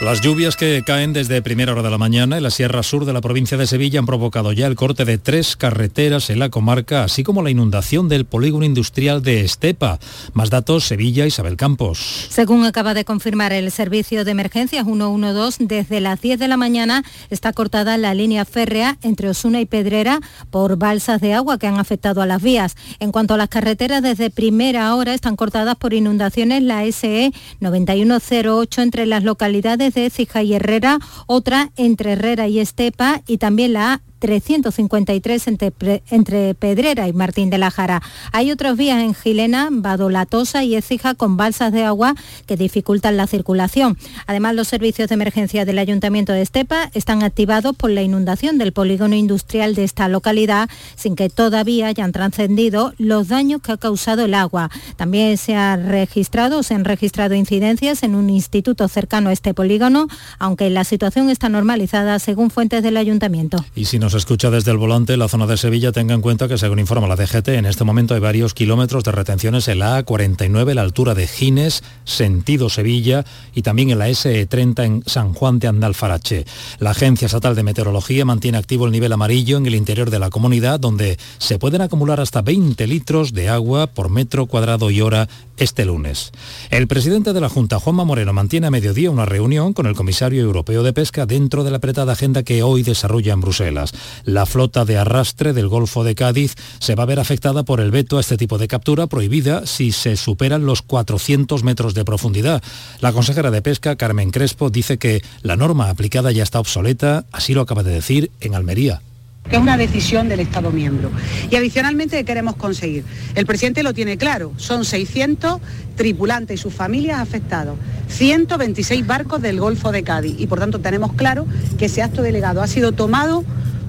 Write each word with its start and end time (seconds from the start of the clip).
Las 0.00 0.20
lluvias 0.20 0.56
que 0.56 0.82
caen 0.84 1.12
desde 1.12 1.40
primera 1.40 1.70
hora 1.72 1.82
de 1.82 1.88
la 1.88 1.98
mañana 1.98 2.36
en 2.36 2.42
la 2.42 2.50
Sierra 2.50 2.82
Sur 2.82 3.04
de 3.04 3.12
la 3.12 3.20
provincia 3.20 3.56
de 3.56 3.68
Sevilla 3.68 4.00
han 4.00 4.06
provocado 4.06 4.52
ya 4.52 4.66
el 4.66 4.74
corte 4.74 5.04
de 5.04 5.18
tres 5.18 5.56
carreteras 5.56 6.30
en 6.30 6.40
la 6.40 6.48
comarca, 6.48 7.04
así 7.04 7.22
como 7.22 7.42
la 7.42 7.50
inundación 7.50 8.08
del 8.08 8.24
polígono 8.24 8.64
industrial 8.64 9.22
de 9.22 9.42
Estepa. 9.42 10.00
Más 10.32 10.50
datos, 10.50 10.84
Sevilla, 10.84 11.26
Isabel 11.26 11.56
Campos. 11.56 12.26
Según 12.28 12.64
acaba 12.64 12.92
de 12.92 13.04
confirmar 13.04 13.52
el 13.52 13.70
servicio 13.70 14.24
de 14.24 14.32
emergencias 14.32 14.84
112, 14.84 15.64
desde 15.64 16.00
las 16.00 16.20
10 16.20 16.40
de 16.40 16.48
la 16.48 16.56
mañana 16.56 17.04
está 17.30 17.52
cortada 17.52 17.96
la 17.96 18.14
línea 18.14 18.44
férrea 18.44 18.98
entre 19.02 19.28
Osuna 19.28 19.60
y 19.60 19.64
Pedrera 19.64 20.18
por 20.50 20.76
balsas 20.76 21.20
de 21.20 21.34
agua 21.34 21.56
que 21.58 21.68
han 21.68 21.78
afectado 21.78 22.20
a 22.20 22.26
las 22.26 22.42
vías. 22.42 22.74
En 22.98 23.12
cuanto 23.12 23.34
a 23.34 23.36
las 23.36 23.48
carreteras, 23.48 24.02
desde 24.02 24.28
primera 24.28 24.92
hora 24.96 25.14
están 25.14 25.36
cortadas 25.36 25.76
por 25.76 25.94
inundaciones 25.94 26.64
la 26.64 26.84
SE 26.90 27.30
9108 27.60 28.82
entre 28.82 29.06
las 29.06 29.22
localidades 29.22 29.83
de 29.92 30.08
Cija 30.10 30.42
y 30.42 30.54
Herrera, 30.54 30.98
otra 31.26 31.70
entre 31.76 32.12
Herrera 32.12 32.48
y 32.48 32.60
Estepa 32.60 33.20
y 33.26 33.38
también 33.38 33.74
la 33.74 34.00
353 34.18 35.48
entre, 35.48 35.72
entre, 36.10 36.54
Pedrera 36.54 37.08
y 37.08 37.12
Martín 37.12 37.50
de 37.50 37.58
la 37.58 37.70
Jara. 37.70 38.02
Hay 38.32 38.50
otras 38.50 38.76
vías 38.76 39.02
en 39.02 39.14
Gilena, 39.14 39.68
Badolatosa 39.70 40.64
y 40.64 40.76
Ecija 40.76 41.14
con 41.14 41.36
balsas 41.36 41.72
de 41.72 41.84
agua 41.84 42.14
que 42.46 42.56
dificultan 42.56 43.16
la 43.16 43.26
circulación. 43.26 43.98
Además, 44.26 44.54
los 44.54 44.68
servicios 44.68 45.08
de 45.08 45.14
emergencia 45.14 45.64
del 45.64 45.78
Ayuntamiento 45.78 46.32
de 46.32 46.42
Estepa 46.42 46.90
están 46.94 47.22
activados 47.22 47.76
por 47.76 47.90
la 47.90 48.02
inundación 48.02 48.58
del 48.58 48.72
polígono 48.72 49.14
industrial 49.14 49.74
de 49.74 49.84
esta 49.84 50.08
localidad, 50.08 50.68
sin 50.96 51.16
que 51.16 51.28
todavía 51.28 51.88
hayan 51.88 52.12
trascendido 52.12 52.94
los 52.98 53.28
daños 53.28 53.60
que 53.60 53.72
ha 53.72 53.76
causado 53.76 54.24
el 54.24 54.34
agua. 54.34 54.70
También 54.96 55.36
se, 55.36 55.54
ha 55.54 55.76
registrado, 55.76 56.62
se 56.62 56.74
han 56.74 56.84
registrado 56.84 57.34
incidencias 57.34 58.02
en 58.02 58.14
un 58.14 58.30
instituto 58.30 58.88
cercano 58.88 59.30
a 59.30 59.32
este 59.32 59.54
polígono, 59.54 60.08
aunque 60.38 60.70
la 60.70 60.84
situación 60.84 61.30
está 61.30 61.48
normalizada 61.48 62.18
según 62.18 62.50
fuentes 62.50 62.82
del 62.82 62.96
Ayuntamiento. 62.96 63.64
Y 63.74 63.84
si 63.84 63.98
nos 63.98 64.13
escucha 64.14 64.50
desde 64.50 64.70
el 64.70 64.76
volante, 64.76 65.16
la 65.16 65.28
zona 65.28 65.46
de 65.46 65.56
Sevilla, 65.56 65.92
tenga 65.92 66.14
en 66.14 66.20
cuenta 66.20 66.48
que 66.48 66.58
según 66.58 66.78
informa 66.78 67.08
la 67.08 67.16
DGT, 67.16 67.48
en 67.48 67.66
este 67.66 67.84
momento 67.84 68.14
hay 68.14 68.20
varios 68.20 68.54
kilómetros 68.54 69.04
de 69.04 69.12
retenciones 69.12 69.68
en 69.68 69.80
la 69.80 70.04
A49, 70.04 70.74
la 70.74 70.82
altura 70.82 71.14
de 71.14 71.26
Gines, 71.26 71.82
sentido 72.04 72.68
Sevilla, 72.68 73.24
y 73.54 73.62
también 73.62 73.90
en 73.90 73.98
la 73.98 74.08
SE30 74.08 74.84
en 74.84 75.02
San 75.06 75.32
Juan 75.32 75.58
de 75.58 75.68
Andalfarache. 75.68 76.44
La 76.78 76.90
Agencia 76.90 77.26
Estatal 77.26 77.54
de 77.54 77.62
Meteorología 77.62 78.24
mantiene 78.24 78.58
activo 78.58 78.86
el 78.86 78.92
nivel 78.92 79.12
amarillo 79.12 79.56
en 79.56 79.66
el 79.66 79.74
interior 79.74 80.10
de 80.10 80.18
la 80.18 80.30
comunidad, 80.30 80.80
donde 80.80 81.18
se 81.38 81.58
pueden 81.58 81.80
acumular 81.80 82.20
hasta 82.20 82.42
20 82.42 82.86
litros 82.86 83.32
de 83.32 83.48
agua 83.48 83.86
por 83.86 84.10
metro 84.10 84.46
cuadrado 84.46 84.90
y 84.90 85.00
hora 85.00 85.28
este 85.56 85.84
lunes. 85.84 86.32
El 86.70 86.88
presidente 86.88 87.32
de 87.32 87.40
la 87.40 87.48
Junta, 87.48 87.78
Juanma 87.78 88.04
Moreno, 88.04 88.32
mantiene 88.32 88.66
a 88.66 88.70
mediodía 88.70 89.10
una 89.10 89.24
reunión 89.24 89.72
con 89.72 89.86
el 89.86 89.94
comisario 89.94 90.42
europeo 90.42 90.82
de 90.82 90.92
pesca 90.92 91.26
dentro 91.26 91.64
de 91.64 91.70
la 91.70 91.76
apretada 91.78 92.12
agenda 92.12 92.42
que 92.42 92.62
hoy 92.62 92.82
desarrolla 92.82 93.32
en 93.32 93.40
Bruselas. 93.40 93.93
La 94.24 94.46
flota 94.46 94.84
de 94.84 94.96
arrastre 94.96 95.52
del 95.52 95.68
Golfo 95.68 96.04
de 96.04 96.14
Cádiz 96.14 96.54
se 96.80 96.94
va 96.94 97.04
a 97.04 97.06
ver 97.06 97.20
afectada 97.20 97.62
por 97.62 97.80
el 97.80 97.90
veto 97.90 98.18
a 98.18 98.20
este 98.20 98.36
tipo 98.36 98.58
de 98.58 98.68
captura 98.68 99.06
prohibida 99.06 99.66
si 99.66 99.92
se 99.92 100.16
superan 100.16 100.66
los 100.66 100.82
400 100.82 101.64
metros 101.64 101.94
de 101.94 102.04
profundidad. 102.04 102.62
La 103.00 103.12
consejera 103.12 103.50
de 103.50 103.62
Pesca, 103.62 103.96
Carmen 103.96 104.30
Crespo, 104.30 104.70
dice 104.70 104.98
que 104.98 105.22
la 105.42 105.56
norma 105.56 105.90
aplicada 105.90 106.32
ya 106.32 106.42
está 106.42 106.60
obsoleta, 106.60 107.24
así 107.32 107.54
lo 107.54 107.62
acaba 107.62 107.82
de 107.82 107.92
decir 107.92 108.30
en 108.40 108.54
Almería 108.54 109.00
que 109.48 109.56
es 109.56 109.62
una 109.62 109.76
decisión 109.76 110.28
del 110.28 110.40
Estado 110.40 110.70
miembro. 110.70 111.10
Y 111.50 111.56
adicionalmente, 111.56 112.16
¿qué 112.16 112.24
queremos 112.24 112.56
conseguir? 112.56 113.04
El 113.34 113.46
presidente 113.46 113.82
lo 113.82 113.92
tiene 113.92 114.16
claro, 114.16 114.52
son 114.56 114.84
600 114.84 115.60
tripulantes 115.96 116.58
y 116.58 116.62
sus 116.62 116.72
familias 116.72 117.20
afectados, 117.20 117.76
126 118.08 119.06
barcos 119.06 119.42
del 119.42 119.60
Golfo 119.60 119.92
de 119.92 120.02
Cádiz 120.02 120.34
y 120.38 120.46
por 120.46 120.60
tanto 120.60 120.80
tenemos 120.80 121.12
claro 121.12 121.46
que 121.78 121.86
ese 121.86 122.02
acto 122.02 122.22
delegado 122.22 122.62
ha 122.62 122.66
sido 122.66 122.92
tomado 122.92 123.44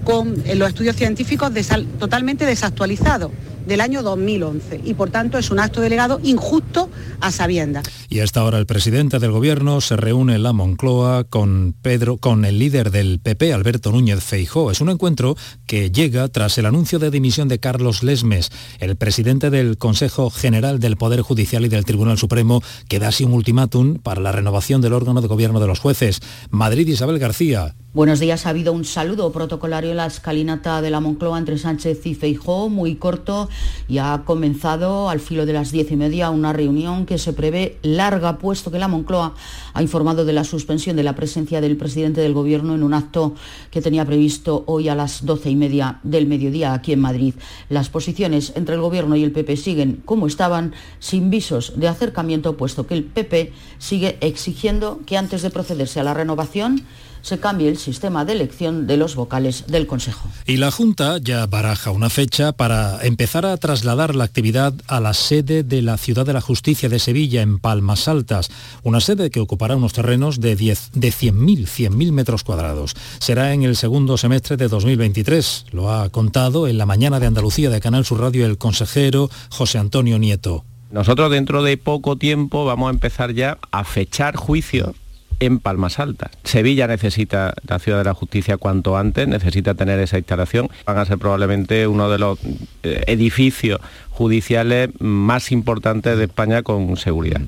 con 0.05 0.35
los 0.55 0.69
estudios 0.69 0.95
científicos 0.95 1.51
totalmente 1.99 2.45
desactualizados 2.45 3.31
del 3.65 3.81
año 3.81 4.03
2011 4.03 4.81
y 4.83 4.93
por 4.93 5.09
tanto 5.09 5.37
es 5.37 5.51
un 5.51 5.59
acto 5.59 5.81
delegado 5.81 6.19
injusto 6.23 6.89
a 7.19 7.31
sabiendas. 7.31 7.85
Y 8.09 8.19
a 8.19 8.23
esta 8.23 8.43
hora 8.43 8.57
el 8.57 8.65
presidente 8.65 9.19
del 9.19 9.31
gobierno 9.31 9.81
se 9.81 9.97
reúne 9.97 10.35
en 10.35 10.43
la 10.43 10.53
Moncloa 10.53 11.23
con 11.23 11.75
Pedro 11.81 12.17
con 12.17 12.45
el 12.45 12.59
líder 12.59 12.91
del 12.91 13.19
PP 13.19 13.53
Alberto 13.53 13.91
Núñez 13.91 14.23
Feijó. 14.23 14.71
Es 14.71 14.81
un 14.81 14.89
encuentro 14.89 15.35
que 15.65 15.91
llega 15.91 16.27
tras 16.27 16.57
el 16.57 16.65
anuncio 16.65 16.99
de 16.99 17.11
dimisión 17.11 17.47
de 17.47 17.59
Carlos 17.59 18.03
Lesmes, 18.03 18.51
el 18.79 18.95
presidente 18.95 19.49
del 19.49 19.77
Consejo 19.77 20.29
General 20.29 20.79
del 20.79 20.97
Poder 20.97 21.21
Judicial 21.21 21.65
y 21.65 21.69
del 21.69 21.85
Tribunal 21.85 22.17
Supremo, 22.17 22.61
que 22.87 22.99
da 22.99 23.09
así 23.09 23.23
un 23.23 23.33
ultimátum 23.33 23.99
para 23.99 24.21
la 24.21 24.31
renovación 24.31 24.81
del 24.81 24.93
órgano 24.93 25.21
de 25.21 25.27
gobierno 25.27 25.59
de 25.59 25.67
los 25.67 25.79
jueces. 25.79 26.21
Madrid 26.49 26.87
Isabel 26.87 27.19
García. 27.19 27.75
Buenos 27.95 28.19
días. 28.19 28.45
Ha 28.45 28.49
habido 28.49 28.73
un 28.73 28.83
saludo 28.83 29.31
protocolario 29.31 29.91
en 29.91 29.97
la 29.97 30.05
escalinata 30.05 30.81
de 30.81 30.89
la 30.89 30.99
Moncloa 30.99 31.39
entre 31.39 31.57
Sánchez 31.57 32.05
y 32.05 32.13
Feijó, 32.13 32.67
muy 32.67 32.95
corto, 32.95 33.47
y 33.88 33.99
ha 33.99 34.23
comenzado 34.25 35.09
al 35.09 35.19
filo 35.19 35.45
de 35.45 35.53
las 35.53 35.71
diez 35.71 35.91
y 35.91 35.95
media 35.95 36.29
una 36.29 36.53
reunión 36.53 37.05
que 37.05 37.17
se 37.17 37.33
prevé 37.33 37.77
larga, 37.83 38.38
puesto 38.38 38.71
que 38.71 38.79
la 38.79 38.88
Moncloa 38.88 39.35
ha 39.73 39.81
informado 39.81 40.25
de 40.25 40.33
la 40.33 40.43
suspensión 40.43 40.95
de 40.95 41.03
la 41.03 41.16
presencia 41.16 41.61
del 41.61 41.77
presidente 41.77 42.21
del 42.21 42.33
Gobierno 42.33 42.75
en 42.75 42.83
un 42.83 42.93
acto 42.93 43.35
que 43.71 43.81
tenía 43.81 44.05
previsto 44.05 44.63
hoy 44.67 44.89
a 44.89 44.95
las 44.95 45.25
doce 45.25 45.49
y 45.49 45.55
media 45.55 45.99
del 46.03 46.25
mediodía 46.25 46.73
aquí 46.73 46.93
en 46.93 47.01
Madrid. 47.01 47.35
Las 47.69 47.89
posiciones 47.89 48.53
entre 48.55 48.75
el 48.75 48.81
Gobierno 48.81 49.16
y 49.16 49.23
el 49.23 49.31
PP 49.31 49.57
siguen 49.57 50.01
como 50.05 50.27
estaban, 50.27 50.73
sin 50.99 51.29
visos 51.29 51.73
de 51.75 51.87
acercamiento, 51.87 52.57
puesto 52.57 52.87
que 52.87 52.95
el 52.95 53.03
PP 53.03 53.53
sigue 53.77 54.17
exigiendo 54.22 54.99
que 55.05 55.17
antes 55.17 55.41
de 55.41 55.49
procederse 55.49 55.99
a 55.99 56.03
la 56.03 56.13
renovación, 56.13 56.83
se 57.25 57.39
cambie 57.39 57.69
el 57.69 57.77
sistema 57.77 58.23
de 58.23 58.33
elección 58.33 58.85
de 58.85 58.97
los 58.97 59.15
vocales 59.15 59.65
del 59.65 59.87
Consejo. 59.87 60.29
Y 60.45 60.57
la 60.57 60.69
Junta 60.69 61.17
ya 61.17 61.47
baraja 61.47 61.89
una 61.89 62.11
fecha 62.11 62.51
para 62.51 63.03
empezar 63.03 63.47
a 63.47 63.57
trasladar 63.57 64.13
la 64.13 64.25
actividad 64.25 64.75
a 64.87 64.99
la 64.99 65.15
sede 65.15 65.63
de 65.63 65.81
la 65.81 65.97
Ciudad 65.97 66.23
de 66.23 66.33
la 66.33 66.41
Justicia 66.41 66.87
de 66.87 66.99
Sevilla 66.99 67.41
en 67.41 67.57
Palmas 67.57 68.07
Altas, 68.07 68.51
una 68.83 68.99
sede 68.99 69.31
que 69.31 69.39
ocupará 69.39 69.75
unos 69.75 69.93
terrenos 69.93 70.39
de, 70.39 70.55
10, 70.55 70.91
de 70.93 71.07
100.000 71.07 71.65
100 71.65 72.13
metros 72.13 72.43
cuadrados. 72.43 72.93
Será 73.17 73.53
en 73.53 73.63
el 73.63 73.75
segundo 73.75 74.17
semestre 74.17 74.55
de 74.55 74.67
2023, 74.67 75.65
lo 75.71 75.91
ha 75.91 76.09
contado 76.09 76.67
en 76.67 76.77
la 76.77 76.85
mañana 76.85 77.19
de 77.19 77.25
Andalucía 77.25 77.71
de 77.71 77.81
Canal 77.81 78.05
Sur 78.05 78.21
Radio 78.21 78.45
el 78.45 78.59
consejero 78.59 79.31
José 79.49 79.79
Antonio 79.79 80.19
Nieto. 80.19 80.63
Nosotros 80.91 81.31
dentro 81.31 81.63
de 81.63 81.77
poco 81.77 82.17
tiempo 82.17 82.65
vamos 82.65 82.89
a 82.89 82.91
empezar 82.91 83.33
ya 83.33 83.57
a 83.71 83.83
fechar 83.83 84.35
juicios 84.35 84.91
en 85.40 85.59
Palmas 85.59 86.00
Altas. 86.00 86.31
Sevilla 86.44 86.88
necesita 86.88 87.53
la 87.68 87.79
Ciudad 87.79 88.00
de 88.00 88.06
la 88.06 88.13
Justicia 88.13 88.57
cuanto 88.57 88.97
antes, 88.97 89.28
necesita 89.28 89.73
tener 89.75 90.00
esa 90.00 90.18
instalación. 90.18 90.69
Van 90.85 90.97
a 90.97 91.06
ser 91.06 91.18
probablemente 91.18 91.88
uno 91.88 92.09
de 92.09 92.19
los 92.19 92.40
eh, 92.84 93.03
edificios 93.07 93.79
judiciales 94.09 94.90
más 95.00 95.51
importantes 95.51 96.18
de 96.18 96.25
España 96.25 96.63
con 96.63 96.97
seguridad. 96.97 97.41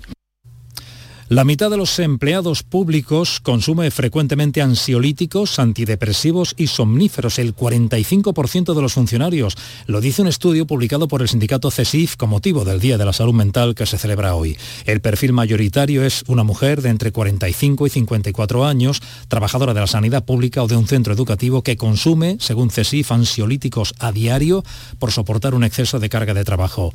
La 1.29 1.43
mitad 1.43 1.69
de 1.69 1.75
los 1.75 1.99
empleados 1.99 2.63
públicos 2.63 3.41
consume 3.41 3.91
frecuentemente 3.91 4.61
ansiolíticos, 4.61 5.59
antidepresivos 5.59 6.55
y 6.55 6.67
somníferos, 6.67 7.38
el 7.38 7.53
45% 7.53 8.73
de 8.73 8.81
los 8.81 8.93
funcionarios. 8.93 9.57
Lo 9.88 9.99
dice 9.99 10.21
un 10.21 10.29
estudio 10.29 10.65
publicado 10.65 11.09
por 11.09 11.21
el 11.21 11.27
sindicato 11.27 11.69
CESIF 11.69 12.15
con 12.15 12.29
motivo 12.29 12.63
del 12.63 12.79
Día 12.79 12.97
de 12.97 13.03
la 13.03 13.11
Salud 13.11 13.33
Mental 13.33 13.75
que 13.75 13.85
se 13.85 13.97
celebra 13.97 14.35
hoy. 14.35 14.55
El 14.85 15.01
perfil 15.01 15.33
mayoritario 15.33 16.05
es 16.05 16.23
una 16.27 16.45
mujer 16.45 16.81
de 16.81 16.91
entre 16.91 17.11
45 17.11 17.85
y 17.88 17.89
54 17.89 18.65
años, 18.65 19.01
trabajadora 19.27 19.73
de 19.73 19.81
la 19.81 19.88
sanidad 19.88 20.23
pública 20.23 20.63
o 20.63 20.67
de 20.67 20.77
un 20.77 20.88
centro 20.88 21.13
educativo 21.13 21.61
que 21.61 21.75
consume, 21.75 22.38
según 22.39 22.69
CESIF, 22.69 23.11
ansiolíticos 23.11 23.95
a 23.99 24.13
diario 24.13 24.63
por 24.97 25.11
soportar 25.11 25.55
un 25.55 25.65
exceso 25.65 25.99
de 25.99 26.07
carga 26.07 26.33
de 26.33 26.45
trabajo. 26.45 26.94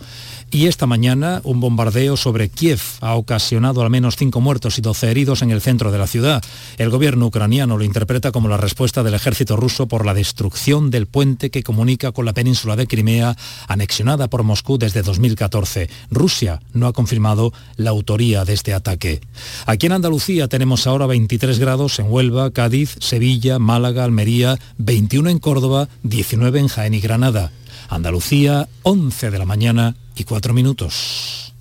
Y 0.51 0.69
esta 0.69 0.87
mañana 0.87 1.43
un 1.45 1.61
bombardeo 1.61 2.17
sobre 2.17 2.49
Kiev 2.49 2.81
ha 3.03 3.15
ocasionado 3.15 3.83
al 3.83 3.91
menos 3.91 4.22
cinco 4.23 4.41
muertos 4.41 4.79
y 4.79 4.83
12 4.83 5.11
heridos 5.11 5.43
en 5.43 5.51
el 5.51 5.61
centro 5.61 5.91
de 5.91 5.99
la 5.99 6.07
ciudad. 6.07 6.45
El 6.79 6.91
gobierno 6.91 7.27
ucraniano 7.27 7.77
lo 7.77 7.83
interpreta 7.83 8.31
como 8.31 8.47
la 8.47 8.57
respuesta 8.57 9.03
del 9.03 9.15
ejército 9.15 9.57
ruso 9.57 9.89
por 9.89 10.07
la 10.07 10.15
destrucción 10.15 10.93
del 10.93 11.09
puente 11.09 11.51
que 11.51 11.65
comunica 11.65 12.13
con 12.13 12.25
la 12.25 12.33
península 12.33 12.77
de 12.77 12.87
Crimea, 12.87 13.37
anexionada 13.67 14.29
por 14.29 14.45
Moscú 14.45 14.79
desde 14.79 15.03
2014. 15.03 15.91
Rusia 16.09 16.61
no 16.73 16.87
ha 16.87 16.93
confirmado 16.93 17.53
la 17.75 17.91
autoría 17.91 18.45
de 18.45 18.53
este 18.53 18.75
ataque. 18.75 19.21
Aquí 19.67 19.87
en 19.87 19.93
Andalucía 19.93 20.47
tenemos 20.47 20.87
ahora 20.87 21.07
23 21.07 21.59
grados 21.59 21.99
en 21.99 22.07
Huelva, 22.09 22.53
Cádiz, 22.53 22.95
Sevilla, 23.01 23.59
Málaga, 23.59 24.05
Almería, 24.05 24.57
21 24.79 25.31
en 25.31 25.41
Córdoba, 25.41 25.89
19 26.05 26.61
en 26.61 26.69
Jaén 26.69 26.95
y 26.95 27.01
Granada. 27.01 27.51
Andalucía, 27.89 28.69
11 28.85 29.33
de 29.33 29.39
la 29.41 29.47
mañana 29.47 29.97
y 30.15 30.23
4 30.23 30.55
minutos. 30.55 31.52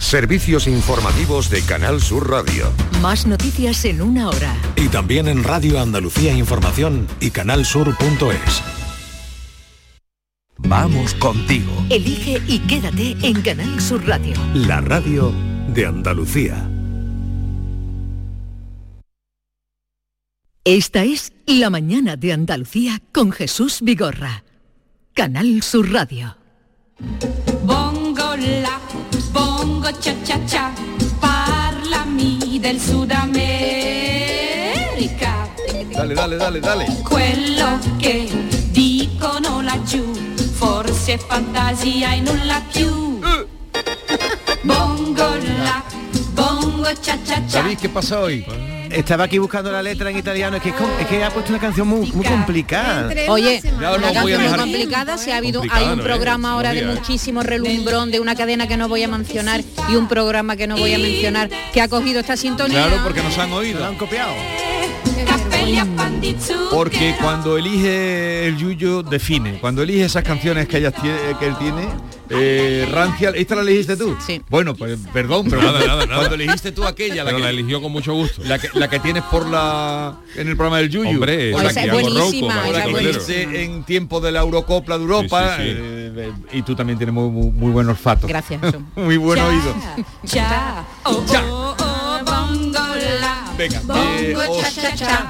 Servicios 0.00 0.66
informativos 0.66 1.50
de 1.50 1.62
Canal 1.62 2.00
Sur 2.00 2.28
Radio. 2.28 2.72
Más 3.02 3.26
noticias 3.26 3.84
en 3.84 4.00
una 4.00 4.30
hora. 4.30 4.56
Y 4.74 4.88
también 4.88 5.28
en 5.28 5.44
Radio 5.44 5.78
Andalucía 5.78 6.32
Información 6.32 7.06
y 7.20 7.30
canalsur.es. 7.30 8.62
Vamos 10.56 11.14
contigo. 11.14 11.70
Elige 11.90 12.42
y 12.48 12.58
quédate 12.60 13.14
en 13.22 13.42
Canal 13.42 13.80
Sur 13.80 14.04
Radio. 14.06 14.34
La 14.54 14.80
radio 14.80 15.32
de 15.68 15.86
Andalucía. 15.86 16.68
Esta 20.64 21.04
es 21.04 21.32
La 21.46 21.70
mañana 21.70 22.16
de 22.16 22.32
Andalucía 22.32 23.00
con 23.12 23.32
Jesús 23.32 23.80
Vigorra. 23.82 24.44
Canal 25.14 25.62
Sur 25.62 25.92
Radio. 25.92 26.36
Bongo 29.80 29.96
cha 29.98 30.12
cha 30.22 30.38
cha, 30.44 30.70
parlami 31.20 32.58
del 32.60 32.78
Sudamerica. 32.78 35.48
Dale, 35.90 36.12
dale, 36.12 36.36
dale, 36.36 36.60
dale. 36.60 36.84
Quello 37.02 37.78
che 37.96 38.28
dicono 38.72 39.62
laggiù, 39.62 40.12
forse 40.52 41.14
è 41.14 41.18
fantasia 41.18 42.12
e 42.12 42.20
nulla 42.20 42.60
più. 42.70 43.20
Bongo 44.60 45.36
la, 45.62 45.82
bongo 46.32 46.92
cha 47.00 47.16
cha 47.24 47.42
cha. 47.46 47.62
David, 47.62 47.78
¿qué 47.78 47.88
pasa 47.88 48.20
hoy? 48.20 48.44
Estaba 48.90 49.24
aquí 49.24 49.38
buscando 49.38 49.70
la 49.70 49.82
letra 49.82 50.10
en 50.10 50.18
italiano, 50.18 50.56
es 50.56 50.62
que, 50.62 50.70
es 50.70 51.22
ha 51.22 51.30
puesto 51.30 51.52
una 51.52 51.60
canción 51.60 51.86
muy, 51.86 52.10
muy 52.12 52.26
complicada. 52.26 53.10
Oye, 53.28 53.62
una 53.76 54.12
canción 54.12 54.42
muy 54.42 54.58
complicada, 54.58 55.16
si 55.16 55.30
ha 55.30 55.36
habido, 55.36 55.62
hay 55.70 55.86
un 55.86 55.98
¿no? 55.98 56.02
programa 56.04 56.48
Eh? 56.48 56.52
ahora 56.52 56.72
de 56.72 56.80
¿eh? 56.80 56.86
muchísimo 56.86 57.42
relumbrón 57.42 58.10
de 58.10 58.20
una 58.20 58.34
cadena 58.34 58.66
que 58.66 58.76
no 58.76 58.88
voy 58.88 59.02
a 59.04 59.08
mencionar 59.08 59.62
y 59.88 59.94
un 59.94 60.08
programa 60.08 60.56
que 60.56 60.66
no 60.66 60.76
voy 60.76 60.92
a 60.94 60.98
mencionar 60.98 61.48
que 61.72 61.80
ha 61.80 61.88
cogido 61.88 62.20
esta 62.20 62.36
sintonía. 62.36 62.86
Claro, 62.86 63.02
porque 63.04 63.22
nos 63.22 63.38
han 63.38 63.52
oído. 63.52 63.80
Lo 63.80 63.86
han 63.86 63.96
copiado. 63.96 64.32
Porque 66.70 67.14
cuando 67.20 67.56
elige 67.56 68.46
el 68.46 68.56
Yuyo 68.58 69.02
define, 69.02 69.58
cuando 69.58 69.82
elige 69.82 70.04
esas 70.04 70.22
canciones 70.22 70.68
que, 70.68 70.78
ella 70.78 70.90
tiene, 70.90 71.16
que 71.38 71.46
él 71.46 71.56
tiene, 71.58 71.88
eh, 72.28 72.86
Rancia, 72.90 73.30
¿esta 73.30 73.54
la 73.56 73.62
elegiste 73.62 73.96
tú? 73.96 74.16
Sí. 74.24 74.42
Bueno, 74.48 74.74
pues 74.74 74.98
perdón, 75.12 75.46
pero 75.48 75.62
Nada, 75.62 75.72
cuando, 75.72 75.86
nada, 75.86 76.06
nada. 76.06 76.18
cuando 76.18 76.34
elegiste 76.34 76.72
tú 76.72 76.84
aquella, 76.84 77.16
la 77.16 77.24
Pero 77.24 77.38
que, 77.38 77.42
la 77.42 77.50
eligió 77.50 77.80
con 77.80 77.90
mucho 77.90 78.12
gusto. 78.14 78.42
la 78.44 78.58
que, 78.58 78.68
la 78.74 78.88
que 78.88 79.00
tienes 79.00 79.22
por 79.24 79.46
la 79.46 80.20
en 80.36 80.48
el 80.48 80.56
programa 80.56 80.78
del 80.78 80.90
Yuyu. 80.90 81.10
Hombre, 81.10 81.54
o 81.54 81.62
la 81.62 81.72
que, 81.72 81.80
elegiste 81.84 83.64
en 83.64 83.82
tiempo 83.84 84.20
de 84.20 84.32
la 84.32 84.40
Eurocopla 84.40 84.98
de 84.98 85.02
Europa. 85.02 85.56
Sí, 85.56 85.62
sí, 85.62 85.70
sí. 85.70 85.76
eh, 85.78 86.32
y 86.52 86.62
tú 86.62 86.76
también 86.76 86.98
tienes 86.98 87.14
muy, 87.14 87.30
muy, 87.30 87.50
muy 87.50 87.72
buen 87.72 87.88
olfato. 87.88 88.26
Gracias, 88.26 88.60
muy 88.96 89.16
buen 89.16 89.38
Cha, 89.38 89.48
oído. 89.48 89.74
cha, 90.26 90.84
oh, 91.04 91.24
oh, 91.28 91.76
oh. 91.80 91.89
Venga, 93.60 93.82
eh, 94.18 94.34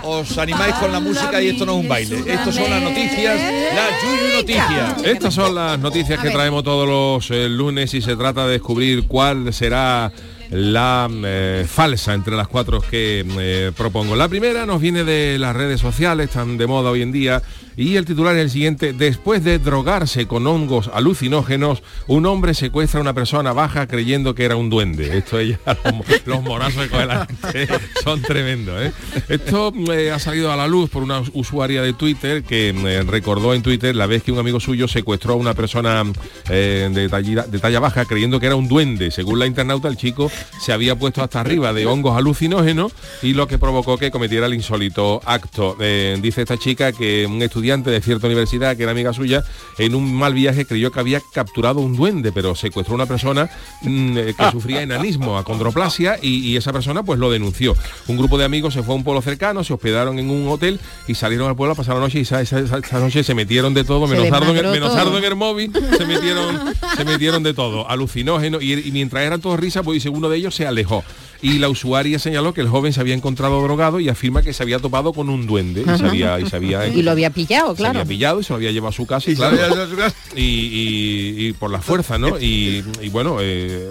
os, 0.05 0.38
animáis 0.38 0.77
con 0.77 0.93
la 0.93 1.00
música 1.00 1.43
y 1.43 1.49
esto 1.49 1.67
no 1.67 1.73
es 1.73 1.79
un 1.81 1.88
baile. 1.88 2.23
Estos 2.25 2.55
son 2.55 2.71
las 2.71 2.81
noticias, 2.81 3.41
las 3.75 4.03
Yuyu 4.05 4.37
Noticias. 4.37 5.03
Estas 5.03 5.35
son 5.35 5.56
las 5.56 5.81
noticias 5.81 6.21
que 6.21 6.31
traemos 6.31 6.62
todos 6.62 6.87
los 6.87 7.29
eh, 7.32 7.49
lunes 7.49 7.93
y 7.93 8.00
se 8.00 8.15
trata 8.15 8.47
de 8.47 8.53
descubrir 8.53 9.09
cuál 9.09 9.53
será 9.53 10.12
la 10.50 11.09
eh, 11.25 11.65
falsa 11.69 12.12
entre 12.12 12.37
las 12.37 12.49
cuatro 12.49 12.81
que 12.81 13.25
eh, 13.27 13.73
propongo. 13.77 14.17
La 14.17 14.29
primera 14.29 14.67
nos 14.67 14.81
viene 14.81 15.05
de 15.05 15.38
las 15.38 15.55
redes 15.55 15.81
sociales, 15.81 16.31
tan 16.31 16.56
de 16.59 16.67
moda 16.67 16.91
hoy 16.91 17.03
en 17.03 17.12
día, 17.12 17.43
y 17.76 17.96
el 17.96 18.05
titular 18.05 18.37
es 18.37 18.43
el 18.43 18.50
siguiente. 18.50 18.93
Después 18.93 19.43
de 19.44 19.58
drogarse 19.58 20.26
con 20.26 20.46
hongos 20.46 20.90
alucinógenos, 20.93 21.82
un 22.06 22.26
hombre 22.26 22.55
secuestra 22.55 22.99
a 22.99 23.02
una 23.02 23.14
persona 23.14 23.52
baja 23.52 23.87
creyendo 23.87 24.34
que 24.34 24.44
era 24.44 24.56
un 24.56 24.70
duende. 24.70 25.17
Esto 25.19 25.38
es 25.38 25.50
ya 25.50 25.58
los, 25.84 25.94
mo- 25.94 26.05
los 26.26 26.43
morazos 26.43 26.88
que 26.88 27.06
la 27.06 27.26
son 28.05 28.22
tremendos. 28.22 28.81
¿eh? 28.82 28.93
Esto 29.28 29.72
eh, 29.93 30.11
ha 30.11 30.19
salido 30.19 30.52
a 30.52 30.56
la 30.56 30.67
luz 30.69 30.90
por 30.90 31.02
una 31.02 31.22
usuaria 31.32 31.82
de 31.82 31.93
Twitter 31.93 32.43
que 32.43 32.70
eh, 32.70 33.02
recordó 33.06 33.55
en 33.55 33.62
Twitter 33.62 33.94
la 33.96 34.06
vez 34.06 34.22
que 34.22 34.32
un 34.32 34.38
amigo 34.38 34.61
suyo 34.61 34.88
secuestró 34.88 35.34
a 35.34 35.37
una 35.37 35.55
persona 35.55 36.02
de, 36.49 37.08
talla, 37.11 37.43
de 37.44 37.58
talla 37.58 37.81
baja 37.81 38.05
creyendo 38.05 38.40
que 38.40 38.46
era 38.46 38.56
un 38.56 38.69
duende. 38.69 39.11
Según 39.11 39.38
la 39.38 39.46
internauta, 39.46 39.88
el 39.88 39.96
chico 39.96 40.31
se 40.61 40.72
había 40.72 40.96
puesto 40.96 41.22
hasta 41.22 41.40
arriba 41.40 41.72
de 41.72 41.87
hongos 41.87 42.17
alucinógenos 42.17 42.93
y 43.22 43.34
lo 43.34 43.46
que 43.46 43.58
provocó 43.58 43.96
que 43.99 44.11
cometiera 44.11 44.46
el 44.46 44.55
insólito 44.55 45.20
acto. 45.25 45.76
Dice 46.20 46.43
esta 46.43 46.56
chica 46.56 46.93
que 46.93 47.26
un 47.26 47.40
estudiante 47.43 47.69
de 47.78 48.00
cierta 48.00 48.26
universidad, 48.26 48.76
que 48.76 48.82
era 48.82 48.93
amiga 48.93 49.12
suya, 49.12 49.44
en 49.78 49.94
un 49.94 50.12
mal 50.14 50.34
viaje 50.34 50.64
creyó 50.67 50.90
que 50.90 51.00
había 51.00 51.20
capturado 51.32 51.81
un 51.81 51.96
duende, 51.96 52.32
pero 52.32 52.55
secuestró 52.55 52.94
a 52.94 52.96
una 52.96 53.06
persona 53.06 53.49
mm, 53.82 54.19
eh, 54.19 54.34
que 54.37 54.50
sufría 54.50 54.82
enanismo, 54.82 55.38
acondroplasia, 55.38 56.19
y, 56.20 56.38
y 56.49 56.56
esa 56.56 56.72
persona 56.72 57.02
pues 57.02 57.19
lo 57.19 57.31
denunció. 57.31 57.75
Un 58.08 58.17
grupo 58.17 58.37
de 58.38 58.44
amigos 58.44 58.75
se 58.75 58.82
fue 58.82 58.94
a 58.94 58.96
un 58.96 59.05
pueblo 59.05 59.22
cercano, 59.22 59.62
se 59.64 59.72
hospedaron 59.72 60.19
en 60.19 60.28
un 60.31 60.49
hotel 60.49 60.81
y 61.06 61.14
salieron 61.14 61.49
al 61.49 61.56
pueblo 61.56 61.72
a 61.72 61.76
pasar 61.76 61.94
la 61.94 62.00
noche 62.00 62.19
y 62.19 62.22
esa, 62.22 62.40
esa- 62.40 62.61
noche 62.99 63.22
se 63.22 63.34
metieron 63.34 63.72
de 63.75 63.84
todo, 63.84 64.06
menos 64.06 64.28
sardo, 64.28 64.50
en 64.56 64.70
menos 64.72 64.94
todo. 64.96 65.19
en 65.19 65.25
el 65.25 65.37
móvil, 65.37 65.72
se 65.96 66.05
metieron, 66.06 66.58
se 66.96 67.05
metieron 67.05 67.43
de 67.43 67.55
todo, 67.55 67.88
alucinógeno, 67.88 68.61
y, 68.61 68.72
y 68.72 68.90
mientras 68.93 69.22
eran 69.25 69.40
todos 69.40 69.58
risas, 69.61 69.82
pues 69.84 69.94
dice 69.94 70.08
uno 70.08 70.28
de 70.28 70.37
ellos 70.38 70.55
se 70.55 70.67
alejó. 70.67 71.05
Y 71.43 71.58
la 71.58 71.70
usuaria 71.70 72.19
señaló 72.19 72.52
que 72.52 72.61
el 72.61 72.69
joven 72.69 72.93
se 72.93 73.00
había 73.00 73.14
encontrado 73.14 73.62
drogado 73.62 73.99
y 73.99 74.11
afirma 74.11 74.43
que 74.43 74.52
se 74.52 74.62
había 74.62 74.78
topado 74.78 75.14
con 75.14 75.31
un 75.31 75.46
duende 75.46 75.81
y 75.81 75.99
se 75.99 76.05
había, 76.06 76.38
y 76.38 76.46
se 76.46 76.56
había, 76.56 76.87
Y 76.94 77.00
lo 77.02 77.12
había 77.12 77.31
pillado, 77.50 77.70
se 77.75 77.76
claro. 77.79 77.99
había 78.00 78.08
pillado 78.08 78.41
y 78.41 78.44
se 78.44 78.50
lo 78.50 78.56
había 78.56 78.70
llevado 78.70 78.91
a 78.91 78.93
su 78.93 79.06
casa 79.06 79.29
y, 79.31 79.32
Y 79.32 79.37
claro, 79.37 79.56
se 79.56 80.41
y, 80.41 80.44
y- 80.44 81.47
y 81.49 81.52
por 81.55 81.70
la 81.70 81.81
fuerza, 81.81 82.17
¿no? 82.19 82.38
Y, 82.41 82.85
y 83.02 83.08
bueno, 83.08 83.38
eh, 83.41 83.91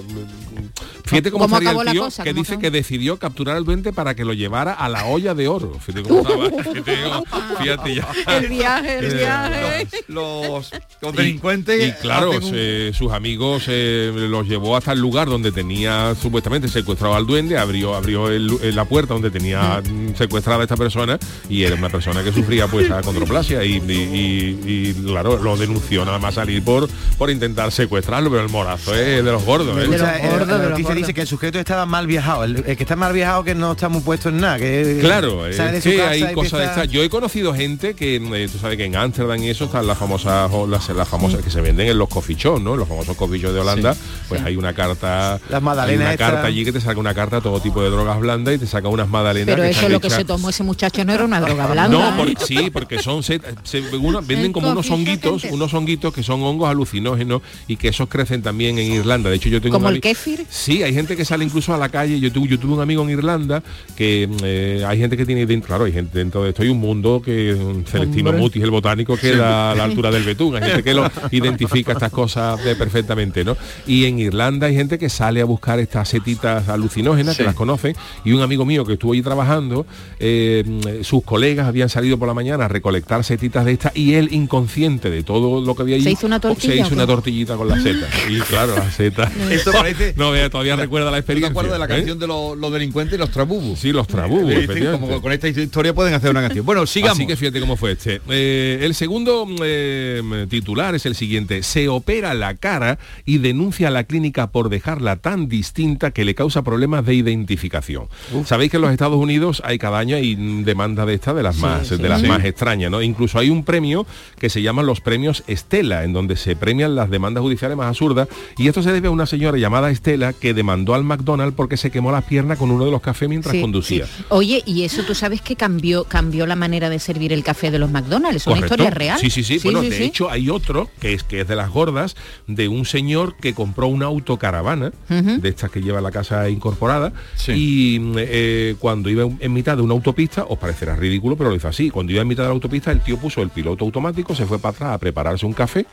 fíjate 1.06 1.32
cómo, 1.32 1.46
¿Cómo 1.46 1.56
estaría 1.56 1.70
acabó 1.70 1.82
el 1.82 1.86
la 1.86 1.92
tío 1.92 2.02
cosa? 2.04 2.24
que 2.24 2.30
¿Cómo 2.32 2.42
dice 2.42 2.54
acabó? 2.54 2.62
que 2.62 2.72
decidió 2.72 3.18
capturar 3.18 3.56
al 3.58 3.66
duende 3.66 3.94
para 3.94 4.16
que 4.16 4.26
lo 4.26 4.34
llevara 4.34 4.74
a 4.74 4.90
la 4.90 5.06
olla 5.06 5.34
de 5.34 5.48
oro. 5.48 5.74
Fíjate 5.80 6.08
cómo 6.08 6.22
estaba, 6.22 7.24
fíjate, 7.62 7.96
ya. 7.96 8.08
El 8.38 8.48
viaje, 8.50 8.98
el 9.00 9.06
Eh, 9.06 9.14
viaje. 9.16 9.88
Los, 10.08 10.72
los 11.02 11.16
delincuentes. 11.16 11.88
Y 11.88 11.92
claro, 12.02 12.32
un- 12.32 12.42
se- 12.44 12.92
sus 12.94 13.12
amigos 13.12 13.64
eh, 13.68 14.12
los 14.30 14.48
llevó 14.48 14.76
hasta 14.78 14.92
el 14.94 15.00
lugar 15.00 15.28
donde 15.30 15.52
tenía 15.52 16.16
supuestamente 16.16 16.68
secuestrado 16.68 17.16
al 17.16 17.26
duende, 17.26 17.58
abrió, 17.58 17.96
abrió 17.96 18.30
el- 18.30 18.52
eh, 18.62 18.72
la 18.72 18.86
puerta 18.86 19.14
donde 19.14 19.32
tenía 19.32 19.82
mm, 19.82 20.16
secuestrada 20.16 20.60
a 20.62 20.64
esta 20.64 20.78
persona 20.78 21.18
y 21.50 21.64
era 21.64 21.76
una 21.76 21.90
persona 21.90 22.24
que 22.24 22.32
sufría 22.32 22.68
pues 22.68 22.90
acondroplasia 22.92 23.64
y, 23.64 23.78
y- 23.78 23.92
y- 23.92 24.60
y, 24.90 24.94
claro, 25.06 25.38
lo 25.42 25.58
denunció 25.58 26.06
nada 26.06 26.20
más 26.20 26.36
salir 26.36 26.64
por, 26.64 26.88
por 27.18 27.30
intentar 27.30 27.72
secuestrarlo, 27.72 28.30
pero 28.30 28.44
el 28.44 28.50
morazo 28.50 28.94
es 28.96 29.24
de 29.24 29.32
los 29.32 29.44
gordos. 29.44 29.78
¿eh? 29.78 29.88
De 29.88 29.98
los 29.98 30.02
eh, 30.08 30.20
gordos, 30.30 30.48
la 30.48 30.58
de 30.58 30.64
los 30.64 30.70
noticia 30.72 30.94
dice 31.00 31.14
que 31.14 31.22
el 31.22 31.28
sujeto 31.28 31.60
estaba 31.60 31.86
mal 31.86 32.08
viajado. 32.08 32.44
El, 32.44 32.64
el 32.66 32.78
que 32.78 32.84
está 32.84 32.96
mal 32.96 33.14
viajado 33.14 33.44
que 33.44 33.56
no 33.56 33.72
está 33.74 33.90
muy 33.90 34.02
puesto 34.02 34.30
en 34.30 34.38
nada. 34.40 34.58
Que 34.58 34.98
Claro, 35.02 35.42
sale 35.54 35.72
de 35.74 35.78
es 35.80 35.84
su 35.84 35.90
que 35.90 35.98
casa 35.98 36.10
hay 36.12 36.20
cosas 36.34 36.36
de 36.36 36.40
empieza- 36.58 36.64
estas. 36.82 36.88
Yo 36.90 37.04
he 37.04 37.10
conocido 37.10 37.54
gente 37.54 37.94
que, 37.94 38.16
eh, 38.18 38.50
tú 38.52 38.58
sabes 38.60 38.78
que 38.78 38.86
en 38.86 38.96
Ámsterdam 38.96 39.42
y 39.44 39.50
eso 39.50 39.66
están 39.66 39.88
las 39.88 39.98
famosas, 39.98 40.50
las, 40.68 40.90
las 40.90 41.08
famosas 41.08 41.42
que 41.44 41.50
se 41.50 41.62
venden 41.62 41.88
en 41.88 41.98
los 41.98 42.08
coffee 42.10 42.36
shops, 42.36 42.62
¿no? 42.62 42.76
Los 42.76 42.88
famosos 42.88 43.16
coffee 43.18 43.40
shops 43.40 43.54
de 43.54 43.60
Holanda, 43.60 43.96
pues 44.28 44.42
hay 44.42 44.56
una 44.56 44.74
carta, 44.74 45.40
Las 45.50 45.60
hay 45.60 45.62
magdalenas 45.62 46.08
una 46.08 46.18
carta 46.18 46.46
allí 46.46 46.64
que 46.66 46.72
te 46.72 46.82
saca 46.82 47.00
una 47.00 47.14
carta 47.14 47.38
a 47.38 47.42
todo 47.42 47.60
tipo 47.60 47.82
de 47.82 47.90
drogas 47.90 48.20
blandas 48.20 48.56
y 48.56 48.58
te 48.60 48.68
saca 48.68 48.88
unas 48.88 49.08
magdalenas. 49.10 49.48
Pero 49.56 49.64
que 49.64 49.70
eso 49.70 49.90
lo 49.90 50.00
que 50.00 50.10
se 50.10 50.26
tomó 50.26 50.50
ese 50.50 50.64
muchacho 50.64 51.04
no 51.06 51.14
era 51.14 51.26
una 51.26 51.40
droga 51.42 51.68
blanda. 51.68 51.88
no, 52.12 52.18
por- 52.18 52.30
sí, 52.46 52.70
porque 52.72 53.00
son 53.00 53.24
se- 53.24 53.42
se- 53.64 53.82
uno- 53.98 54.22
venden 54.22 54.48
El 54.48 54.52
como 54.52 54.72
unos 54.72 54.90
honguitos, 54.92 55.44
unos 55.46 55.74
honguitos 55.74 56.14
que 56.14 56.24
son 56.24 56.42
hongos 56.44 56.70
alucinógenos 56.70 57.42
y 57.68 57.76
que 57.78 57.88
esos 57.90 58.08
crecen 58.10 58.42
también 58.42 58.78
en 58.80 58.92
Irlanda. 58.94 59.30
De 59.30 59.36
hecho, 59.36 59.50
yo 59.50 59.62
tengo 59.62 59.76
Como 59.78 59.90
el 59.90 60.02
kéfir. 60.02 60.46
Sí, 60.50 60.79
hay 60.84 60.94
gente 60.94 61.16
que 61.16 61.26
sale 61.26 61.44
incluso 61.46 61.74
a 61.74 61.78
la 61.78 61.90
calle. 61.90 62.20
Yo 62.20 62.32
tuve, 62.32 62.48
yo 62.48 62.60
tuve 62.60 62.74
un 62.74 62.82
amigo 62.82 63.04
en 63.04 63.10
Irlanda 63.12 63.62
que 63.96 64.30
eh, 64.44 64.84
hay 64.88 64.98
gente 65.00 65.18
que 65.18 65.26
tiene 65.26 65.46
dentro, 65.46 65.68
claro, 65.68 65.86
hay 65.86 65.92
gente 65.92 66.18
dentro 66.18 66.44
de 66.44 66.50
esto. 66.50 66.62
Hay 66.64 66.70
un 66.70 66.80
mundo 66.80 67.22
que 67.24 67.54
mm, 67.54 67.86
Celestino 67.86 68.30
Hombre. 68.30 68.42
Mutis, 68.44 68.64
el 68.64 68.72
botánico, 68.72 69.18
queda 69.18 69.72
a 69.72 69.76
la 69.76 69.84
altura 69.84 70.12
del 70.12 70.24
betún. 70.24 70.56
Hay 70.56 70.64
gente 70.64 70.84
que 70.84 70.94
lo 70.94 71.10
identifica 71.32 71.94
estas 71.94 72.12
cosas 72.12 72.64
de 72.64 72.76
perfectamente, 72.76 73.44
¿no? 73.44 73.56
Y 73.88 74.06
en 74.06 74.20
Irlanda 74.20 74.68
hay 74.68 74.76
gente 74.76 74.98
que 74.98 75.10
sale 75.10 75.42
a 75.42 75.46
buscar 75.46 75.80
estas 75.80 76.10
setitas 76.10 76.70
alucinógenas, 76.70 77.38
que 77.38 77.44
las 77.44 77.56
conocen. 77.56 77.96
Y 78.24 78.32
un 78.32 78.42
amigo 78.42 78.66
mío 78.66 78.86
que 78.86 78.94
estuvo 78.94 79.14
allí 79.14 79.22
trabajando, 79.22 79.86
eh, 80.20 81.00
sus 81.04 81.24
colegas 81.24 81.68
habían 81.68 81.90
salido 81.90 82.18
por 82.18 82.28
la 82.28 82.34
mañana 82.34 82.66
a 82.66 82.68
recolectar 82.68 83.24
setitas 83.24 83.66
de 83.66 83.74
estas 83.74 83.96
y 83.96 84.14
él 84.16 84.30
inconsciente 84.32 85.10
de 85.10 85.24
todo 85.24 85.66
lo 85.66 85.76
que 85.76 85.82
había 85.84 85.96
allí 85.96 86.04
¿Se 86.04 86.12
hizo 86.12 86.28
una 86.28 86.40
tortilla 86.40 86.74
se 86.74 86.80
o 86.80 86.82
hizo 86.82 86.90
qué? 86.90 86.96
una 86.96 87.08
tortillita 87.08 87.56
con 87.56 87.68
la 87.68 87.80
seta 87.82 88.08
y 88.30 88.40
claro 88.42 88.76
la 88.76 88.92
seta 88.92 89.32
Esto 89.52 89.72
parece- 89.74 90.14
no 90.18 90.32
vea 90.32 90.50
todavía 90.76 90.86
recuerda 90.86 91.06
la 91.06 91.12
¿Tú 91.12 91.14
te 91.16 91.20
experiencia 91.20 91.50
acuerdas 91.50 91.74
de 91.74 91.80
la 91.80 91.86
¿eh? 91.86 91.88
canción 91.98 92.20
de 92.20 92.28
los, 92.28 92.58
los 92.58 92.72
delincuentes 92.74 93.16
y 93.16 93.18
los 93.20 93.32
trabubos? 93.32 93.80
sí 93.80 93.92
los 93.92 94.08
efectivamente. 94.08 94.92
como 95.00 95.22
con 95.22 95.32
esta 95.32 95.48
historia 95.48 95.94
pueden 95.94 96.14
hacer 96.14 96.30
una 96.32 96.42
canción. 96.42 96.66
Bueno, 96.66 96.86
sigamos. 96.86 97.18
Así 97.18 97.28
que 97.28 97.36
fíjate 97.36 97.60
cómo 97.60 97.76
fue 97.76 97.94
este. 97.94 98.22
Eh, 98.30 98.80
el 98.82 98.94
segundo 98.96 99.48
eh, 99.64 100.48
titular 100.50 100.96
es 100.96 101.06
el 101.06 101.16
siguiente. 101.16 101.64
Se 101.64 101.88
opera 101.90 102.34
la 102.34 102.56
cara 102.56 103.00
y 103.26 103.38
denuncia 103.40 103.88
a 103.88 103.92
la 103.92 104.04
clínica 104.04 104.52
por 104.52 104.70
dejarla 104.70 105.16
tan 105.18 105.48
distinta 105.48 106.12
que 106.12 106.26
le 106.26 106.36
causa 106.36 106.62
problemas 106.64 107.06
de 107.06 107.16
identificación. 107.16 108.08
Sabéis 108.46 108.72
que 108.72 108.78
en 108.78 108.82
los 108.82 108.92
Estados 108.92 109.18
Unidos 109.18 109.62
hay 109.66 109.78
cada 109.78 110.00
año 110.00 110.16
hay 110.16 110.36
demanda 110.64 111.06
de 111.06 111.14
esta 111.14 111.34
de 111.34 111.44
las 111.44 111.58
más 111.58 111.88
sí. 111.88 111.98
de 111.98 112.10
las 112.10 112.22
Sí. 112.22 112.28
más 112.28 112.44
extrañas, 112.44 112.92
¿no? 112.92 113.02
Incluso 113.02 113.40
hay 113.40 113.50
un 113.50 113.64
premio 113.64 114.06
que 114.40 114.50
se 114.50 114.62
llaman 114.62 114.86
los 114.86 115.00
premios 115.00 115.44
Estela, 115.48 116.04
en 116.04 116.12
donde 116.12 116.36
se 116.36 116.56
premian 116.56 116.96
las 116.96 117.10
demandas 117.10 117.42
judiciales 117.42 117.78
más 117.78 117.88
absurdas 117.88 118.28
y 118.58 118.68
esto 118.68 118.84
se 118.84 118.92
debe 118.92 119.08
a 119.08 119.12
una 119.12 119.26
señora 119.26 119.58
llamada 119.58 119.90
Estela 119.90 120.34
que 120.34 120.54
demandó 120.60 120.94
al 120.94 121.06
McDonald's 121.06 121.56
porque 121.56 121.78
se 121.78 121.90
quemó 121.90 122.12
las 122.12 122.26
piernas 122.26 122.58
con 122.58 122.70
uno 122.70 122.84
de 122.84 122.92
los 122.92 123.02
cafés 123.02 123.30
mientras 123.30 123.56
Sí, 123.56 123.62
conducía. 123.62 124.06
sí. 124.06 124.26
Oye, 124.28 124.62
y 124.66 124.84
eso 124.84 125.04
tú 125.04 125.16
sabes 125.16 125.42
que 125.42 125.56
cambió, 125.56 126.04
cambió 126.04 126.46
la 126.46 126.58
manera 126.58 126.90
de 126.90 127.00
servir 127.00 127.32
el 127.32 127.44
café 127.46 127.72
de 127.72 127.80
los 127.80 127.90
McDonald's. 127.90 128.42
Es 128.42 128.48
una 128.48 128.60
historia 128.60 128.90
real. 128.90 129.18
Sí, 129.22 129.30
sí, 129.30 129.44
sí. 129.46 129.60
bueno, 129.64 129.82
sí, 129.82 129.90
de 129.90 129.98
sí. 129.98 130.04
hecho 130.04 130.30
hay 130.30 130.50
otro 130.50 130.90
que 131.00 131.14
es 131.14 131.24
que 131.24 131.40
es 131.42 131.48
de 131.48 131.56
las 131.56 131.70
gordas, 131.70 132.18
de 132.48 132.68
un 132.68 132.84
señor 132.86 133.38
que 133.38 133.54
compró 133.54 133.88
una 133.88 134.08
autocaravana, 134.08 134.92
Ujú. 135.10 135.40
de 135.40 135.48
estas 135.50 135.72
que 135.72 135.82
lleva 135.82 136.02
la 136.02 136.12
casa 136.12 136.50
incorporada, 136.50 137.14
y 137.48 138.02
eh, 138.18 138.76
cuando 138.80 139.10
iba 139.10 139.24
en 139.40 139.54
mitad 139.54 139.78
de 139.78 139.84
una 139.84 139.94
autopista, 139.94 140.44
os 140.50 140.58
parecerá 140.60 140.96
ridículo, 140.98 141.38
pero 141.38 141.50
lo 141.50 141.56
hizo 141.56 141.70
así. 141.70 141.90
Cuando 141.90 142.12
iba 142.12 142.22
en 142.22 142.28
mitad 142.28 142.44
de 142.44 142.50
la 142.50 142.54
autopista, 142.54 142.92
el 142.92 143.00
tío 143.02 143.18
puso 143.18 143.42
el 143.42 143.50
piloto 143.50 143.86
automático, 143.86 144.36
se 144.36 144.46
fue 144.46 144.60
para 144.60 144.72
atrás 144.76 144.90
a 144.96 144.98
prepararse 144.98 145.46
un 145.46 145.54
café 145.54 145.86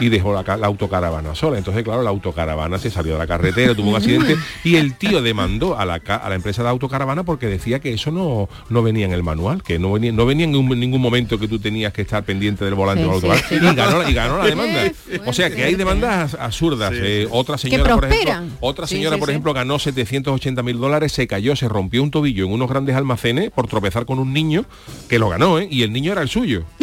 y 0.00 0.08
dejó 0.08 0.32
la, 0.34 0.44
ca- 0.44 0.56
la 0.56 0.66
autocaravana 0.66 1.34
sola. 1.34 1.58
Entonces, 1.58 1.82
claro, 1.84 2.02
la 2.02 2.10
autocaravana 2.10 2.78
se 2.78 2.90
salió 2.90 3.12
de 3.14 3.18
la 3.18 3.26
carretera, 3.26 3.74
tuvo 3.74 3.90
un 3.90 3.96
accidente 3.96 4.36
y 4.64 4.76
el 4.76 4.94
tío 4.96 5.20
demandó 5.22 5.78
a 5.78 5.84
la, 5.84 5.94
a 6.06 6.28
la 6.28 6.34
empresa 6.34 6.62
de 6.62 6.68
autocaravana 6.68 7.22
porque 7.24 7.46
decía 7.46 7.80
que 7.80 7.92
eso 7.92 8.10
no, 8.10 8.48
no 8.68 8.82
venía 8.82 9.06
en 9.06 9.12
el 9.12 9.22
manual, 9.22 9.62
que 9.62 9.78
no 9.78 9.92
venía, 9.92 10.12
no 10.12 10.26
venía 10.26 10.44
en 10.46 10.56
un- 10.56 10.68
ningún 10.80 11.00
momento 11.00 11.38
que 11.38 11.48
tú 11.48 11.58
tenías 11.58 11.92
que 11.92 12.02
estar 12.02 12.24
pendiente 12.24 12.64
del 12.64 12.74
volante 12.74 13.04
Sí, 13.04 13.10
autocar. 13.10 13.38
sí. 13.48 13.54
Y, 13.56 13.74
ganó, 13.74 14.02
la- 14.02 14.10
y 14.10 14.14
ganó 14.14 14.38
la 14.38 14.44
demanda. 14.46 14.90
O 15.26 15.32
sea 15.32 15.50
que 15.54 15.64
hay 15.64 15.74
demandas 15.74 16.34
absurdas. 16.34 16.92
Eh, 16.94 17.26
otra 17.30 17.58
señora, 17.58 17.94
por 17.94 18.04
ejemplo, 18.04 18.56
otra 18.60 18.86
señora, 18.86 19.16
sí, 19.16 19.20
por 19.20 19.28
sí. 19.28 19.32
ejemplo, 19.32 19.52
ganó 19.54 19.78
780 19.78 20.62
mil 20.62 20.78
dólares, 20.78 21.12
se 21.12 21.26
cayó, 21.26 21.54
se 21.56 21.68
rompió 21.68 22.02
un 22.02 22.10
tobillo 22.10 22.46
en 22.46 22.52
unos 22.52 22.68
grandes 22.68 22.96
almacenes 22.96 23.50
por 23.50 23.66
tropezar 23.66 24.04
con 24.06 24.18
un 24.18 24.32
niño 24.32 24.64
que 25.08 25.18
lo 25.18 25.28
ganó, 25.28 25.58
¿eh? 25.58 25.68
y 25.70 25.82
el 25.82 25.92
niño 25.92 26.12
era 26.12 26.22
el 26.22 26.28
suyo. 26.28 26.64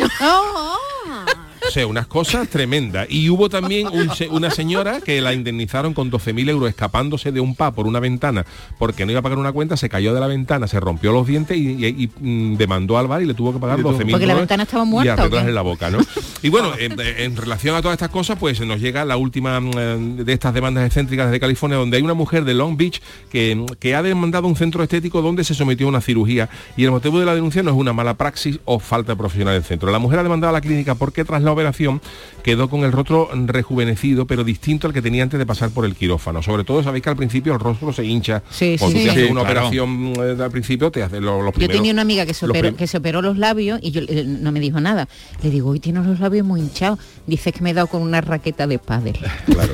O 1.69 1.71
sea, 1.71 1.87
unas 1.87 2.07
cosas 2.07 2.47
tremendas. 2.49 3.07
Y 3.09 3.29
hubo 3.29 3.47
también 3.49 3.87
un 3.87 4.09
una 4.31 4.49
señora 4.51 5.01
que 5.01 5.21
la 5.21 5.33
indemnizaron 5.33 5.93
con 5.93 6.11
12.000 6.11 6.49
euros 6.49 6.69
escapándose 6.69 7.31
de 7.31 7.39
un 7.39 7.55
pa 7.55 7.71
por 7.71 7.87
una 7.87 7.99
ventana 7.99 8.45
porque 8.77 9.05
no 9.05 9.11
iba 9.11 9.19
a 9.19 9.23
pagar 9.23 9.37
una 9.37 9.51
cuenta, 9.51 9.77
se 9.77 9.87
cayó 9.89 10.13
de 10.13 10.19
la 10.19 10.27
ventana, 10.27 10.67
se 10.67 10.79
rompió 10.79 11.11
los 11.11 11.25
dientes 11.27 11.57
y, 11.57 11.69
y- 11.85 11.87
y, 12.03 12.09
mm, 12.19 12.57
demandó 12.57 12.97
al 12.97 13.07
bar 13.07 13.21
y 13.21 13.25
le 13.25 13.33
tuvo 13.33 13.53
que 13.53 13.59
pagar 13.59 13.79
12.000 13.79 14.11
Porque 14.11 14.25
la 14.27 14.35
ventana 14.35 14.63
estaba 14.63 14.83
y 14.83 14.87
muerta, 14.87 15.13
¿o 15.13 15.15
qué? 15.15 15.21
arreglarle 15.23 15.53
la 15.53 15.61
boca, 15.61 15.89
¿no? 15.89 15.99
Y 16.41 16.49
bueno, 16.49 16.71
en, 16.77 16.99
en 16.99 17.35
relación 17.35 17.75
a 17.75 17.81
todas 17.81 17.95
estas 17.95 18.09
cosas, 18.09 18.37
pues 18.39 18.59
nos 18.61 18.79
llega 18.79 19.05
la 19.05 19.17
última 19.17 19.59
mm, 19.59 19.71
eh, 19.77 19.97
de 20.23 20.33
estas 20.33 20.53
demandas 20.53 20.85
excéntricas 20.85 21.29
de 21.31 21.39
California, 21.39 21.77
donde 21.77 21.97
hay 21.97 22.03
una 22.03 22.13
mujer 22.13 22.45
de 22.45 22.53
Long 22.53 22.77
Beach 22.77 23.01
que, 23.31 23.65
que 23.79 23.95
ha 23.95 24.01
demandado 24.03 24.47
un 24.47 24.55
centro 24.55 24.81
estético 24.83 25.21
donde 25.21 25.43
se 25.43 25.53
sometió 25.53 25.85
a 25.87 25.89
una 25.89 26.01
cirugía 26.01 26.49
y 26.77 26.83
el 26.85 26.91
motivo 26.91 27.19
de 27.19 27.25
la 27.25 27.35
denuncia 27.35 27.61
no 27.63 27.71
es 27.71 27.77
una 27.77 27.93
mala 27.93 28.15
praxis 28.15 28.59
o 28.65 28.79
falta 28.79 29.13
de 29.13 29.17
profesional 29.17 29.53
del 29.53 29.63
centro. 29.63 29.91
La 29.91 29.99
mujer 29.99 30.19
ha 30.19 30.23
demandado 30.23 30.49
a 30.49 30.53
la 30.53 30.61
clínica 30.61 30.95
porque 30.95 31.23
tras 31.25 31.41
la 31.43 31.51
operación 31.59 32.01
quedó 32.43 32.69
con 32.69 32.83
el 32.85 32.91
rostro 32.91 33.29
rejuvenecido, 33.33 34.25
pero 34.25 34.43
distinto 34.43 34.87
al 34.87 34.93
que 34.93 35.01
tenía 35.01 35.23
antes 35.23 35.37
de 35.37 35.45
pasar 35.45 35.69
por 35.71 35.85
el 35.85 35.95
quirófano. 35.95 36.41
Sobre 36.41 36.63
todo 36.63 36.81
sabéis 36.83 37.03
que 37.03 37.09
al 37.09 37.15
principio 37.17 37.53
el 37.53 37.59
rostro 37.59 37.91
se 37.93 38.05
hincha. 38.05 38.41
Sí, 38.49 38.75
Cuando 38.79 38.97
sí, 38.97 39.05
te 39.05 39.11
sí. 39.11 39.17
haces 39.19 39.31
una 39.31 39.41
claro. 39.41 39.59
operación 39.67 40.13
eh, 40.17 40.43
al 40.43 40.51
principio 40.51 40.89
te 40.89 41.03
hace 41.03 41.19
lo, 41.19 41.41
los 41.41 41.53
Yo 41.53 41.59
primeros- 41.59 41.75
tenía 41.77 41.91
una 41.91 42.01
amiga 42.01 42.25
que 42.25 42.33
se, 42.33 42.45
operó, 42.45 42.61
prim- 42.69 42.75
que 42.75 42.87
se 42.87 42.97
operó 42.97 43.21
los 43.21 43.37
labios 43.37 43.79
y 43.83 43.91
yo 43.91 44.01
eh, 44.07 44.23
no 44.25 44.51
me 44.51 44.59
dijo 44.59 44.79
nada. 44.79 45.07
Le 45.43 45.49
digo, 45.49 45.69
hoy 45.69 45.79
tienes 45.79 46.05
los 46.05 46.19
labios 46.19 46.45
muy 46.47 46.61
hinchados. 46.61 46.99
Dice 47.27 47.51
que 47.51 47.61
me 47.61 47.71
he 47.71 47.73
dado 47.73 47.87
con 47.87 48.01
una 48.01 48.21
raqueta 48.21 48.65
de 48.67 48.79
pádel. 48.79 49.17
Claro. 49.49 49.73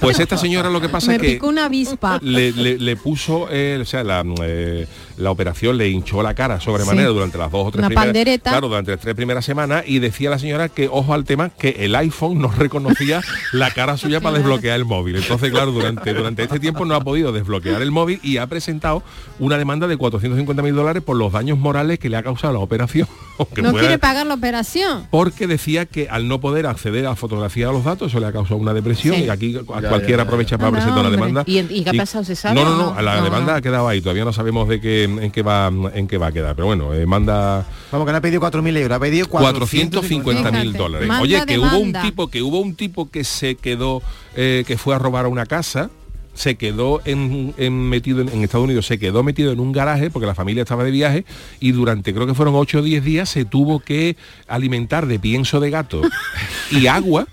Pues 0.00 0.18
esta 0.20 0.36
señora 0.36 0.68
lo 0.68 0.80
que 0.80 0.88
pasa 0.90 1.08
Me 1.08 1.14
es 1.16 1.20
que 1.22 1.28
picó 1.32 1.48
una 1.48 1.64
avispa. 1.66 2.18
le, 2.22 2.52
le- 2.52 2.78
le 2.78 2.96
puso, 2.96 3.48
eh, 3.50 3.78
o 3.80 3.84
sea, 3.84 4.04
la, 4.04 4.22
eh, 4.42 4.86
la 5.16 5.30
operación 5.30 5.78
le 5.78 5.88
hinchó 5.88 6.22
la 6.22 6.34
cara 6.34 6.60
sobremanera 6.60 7.08
Sí. 7.08 7.14
durante 7.14 7.38
las 7.38 7.50
dos 7.50 7.68
o 7.68 7.70
tres 7.70 7.78
Una 7.80 7.88
primeras 7.88 8.06
pandereta. 8.06 8.50
claro, 8.50 8.68
durante 8.68 8.90
las 8.90 9.00
tres 9.00 9.14
primeras 9.14 9.44
semanas 9.44 9.84
y 9.86 9.98
decía 10.00 10.28
la 10.30 10.38
señora 10.38 10.68
que 10.68 10.88
ojo 10.88 11.14
al 11.14 11.21
tema 11.24 11.50
que 11.50 11.70
el 11.80 11.94
iPhone 11.94 12.38
no 12.40 12.48
reconocía 12.48 13.20
la 13.52 13.70
cara 13.70 13.96
suya 13.96 14.20
para 14.20 14.38
desbloquear 14.38 14.76
el 14.76 14.84
móvil. 14.84 15.16
Entonces, 15.16 15.50
claro, 15.50 15.72
durante, 15.72 16.12
durante 16.14 16.42
este 16.42 16.58
tiempo 16.60 16.84
no 16.84 16.94
ha 16.94 17.00
podido 17.00 17.32
desbloquear 17.32 17.82
el 17.82 17.90
móvil 17.90 18.20
y 18.22 18.36
ha 18.38 18.46
presentado 18.46 19.02
una 19.38 19.58
demanda 19.58 19.86
de 19.86 19.96
450 19.96 20.62
mil 20.62 20.74
dólares 20.74 21.02
por 21.02 21.16
los 21.16 21.32
daños 21.32 21.58
morales 21.58 21.98
que 21.98 22.08
le 22.08 22.16
ha 22.16 22.22
causado 22.22 22.52
la 22.52 22.58
operación. 22.60 23.08
No 23.38 23.46
pueda- 23.70 23.80
quiere 23.80 23.98
pagar 23.98 24.26
la 24.26 24.34
operación. 24.34 25.06
porque 25.10 25.46
decía 25.48 25.86
que 25.86 26.08
al 26.08 26.28
no 26.28 26.40
poder 26.40 26.66
acceder 26.66 27.06
a 27.06 27.16
fotografía 27.16 27.66
de 27.66 27.72
los 27.72 27.82
datos 27.82 28.08
eso 28.12 28.20
le 28.20 28.26
ha 28.26 28.32
causado 28.32 28.56
una 28.60 28.72
depresión 28.72 29.16
Sí. 29.16 29.24
y 29.24 29.28
aquí 29.30 29.56
a 29.56 29.80
Ya, 29.80 29.88
cualquiera 29.88 30.00
ya, 30.00 30.16
ya. 30.18 30.22
aprovecha 30.22 30.58
para 30.58 30.70
presentar 30.70 30.98
una 31.00 31.08
hombre. 31.08 31.16
demanda. 31.16 31.44
¿Y 31.46 31.58
y 31.58 31.82
qué 31.82 31.90
ha 31.90 31.94
pasado? 31.94 32.22
¿Se 32.24 32.36
sabe 32.36 32.54
No, 32.62 32.64
no, 32.70 32.76
no, 32.76 32.94
no? 32.94 33.02
la 33.02 33.16
No, 33.16 33.24
demanda 33.24 33.52
no. 33.52 33.58
ha 33.58 33.62
quedado 33.62 33.88
ahí, 33.88 34.00
todavía 34.00 34.24
no 34.24 34.32
sabemos 34.32 34.68
de 34.68 34.80
qué 34.80 35.04
en 35.04 35.30
qué 35.32 35.42
va 35.42 35.72
en 35.94 36.06
qué 36.06 36.18
va 36.18 36.28
a 36.28 36.32
quedar, 36.32 36.54
pero 36.54 36.66
bueno, 36.66 36.94
eh, 36.94 37.04
manda 37.06 37.66
Vamos, 37.90 38.06
que 38.06 38.12
no 38.12 38.18
ha 38.18 38.20
pedido 38.20 38.40
4.000 38.40 38.76
euros, 38.76 38.96
ha 38.96 39.00
pedido 39.00 39.26
450 39.28 40.50
mil 40.52 40.60
Fíjate, 40.62 40.78
dólares. 40.78 41.08
Oye, 41.20 41.36
que 41.46 41.58
hubo 41.58 41.66
un 41.78 41.92
tipo, 42.02 42.28
que 42.28 42.42
hubo 42.42 42.60
un 42.60 42.74
tipo 42.74 43.10
que 43.10 43.24
se 43.24 43.54
quedó, 43.56 44.02
eh, 44.36 44.64
que 44.66 44.78
fue 44.78 44.94
a 44.94 44.98
robar 44.98 45.26
a 45.26 45.28
una 45.28 45.46
casa, 45.46 45.90
se 46.34 46.54
quedó 46.54 47.02
en, 47.04 47.52
en- 47.58 47.88
metido 47.90 48.22
en, 48.22 48.30
en 48.30 48.42
Estados 48.42 48.64
Unidos, 48.64 48.86
se 48.86 48.98
quedó 48.98 49.22
metido 49.22 49.52
en 49.52 49.60
un 49.60 49.70
garaje 49.70 50.08
porque 50.08 50.26
la 50.26 50.34
familia 50.34 50.62
estaba 50.62 50.82
de 50.82 50.90
viaje 50.90 51.26
y 51.60 51.72
durante 51.72 52.14
creo 52.14 52.26
que 52.26 52.32
fueron 52.32 52.54
8 52.54 52.78
o 52.78 52.82
10 52.82 53.04
días 53.04 53.28
se 53.28 53.44
tuvo 53.44 53.80
que 53.80 54.16
alimentar 54.48 55.06
de 55.06 55.18
pienso 55.18 55.60
de 55.60 55.68
gato 55.68 56.00
y 56.70 56.86
agua 56.86 57.26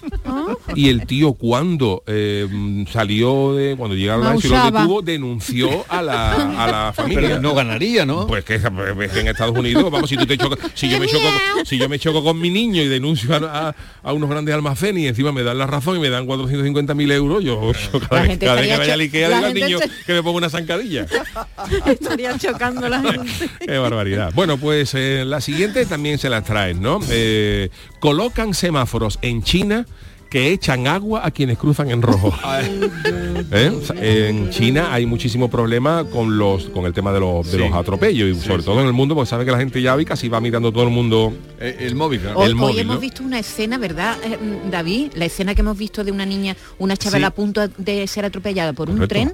y 0.76 0.90
el 0.90 1.06
tío 1.06 1.34
cuando 1.34 2.04
eh, 2.08 2.48
salió 2.92 3.54
de 3.56 3.76
cuando 3.78 3.96
llegaron 3.96 4.26
a 4.26 4.36
y 4.36 4.48
lo 4.48 4.64
detuvo 4.72 5.02
denunció 5.02 5.86
a 5.90 6.02
la, 6.02 6.32
a 6.64 6.68
la 6.72 6.94
familia 6.94 7.22
Pero 7.30 7.42
no 7.42 7.54
ganaría, 7.54 8.06
¿no? 8.06 8.28
pues 8.28 8.44
que, 8.44 8.60
pues 8.60 9.16
en 9.16 9.28
Estados 9.28 9.58
Unidos, 9.58 9.90
vamos, 9.92 10.10
si 10.10 10.18
tú 10.18 10.26
te 10.26 10.38
chocas, 10.38 10.60
si 10.74 10.90
yo 10.90 11.00
me 11.00 11.08
choco, 11.08 11.26
si 11.66 11.78
yo 11.78 11.90
me 11.90 12.00
choco 12.00 12.24
con 12.24 12.40
mi 12.40 12.50
niño 12.50 12.82
y 12.82 12.88
denuncio 12.88 13.34
a, 13.36 13.70
a- 13.70 13.76
a 14.02 14.14
unos 14.14 14.30
grandes 14.30 14.54
almacenes 14.56 15.04
y 15.04 15.08
encima 15.08 15.32
me 15.32 15.44
dan 15.44 15.58
la 15.58 15.68
razón 15.68 15.98
y 15.98 16.00
me 16.00 16.10
dan 16.10 16.26
450 16.26 16.94
mil 16.96 17.12
euros, 17.12 17.44
yo, 17.44 17.72
yo 17.72 18.00
cada, 18.00 18.16
La 18.16 18.22
vez, 18.22 18.30
gente 18.32 18.46
cada 18.46 18.62
vez 18.62 18.70
que 18.72 18.78
vaya 18.78 18.94
Ikea 18.94 19.28
digo 19.30 19.46
al 19.48 19.54
niño 19.54 19.78
se- 19.80 19.90
que 20.06 20.14
me 20.14 20.24
ponga 20.24 20.38
una 20.38 20.50
zancadilla. 20.50 21.06
Estaría 21.86 22.38
chocando 22.38 22.88
la 22.90 23.02
gente. 23.02 23.50
Qué 23.66 23.78
barbaridad. 23.78 24.32
Bueno, 24.34 24.58
pues 24.58 24.94
eh, 24.96 25.24
la 25.26 25.42
siguiente 25.42 25.86
también 25.86 26.18
se 26.18 26.30
las 26.30 26.44
traen, 26.44 26.82
¿no? 26.82 27.00
Eh, 27.10 27.70
colocan 28.00 28.54
semáforos 28.54 29.20
en 29.22 29.44
China 29.44 29.86
que 30.30 30.52
echan 30.52 30.88
agua 30.88 31.26
a 31.26 31.32
quienes 31.32 31.58
cruzan 31.58 31.90
en 31.90 32.02
rojo. 32.02 32.34
¿Eh? 33.52 33.72
O 33.76 33.82
sea, 33.86 33.96
En 34.00 34.50
China 34.52 34.94
hay 34.94 35.06
muchísimo 35.06 35.50
problema 35.50 36.06
con 36.06 36.38
los 36.38 36.66
con 36.70 36.86
el 36.86 36.94
tema 36.94 37.12
de 37.12 37.20
los, 37.20 37.52
de 37.52 37.58
los 37.58 37.74
atropellos 37.74 38.38
y 38.38 38.40
sobre 38.40 38.64
todo 38.64 38.80
en 38.82 38.88
el 38.88 38.94
mundo, 38.94 39.16
porque 39.16 39.30
sabe 39.30 39.46
que 39.46 39.52
la 39.52 39.58
gente 39.58 39.82
ya 39.82 39.98
casi 40.06 40.30
va 40.30 40.40
mirando 40.40 40.72
todo 40.72 40.84
el 40.84 40.90
mundo 40.92 41.34
Eh, 41.60 41.78
el 41.82 41.96
móvil, 41.96 42.22
claro. 42.22 42.40
Hoy, 42.40 42.46
el 42.48 42.54
hoy 42.54 42.60
móvil, 42.60 42.80
hemos 42.80 42.96
¿no? 42.96 43.02
visto 43.02 43.24
una 43.24 43.40
escena, 43.40 43.78
¿verdad, 43.78 44.18
eh, 44.24 44.38
David? 44.70 45.12
La 45.16 45.26
escena 45.26 45.56
que 45.56 45.62
hemos 45.62 45.78
visto 45.78 46.04
de 46.04 46.12
una 46.12 46.26
niña, 46.26 46.56
una 46.78 46.96
chavala 46.96 47.28
Sí. 47.28 47.32
a 47.32 47.36
punto 47.36 47.68
de 47.78 48.08
ser 48.08 48.26
atropellada 48.26 48.74
por 48.74 48.90
un 48.90 49.08
tren. 49.08 49.34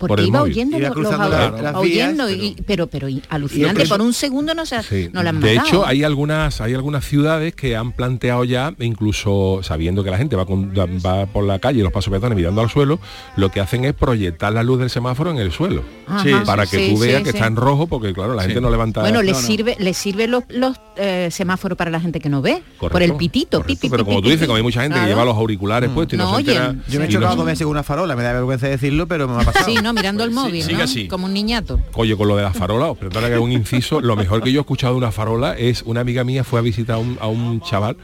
Porque 0.00 0.14
Por 0.14 0.20
iba 0.26 0.38
móvil. 0.40 0.52
oyendo 0.54 0.78
Iba 0.78 0.88
los, 0.88 0.96
los 0.96 1.06
cruzando 1.08 1.36
audios, 1.36 1.52
la- 1.52 1.62
las 1.62 1.74
oyendo 1.76 2.26
vías, 2.26 2.38
y- 2.58 2.62
pero 2.66 2.86
pero 2.86 3.08
y- 3.10 3.22
alucinante 3.28 3.86
por 3.86 4.00
un 4.00 4.14
segundo 4.14 4.54
no 4.54 4.64
se 4.64 4.82
Sí. 4.82 5.10
no 5.12 5.22
la 5.22 5.28
han 5.28 5.40
de 5.40 5.54
matado. 5.56 5.68
hecho, 5.68 5.86
hay 5.86 6.04
algunas, 6.04 6.60
hay 6.62 6.72
algunas 6.74 7.04
ciudades 7.04 7.54
que 7.54 7.76
han 7.76 7.92
planteado 7.92 8.44
ya, 8.44 8.72
incluso 8.80 9.60
sabiendo 9.62 10.02
que 10.02 10.10
la 10.10 10.16
gente 10.16 10.36
va, 10.36 10.46
con- 10.46 10.72
va 10.74 11.26
por 11.26 11.44
la 11.44 11.58
calle, 11.58 11.82
los 11.82 11.92
pasos 11.92 12.10
peatones 12.10 12.36
mirando 12.36 12.60
al 12.62 12.70
suelo, 12.70 12.98
lo 13.36 13.50
que 13.50 13.60
hacen 13.60 13.84
es 13.84 13.92
proyectar 13.92 14.52
la 14.52 14.62
luz 14.62 14.78
del 14.78 14.88
semáforo 14.90 15.30
en 15.30 15.38
el 15.38 15.52
suelo. 15.52 15.82
Ajá. 16.06 16.22
Sí, 16.24 16.30
Para 16.46 16.64
que 16.66 16.78
Sí, 16.88 16.94
tú 16.94 17.00
veas 17.00 17.18
sí, 17.18 17.24
que 17.24 17.30
sí. 17.32 17.36
está 17.36 17.46
en 17.46 17.56
rojo, 17.56 17.86
porque 17.86 18.12
claro, 18.14 18.34
la 18.34 18.42
Sí. 18.42 18.48
gente 18.48 18.60
no 18.62 18.70
levanta. 18.70 19.02
Bueno, 19.02 19.22
le 19.22 19.32
No, 19.32 19.40
no. 19.40 19.46
sirve, 19.46 19.76
le 19.78 19.92
sirve 19.94 20.26
los, 20.26 20.44
los 20.48 20.76
eh, 20.96 21.28
semáforos 21.30 21.76
para 21.78 21.90
la 21.90 22.00
gente 22.00 22.20
que 22.20 22.28
no 22.28 22.42
ve, 22.42 22.62
por 22.78 23.02
el 23.02 23.14
pitito, 23.14 23.58
correcto, 23.58 23.66
pi, 23.66 23.76
pi, 23.76 23.90
pero 23.90 24.04
como 24.04 24.20
tú 24.22 24.28
dices, 24.30 24.46
como 24.46 24.56
hay 24.56 24.62
mucha 24.62 24.82
gente 24.82 24.98
que 24.98 25.06
lleva 25.06 25.24
los 25.24 25.36
auriculares 25.36 25.90
puestos 25.90 26.14
y 26.14 26.16
no, 26.18 26.34
se 26.34 26.40
entera. 26.40 26.74
Yo 26.88 26.98
me 27.00 27.06
he 27.06 27.08
chocado 27.08 27.36
con 27.36 27.46
veces 27.46 27.64
con 27.64 27.70
una 27.72 27.82
farola, 27.82 28.16
me 28.16 28.22
da 28.22 28.32
vergüenza 28.32 28.68
decirlo, 28.68 29.06
pero 29.06 29.28
me 29.28 29.34
ha 29.40 29.44
pasado. 29.44 29.66
Sí, 29.90 29.94
no, 29.94 30.00
mirando 30.00 30.24
el 30.24 30.30
móvil, 30.30 30.62
sigue 30.62 30.78
¿no? 30.78 30.84
así. 30.84 31.08
Como 31.08 31.26
un 31.26 31.34
niñato. 31.34 31.80
Oye, 31.94 32.16
con 32.16 32.28
lo 32.28 32.36
de 32.36 32.42
las 32.42 32.56
farolas, 32.56 32.90
os 32.90 32.98
perdona 32.98 33.28
que 33.28 33.38
un 33.38 33.52
inciso, 33.52 34.00
lo 34.00 34.16
mejor 34.16 34.42
que 34.42 34.52
yo 34.52 34.60
he 34.60 34.62
escuchado 34.62 34.94
de 34.94 34.98
una 34.98 35.12
farola 35.12 35.56
es 35.56 35.82
una 35.82 36.00
amiga 36.00 36.24
mía 36.24 36.44
fue 36.44 36.58
a 36.58 36.62
visitar 36.62 36.96
a 36.96 36.98
un, 36.98 37.18
a 37.20 37.26
un 37.28 37.60
chaval 37.60 37.96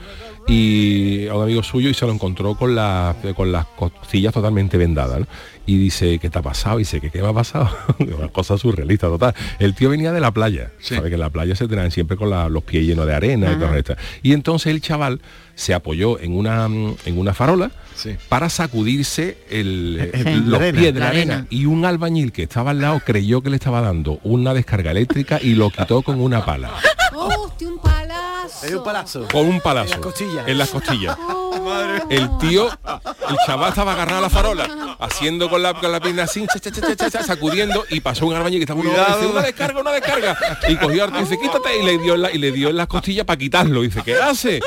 y 0.49 1.27
a 1.29 1.35
un 1.35 1.43
amigo 1.43 1.63
suyo 1.63 1.89
y 1.91 1.95
se 1.95 2.07
lo 2.07 2.13
encontró 2.13 2.55
con, 2.55 2.75
la- 2.75 3.17
con 3.35 3.51
las 3.51 3.67
costillas 3.67 4.33
totalmente 4.33 4.77
vendadas. 4.77 5.21
¿no? 5.21 5.27
Y 5.67 5.77
dice, 5.79 6.19
¿qué 6.21 6.31
te 6.31 6.39
ha 6.39 6.43
pasado? 6.43 6.77
Y 6.79 6.83
dice, 6.83 7.01
¿qué, 7.01 7.11
qué 7.11 7.21
me 7.21 7.29
ha 7.29 7.33
pasado? 7.33 7.69
una 7.99 8.29
cosa 8.29 8.57
surrealista 8.57 9.09
total. 9.09 9.35
El 9.59 9.75
tío 9.75 9.91
venía 9.91 10.13
de 10.13 10.21
la 10.21 10.31
playa, 10.31 10.71
sabe 10.81 11.09
que 11.09 11.15
en 11.15 11.21
la 11.21 11.31
playa 11.31 11.57
se 11.57 11.67
traen 11.67 11.91
siempre 11.91 12.17
con 12.17 12.31
la- 12.31 12.49
los 12.49 12.63
pies 12.63 12.85
llenos 12.87 13.07
de 13.07 13.15
arena 13.15 13.53
y 13.53 13.57
todo 13.59 13.75
esto. 13.75 13.97
Y 14.23 14.33
entonces 14.33 14.73
el 14.73 14.81
chaval 14.81 15.21
se 15.55 15.75
apoyó 15.75 16.21
en 16.21 16.37
una, 16.37 16.67
en 16.67 17.19
una 17.19 17.35
farola 17.35 17.71
Sí. 17.97 18.17
para 18.29 18.49
sacudirse 18.51 19.39
el- 19.51 20.11
Sí. 20.15 20.35
los 20.47 20.61
arena. 20.61 20.79
pies 20.81 20.95
de 20.95 21.01
la 21.01 21.09
arena. 21.09 21.35
arena. 21.35 21.47
Y 21.51 21.67
un 21.67 21.85
albañil 21.85 22.33
que 22.33 22.43
estaba 22.45 22.71
al 22.73 22.81
lado 22.81 23.01
creyó 23.05 23.43
que 23.43 23.51
le 23.51 23.57
estaba 23.57 23.81
dando 23.81 24.21
una 24.23 24.55
descarga 24.55 24.91
eléctrica 24.91 25.39
y 25.43 25.55
lo 25.55 25.71
quitó 25.71 26.03
con 26.03 26.21
una 26.21 26.45
pala. 26.45 26.71
¡Hostia, 27.15 27.69
un 27.69 27.79
palazo! 27.79 28.67
Hay 28.67 28.75
un 28.75 28.85
palazo. 28.85 29.29
Con 29.33 29.47
un 29.47 29.61
palazo. 29.61 29.87
En 29.87 29.91
las 29.93 30.01
costillas. 30.01 30.49
En 30.49 30.59
las 30.59 30.69
costillas. 30.71 31.17
el 32.11 32.29
tío, 32.39 32.69
el 32.69 33.37
chaval 33.47 33.71
estaba 33.71 33.93
agarrado 33.93 34.19
a 34.19 34.23
la 34.23 34.31
farola, 34.31 34.97
haciendo 35.01 35.51
con 35.51 35.63
la, 35.63 35.75
con 35.75 35.91
la 35.91 36.01
pierna 36.01 36.25
así, 36.25 36.47
cha, 36.47 36.61
cha, 36.61 36.71
cha, 36.71 36.81
cha, 36.81 36.97
cha, 36.97 37.11
cha, 37.11 37.23
sacudiendo, 37.25 37.85
y 37.91 38.01
pasó 38.01 38.27
un 38.27 38.35
albañil 38.35 38.59
que 38.61 38.65
estaba 38.65 38.81
uno, 38.81 38.91
dice, 38.91 39.27
una 39.27 39.43
descarga, 39.43 39.81
una 39.81 39.91
descarga. 39.93 40.37
Y 40.69 40.77
cogió 40.77 41.09
y 41.09 41.21
dice, 41.21 41.39
quítate, 41.41 41.81
y 41.81 41.85
le 41.85 41.99
dio 41.99 42.15
en 42.15 42.23
la, 42.23 42.31
y 42.31 42.39
le 42.39 42.53
dio 42.53 42.69
en 42.71 42.77
las 42.77 42.87
costillas 42.87 43.25
para 43.25 43.37
quitarlo. 43.39 43.83
Y 43.83 43.89
dice, 43.89 44.03
¿qué 44.05 44.17
hace? 44.17 44.61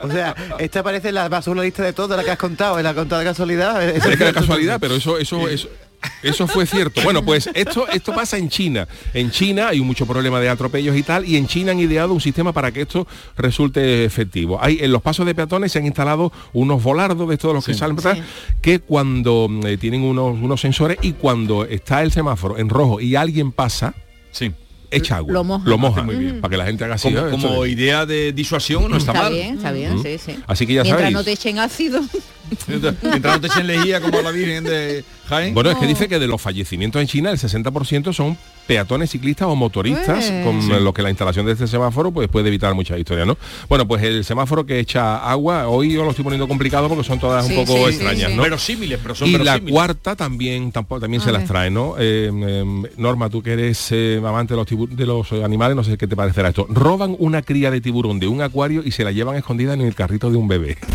O 0.00 0.10
sea, 0.10 0.34
esta 0.58 0.82
parece 0.82 1.10
la 1.12 1.28
más 1.28 1.48
lista 1.78 1.84
de 1.84 1.92
todo 1.92 2.16
la 2.16 2.24
que 2.24 2.30
has 2.30 2.38
contado, 2.38 2.80
la 2.80 2.94
contado 2.94 3.20
de 3.20 3.26
casualidad. 3.26 3.82
Es 3.88 4.04
que 4.04 4.12
era 4.14 4.32
casualidad, 4.32 4.78
pero 4.80 4.96
eso, 4.96 5.18
eso, 5.18 5.48
eso, 5.48 5.68
eso 6.22 6.46
fue 6.46 6.66
cierto. 6.66 7.02
Bueno, 7.02 7.24
pues 7.24 7.48
esto, 7.54 7.86
esto 7.88 8.14
pasa 8.14 8.36
en 8.36 8.48
China. 8.48 8.88
En 9.14 9.30
China 9.30 9.68
hay 9.68 9.80
mucho 9.80 10.06
problema 10.06 10.40
de 10.40 10.48
atropellos 10.48 10.96
y 10.96 11.02
tal, 11.02 11.24
y 11.24 11.36
en 11.36 11.46
China 11.46 11.72
han 11.72 11.80
ideado 11.80 12.12
un 12.12 12.20
sistema 12.20 12.52
para 12.52 12.72
que 12.72 12.82
esto 12.82 13.06
resulte 13.36 14.04
efectivo. 14.04 14.58
Hay 14.60 14.78
en 14.80 14.92
los 14.92 15.02
pasos 15.02 15.26
de 15.26 15.34
peatones 15.34 15.72
se 15.72 15.78
han 15.78 15.86
instalado 15.86 16.32
unos 16.52 16.82
volardos 16.82 17.28
de 17.28 17.38
todos 17.38 17.54
los 17.54 17.64
que 17.64 17.74
salen 17.74 17.96
para 17.96 18.10
atrás, 18.10 18.26
que 18.60 18.80
cuando 18.80 19.48
eh, 19.64 19.76
tienen 19.76 20.02
unos, 20.02 20.36
unos 20.40 20.60
sensores 20.60 20.98
y 21.02 21.12
cuando 21.12 21.64
está 21.64 22.02
el 22.02 22.10
semáforo 22.10 22.58
en 22.58 22.68
rojo 22.68 23.00
y 23.00 23.14
alguien 23.16 23.52
pasa, 23.52 23.94
sí. 24.32 24.52
Echa 24.90 25.16
agua. 25.16 25.32
Lo 25.34 25.44
moja. 25.44 25.76
moja, 25.76 26.02
Muy 26.02 26.16
bien. 26.16 26.40
para 26.40 26.50
que 26.50 26.56
la 26.56 26.66
gente 26.66 26.84
haga 26.84 26.94
así. 26.96 27.12
Como, 27.12 27.30
como 27.30 27.66
idea 27.66 28.06
de 28.06 28.32
disuasión 28.32 28.90
no 28.90 28.96
está, 28.96 29.12
Está 29.12 29.22
mal. 29.24 29.32
bien, 29.32 29.56
está 29.56 29.72
bien, 29.72 29.96
Mm. 29.96 30.02
sí, 30.02 30.18
sí. 30.18 30.38
Así 30.46 30.66
que 30.66 30.74
ya 30.74 30.82
Mientras 30.82 31.00
sabéis. 31.02 31.16
no 31.16 31.24
te 31.24 31.32
echen 31.32 31.58
ácido. 31.58 32.00
Mientras 32.66 33.34
no 33.34 33.40
te 33.40 33.46
echen 33.48 33.66
lejía 33.66 34.00
como 34.00 34.20
la 34.22 34.30
Virgen 34.30 34.64
de 34.64 35.04
Jaén. 35.28 35.54
Bueno, 35.54 35.70
es 35.70 35.76
que 35.78 35.86
dice 35.86 36.08
que 36.08 36.18
de 36.18 36.26
los 36.26 36.40
fallecimientos 36.40 37.00
en 37.00 37.06
China 37.08 37.30
el 37.30 37.38
60% 37.38 38.12
son 38.12 38.36
peatones, 38.66 39.10
ciclistas 39.10 39.48
o 39.48 39.56
motoristas, 39.56 40.24
Pues. 40.30 40.44
con 40.44 40.60
Sí. 40.62 40.70
lo 40.82 40.92
que 40.92 41.00
la 41.02 41.08
instalación 41.10 41.46
de 41.46 41.52
este 41.52 41.66
semáforo 41.66 42.10
pues 42.12 42.28
puede 42.28 42.48
evitar 42.48 42.74
muchas 42.74 42.98
historias, 42.98 43.26
¿no? 43.26 43.38
Bueno, 43.68 43.86
pues 43.88 44.02
el 44.02 44.24
semáforo 44.24 44.66
que 44.66 44.78
echa 44.78 45.16
agua, 45.30 45.68
hoy 45.68 45.92
yo 45.92 46.04
lo 46.04 46.10
estoy 46.10 46.22
poniendo 46.24 46.46
complicado 46.48 46.88
porque 46.88 47.04
son 47.04 47.18
todas 47.18 47.46
Sí, 47.46 47.56
un 47.56 47.64
poco 47.64 47.78
sí, 47.78 47.94
extrañas, 47.94 48.26
sí, 48.26 48.30
sí. 48.32 48.36
¿no? 48.36 48.42
Verosímiles, 48.42 48.98
pero 49.02 49.14
son 49.14 49.28
y 49.28 49.38
la 49.38 49.58
cuarta 49.60 50.16
también 50.16 50.70
tampoco 50.72 51.00
también 51.00 51.22
se 51.22 51.32
las 51.32 51.44
trae, 51.46 51.70
¿no? 51.70 51.94
Eh, 51.98 52.30
eh, 52.32 52.64
Norma, 52.98 53.30
tú 53.30 53.42
que 53.42 53.52
eres 53.54 53.88
eh, 53.90 54.20
amante 54.24 54.54
de 54.54 54.58
los, 54.58 54.66
de 54.96 55.06
los 55.06 55.32
eh, 55.32 55.42
animales, 55.44 55.74
no 55.76 55.84
sé 55.84 55.96
qué 55.96 56.06
te 56.06 56.16
parecerá 56.16 56.48
esto. 56.50 56.66
Roban 56.68 57.16
una 57.18 57.40
cría 57.42 57.70
de 57.70 57.80
tiburón 57.80 58.18
de 58.20 58.28
un 58.28 58.42
acuario 58.42 58.82
y 58.84 58.90
se 58.90 59.02
la 59.04 59.12
llevan 59.12 59.36
escondida 59.36 59.72
en 59.72 59.80
el 59.80 59.94
carrito 59.94 60.30
de 60.30 60.36
un 60.36 60.46
bebé. 60.48 60.76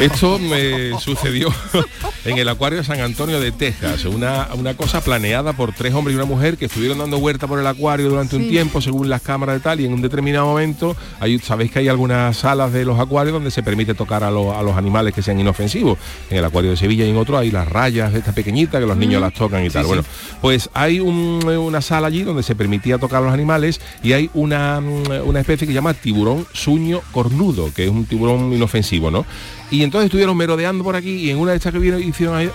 Esto 0.00 0.38
me 0.38 0.98
sucedió 0.98 1.48
en 2.24 2.38
el 2.38 2.48
acuario 2.48 2.78
de 2.78 2.84
San 2.84 3.00
Antonio 3.00 3.38
de 3.40 3.52
Texas, 3.52 4.04
una, 4.04 4.48
una 4.54 4.74
cosa 4.74 5.00
planeada 5.00 5.52
por 5.52 5.72
tres 5.72 5.94
hombres 5.94 6.14
y 6.14 6.16
una 6.16 6.24
mujer 6.24 6.56
que 6.56 6.64
estuvieron 6.64 6.98
dando 6.98 7.18
vuelta 7.20 7.46
por 7.46 7.58
el 7.60 7.66
acuario 7.66 8.08
durante 8.08 8.34
un 8.36 8.48
tiempo, 8.48 8.80
según 8.80 9.08
las 9.08 9.22
cámaras 9.22 9.56
de 9.56 9.60
tal, 9.60 9.80
y 9.80 9.86
en 9.86 9.92
un 9.92 10.02
determinado 10.02 10.46
momento, 10.46 10.96
hay, 11.20 11.38
sabéis 11.38 11.70
que 11.70 11.78
hay 11.80 11.88
algunas 11.88 12.36
salas 12.36 12.72
de 12.72 12.84
los 12.84 12.98
acuarios 12.98 13.32
donde 13.34 13.50
se 13.52 13.62
permite 13.62 13.94
tocar 13.94 14.24
a, 14.24 14.30
los- 14.30 14.54
a 14.56 14.62
los 14.62 14.76
animales 14.76 15.14
que 15.14 15.22
sean 15.22 15.38
inofensivos. 15.38 15.98
En 16.30 16.38
el 16.38 16.44
acuario 16.44 16.70
de 16.72 16.76
Sevilla 16.76 17.04
y 17.04 17.10
en 17.10 17.16
otro 17.16 17.38
hay 17.38 17.50
las 17.52 17.68
rayas 17.68 18.12
de 18.12 18.18
esta 18.20 18.32
pequeñita 18.32 18.80
que 18.80 18.86
los 18.86 18.96
niños 18.96 19.20
las 19.20 19.34
tocan 19.34 19.64
y 19.64 19.70
tal. 19.70 19.82
sí. 19.84 19.88
Bueno, 19.88 20.04
pues 20.40 20.68
hay 20.74 20.98
un- 21.00 21.46
una 21.46 21.80
sala 21.80 22.08
allí 22.08 22.22
donde 22.22 22.42
se 22.42 22.54
permitía 22.56 22.98
tocar 22.98 23.22
a 23.22 23.26
los 23.26 23.32
animales 23.34 23.80
y 24.02 24.14
hay 24.14 24.30
una, 24.34 24.78
una 24.78 25.40
especie 25.40 25.66
que 25.66 25.72
se 25.72 25.74
llama 25.74 25.94
tiburón 25.94 26.46
suño 26.52 27.00
cornudo, 27.12 27.70
que 27.74 27.84
es 27.84 27.90
un 27.90 28.04
tiburón 28.06 28.52
inofensivo, 28.52 29.10
¿no? 29.10 29.24
Y 29.72 29.82
entonces 29.82 30.06
estuvieron 30.06 30.36
merodeando 30.36 30.84
por 30.84 30.94
aquí 30.94 31.14
y 31.14 31.30
en 31.30 31.38
una 31.38 31.52
de 31.52 31.56
estas 31.56 31.72
que 31.72 31.78
vieron 31.78 32.02
hicieron 32.02 32.36
ahí, 32.36 32.50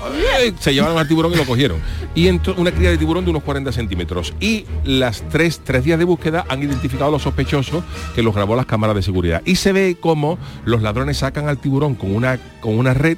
se 0.60 0.72
llevaron 0.72 1.00
al 1.00 1.08
tiburón 1.08 1.34
y 1.34 1.36
lo 1.36 1.46
cogieron. 1.46 1.80
Y 2.14 2.30
una 2.30 2.72
cría 2.72 2.92
de 2.92 2.98
tiburón 2.98 3.26
de 3.26 3.32
unos 3.32 3.42
40 3.42 3.72
centímetros. 3.72 4.36
Y 4.40 4.66
las 4.86 5.28
tres, 5.28 5.62
tres 5.64 5.84
días 5.84 5.98
de 5.98 6.06
búsqueda 6.06 6.46
han 6.48 6.62
identificado 6.62 7.10
a 7.10 7.12
los 7.12 7.24
sospechosos 7.24 7.84
que 8.14 8.22
los 8.22 8.36
grabó 8.36 8.56
las 8.56 8.68
cámaras 8.68 8.96
de 8.96 9.02
seguridad. 9.02 9.42
Y 9.46 9.56
se 9.56 9.72
ve 9.74 9.98
cómo 10.00 10.38
los 10.64 10.84
ladrones 10.84 11.18
sacan 11.18 11.50
al 11.50 11.58
tiburón 11.58 11.96
con 11.96 12.16
una, 12.16 12.40
con 12.62 12.78
una 12.78 12.94
red 12.94 13.18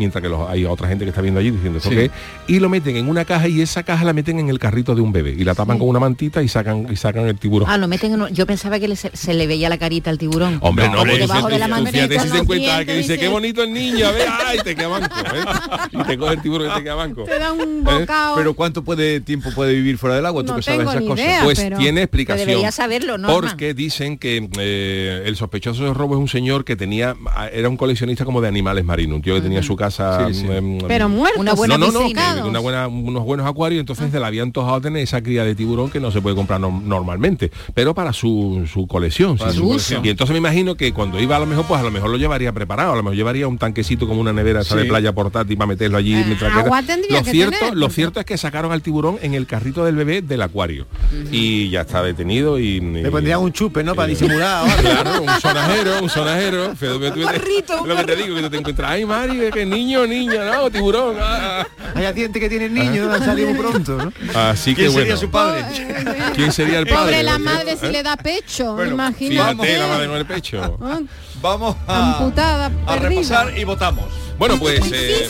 mientras 0.00 0.22
que 0.22 0.28
los- 0.28 0.48
hay 0.48 0.64
otra 0.64 0.88
gente 0.88 1.04
que 1.04 1.10
está 1.10 1.20
viendo 1.20 1.38
allí 1.40 1.50
diciendo 1.50 1.76
esto 1.78 1.90
Sí. 1.90 1.94
qué 1.96 2.10
y 2.48 2.58
lo 2.58 2.68
meten 2.68 2.96
en 2.96 3.08
una 3.08 3.24
caja 3.24 3.46
y 3.48 3.60
esa 3.60 3.82
caja 3.82 4.04
la 4.04 4.12
meten 4.12 4.38
en 4.38 4.48
el 4.48 4.58
carrito 4.58 4.94
de 4.94 5.02
un 5.02 5.12
bebé 5.12 5.34
y 5.38 5.44
la 5.44 5.54
tapan 5.54 5.78
con 5.78 5.88
una 5.88 6.00
mantita 6.00 6.42
y 6.42 6.48
sacan 6.48 6.86
y 6.90 6.96
sacan 6.96 7.26
el 7.26 7.38
tiburón. 7.38 7.68
Ah, 7.70 7.76
lo 7.76 7.86
meten 7.86 8.14
en 8.14 8.22
un- 8.22 8.28
Yo 8.34 8.46
pensaba 8.46 8.78
que 8.80 8.88
le- 8.88 8.96
se, 8.96 9.10
se 9.14 9.34
le 9.34 9.46
veía 9.46 9.68
la 9.68 9.76
carita 9.78 10.08
al 10.10 10.18
tiburón. 10.18 10.58
Hombre, 10.62 10.88
no, 10.88 11.00
hombre, 11.02 11.18
debajo 11.18 11.48
de 11.48 11.58
la 11.58 11.66
fíjate 11.68 12.14
si 12.14 12.26
los 12.26 12.28
se 12.30 12.38
encuentra 12.38 12.78
que 12.78 12.84
dientes, 12.84 12.96
dice, 12.96 13.14
qué 13.14 13.20
dice- 13.26 13.28
bonito 13.28 13.62
el 13.62 13.72
niño, 13.72 14.06
a 14.06 14.12
ver, 14.12 14.26
ay, 14.46 14.58
te 14.64 14.74
queda 14.74 14.88
banco, 14.88 15.06
¿eh? 15.20 15.44
Y 15.92 16.02
te 16.04 16.18
coge 16.18 16.34
el 16.34 16.42
tiburón 16.42 16.70
y 16.70 16.74
te 16.74 16.82
queda 16.82 16.94
banco. 16.94 17.24
Te 17.24 17.38
da 17.38 17.52
un 17.52 17.60
¿Eh? 17.86 18.00
bocado. 18.00 18.36
Pero 18.36 18.54
¿cuánto 18.54 18.82
puede 18.84 19.20
tiempo 19.20 19.50
puede 19.54 19.74
vivir 19.74 19.98
fuera 19.98 20.16
del 20.16 20.26
agua? 20.26 20.42
Tú 20.42 20.52
No 20.52 20.56
que 20.56 20.62
sabes 20.62 20.78
tengo 20.80 20.90
esas 20.90 21.02
ni 21.02 21.08
cosas. 21.08 21.24
idea. 21.26 21.40
Pues 21.44 21.68
tiene 21.78 22.02
explicación. 22.02 22.46
Debería 22.48 22.72
saberlo, 22.72 23.18
Norma. 23.18 23.34
Porque 23.50 23.74
dicen 23.74 24.16
que 24.18 24.48
eh, 24.58 25.22
el 25.26 25.36
sospechoso 25.36 25.84
de 25.84 25.94
robo 25.94 26.14
es 26.14 26.20
un 26.20 26.28
señor 26.28 26.64
que 26.64 26.76
tenía, 26.76 27.16
era 27.52 27.68
un 27.68 27.76
coleccionista 27.76 28.24
como 28.24 28.40
de 28.40 28.48
animales 28.48 28.84
marinos, 28.84 29.16
un 29.16 29.22
tío 29.22 29.34
que 29.34 29.40
tenía 29.40 29.58
en 29.58 29.64
su 29.64 29.76
casa 29.76 29.89
Sí, 29.90 30.34
sí. 30.34 30.46
em, 30.50 30.78
Pero 30.86 31.08
muerto. 31.08 31.40
Una 31.40 31.54
buena 31.54 31.76
no, 31.78 31.86
no, 31.86 31.92
no, 31.92 32.00
piscina. 32.00 32.34
que- 32.36 32.42
que 32.42 32.48
una 32.48 32.58
buena, 32.60 32.88
unos 32.88 33.24
buenos 33.24 33.46
acuarios, 33.46 33.80
entonces 33.80 34.10
se 34.10 34.18
le 34.20 34.24
había 34.26 34.42
antojado 34.42 34.80
tener 34.80 35.02
esa 35.02 35.22
cría 35.22 35.44
de 35.44 35.54
tiburón 35.54 35.90
que 35.90 36.00
no 36.00 36.10
se 36.10 36.20
puede 36.20 36.36
comprar 36.36 36.60
no- 36.60 36.82
normalmente, 36.84 37.50
pero 37.74 37.94
para 37.94 38.12
su, 38.12 38.68
su 38.72 38.86
colección. 38.86 39.36
Para 39.36 39.52
sí. 39.52 39.58
su 39.58 39.66
colección. 39.66 40.04
Y 40.04 40.10
entonces 40.10 40.32
me 40.32 40.38
imagino 40.38 40.74
que 40.74 40.92
cuando 40.92 41.20
iba 41.20 41.36
a 41.36 41.38
lo 41.40 41.46
mejor, 41.46 41.66
pues 41.66 41.80
a 41.80 41.82
lo 41.84 41.90
mejor 41.90 42.10
lo 42.10 42.16
llevaría 42.16 42.52
preparado, 42.52 42.92
a 42.92 42.96
lo 42.96 43.02
mejor 43.02 43.16
llevaría 43.16 43.46
un 43.48 43.58
tanquecito 43.58 44.06
como 44.08 44.20
una 44.20 44.32
nevera 44.32 44.60
esa 44.60 44.76
de 44.76 44.84
playa 44.84 45.12
portátil 45.12 45.56
para 45.56 45.68
meterlo 45.68 45.98
allí. 45.98 46.14
mientras 46.14 46.52
que- 46.52 46.58
agua 46.60 46.80
lo 46.82 47.22
que 47.24 47.30
cierto, 47.30 47.58
tener, 47.58 47.74
lo 47.74 47.80
porque- 47.86 47.94
cierto 47.94 48.20
es 48.20 48.26
que 48.26 48.36
sacaron 48.38 48.72
al 48.72 48.82
tiburón 48.82 49.18
en 49.22 49.34
el 49.34 49.46
carrito 49.46 49.84
del 49.84 49.96
bebé 49.96 50.22
del 50.22 50.42
acuario 50.42 50.86
y 51.30 51.70
ya 51.70 51.82
está 51.82 52.02
detenido 52.02 52.58
y, 52.58 52.64
y- 52.76 52.80
Le 52.80 53.10
pondrían 53.10 53.40
un 53.40 53.52
chupe, 53.52 53.82
¿no? 53.84 53.94
Para 53.94 54.08
Eh, 54.08 54.10
disimular. 54.14 54.64
Claro, 54.80 55.22
un 55.22 55.40
sonajero, 55.40 56.02
un 56.02 56.08
sonajero. 56.08 56.74
Lo 57.86 57.96
que 57.96 58.04
te 58.04 58.16
digo, 58.16 58.34
que 58.36 58.50
te 58.50 58.56
encuentras, 58.58 58.90
ay 58.90 59.04
Mari, 59.04 59.50
que 59.52 59.66
niño, 59.70 60.06
niña, 60.06 60.44
no, 60.44 60.70
tiburón. 60.70 61.16
ah". 61.20 61.66
Hay 61.94 62.04
accidentes 62.04 62.40
que 62.40 62.48
tienen 62.48 62.74
niños, 62.74 63.06
no 63.08 63.14
han 63.14 63.24
salido 63.24 63.50
muy 63.50 63.58
pronto, 63.58 63.96
¿no? 63.96 64.12
Así 64.38 64.74
que 64.74 64.82
¿Quién 64.82 64.92
bueno. 64.92 65.06
sería 65.06 65.16
su 65.16 65.30
padre? 65.30 65.64
¿Quién 66.34 66.52
sería 66.52 66.78
el 66.80 66.86
padre? 66.86 67.00
Pobre 67.02 67.22
la 67.22 67.38
madre 67.38 67.76
si 67.76 67.86
¿eh? 67.86 67.92
le 67.92 68.02
da 68.02 68.16
pecho, 68.16 68.74
Bueno, 68.74 68.92
imagínate. 68.92 69.54
Fíjate, 69.54 69.78
la 69.78 69.86
madre 69.88 70.06
con 70.08 70.16
el 70.16 70.26
pecho. 70.26 70.78
Ah, 70.82 71.00
Vamos 71.40 71.76
a, 71.86 72.18
Amputada, 72.18 72.70
a 72.86 72.96
repasar 72.96 73.56
y 73.56 73.64
votamos. 73.64 74.06
Bueno, 74.40 74.58
pues 74.58 74.80
eh, 74.94 75.28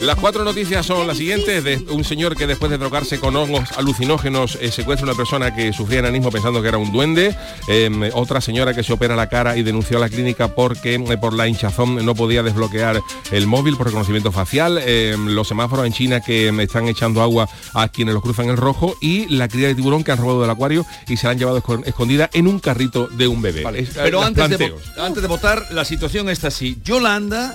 las 0.00 0.16
cuatro 0.16 0.42
noticias 0.42 0.84
son 0.84 1.06
las 1.06 1.16
siguientes. 1.18 1.62
De 1.62 1.76
un 1.90 2.02
señor 2.02 2.34
que 2.36 2.48
después 2.48 2.68
de 2.68 2.78
drogarse 2.78 3.20
con 3.20 3.36
hongos 3.36 3.70
alucinógenos 3.76 4.58
eh, 4.60 4.72
secuestra 4.72 5.06
a 5.06 5.10
una 5.12 5.16
persona 5.16 5.54
que 5.54 5.72
sufría 5.72 6.00
enanismo 6.00 6.32
pensando 6.32 6.60
que 6.60 6.66
era 6.66 6.76
un 6.76 6.90
duende. 6.90 7.36
Eh, 7.68 8.10
otra 8.12 8.40
señora 8.40 8.74
que 8.74 8.82
se 8.82 8.92
opera 8.92 9.14
la 9.14 9.28
cara 9.28 9.56
y 9.56 9.62
denunció 9.62 9.98
a 9.98 10.00
la 10.00 10.08
clínica 10.08 10.48
porque 10.52 10.94
eh, 10.96 11.16
por 11.18 11.32
la 11.32 11.46
hinchazón 11.46 12.04
no 12.04 12.14
podía 12.16 12.42
desbloquear 12.42 13.00
el 13.30 13.46
móvil 13.46 13.76
por 13.76 13.86
reconocimiento 13.86 14.32
facial. 14.32 14.80
Eh, 14.84 15.14
los 15.16 15.46
semáforos 15.46 15.86
en 15.86 15.92
China 15.92 16.20
que 16.20 16.50
me 16.50 16.64
están 16.64 16.88
echando 16.88 17.22
agua 17.22 17.48
a 17.72 17.86
quienes 17.86 18.14
los 18.14 18.22
cruzan 18.24 18.48
el 18.48 18.56
rojo. 18.56 18.96
Y 19.00 19.26
la 19.28 19.46
cría 19.46 19.68
de 19.68 19.76
tiburón 19.76 20.02
que 20.02 20.10
han 20.10 20.18
robado 20.18 20.40
del 20.40 20.50
acuario 20.50 20.84
y 21.06 21.16
se 21.18 21.26
la 21.28 21.32
han 21.34 21.38
llevado 21.38 21.62
escon- 21.62 21.86
escondida 21.86 22.28
en 22.32 22.48
un 22.48 22.58
carrito 22.58 23.06
de 23.06 23.28
un 23.28 23.40
bebé. 23.42 23.62
Vale. 23.62 23.78
Es- 23.80 23.90
Pero 23.94 24.20
antes 24.24 24.58
de, 24.58 24.74
antes 24.98 25.22
de 25.22 25.28
votar, 25.28 25.66
la 25.70 25.84
situación 25.84 26.28
está 26.28 26.48
así. 26.48 26.78
Yolanda 26.84 27.54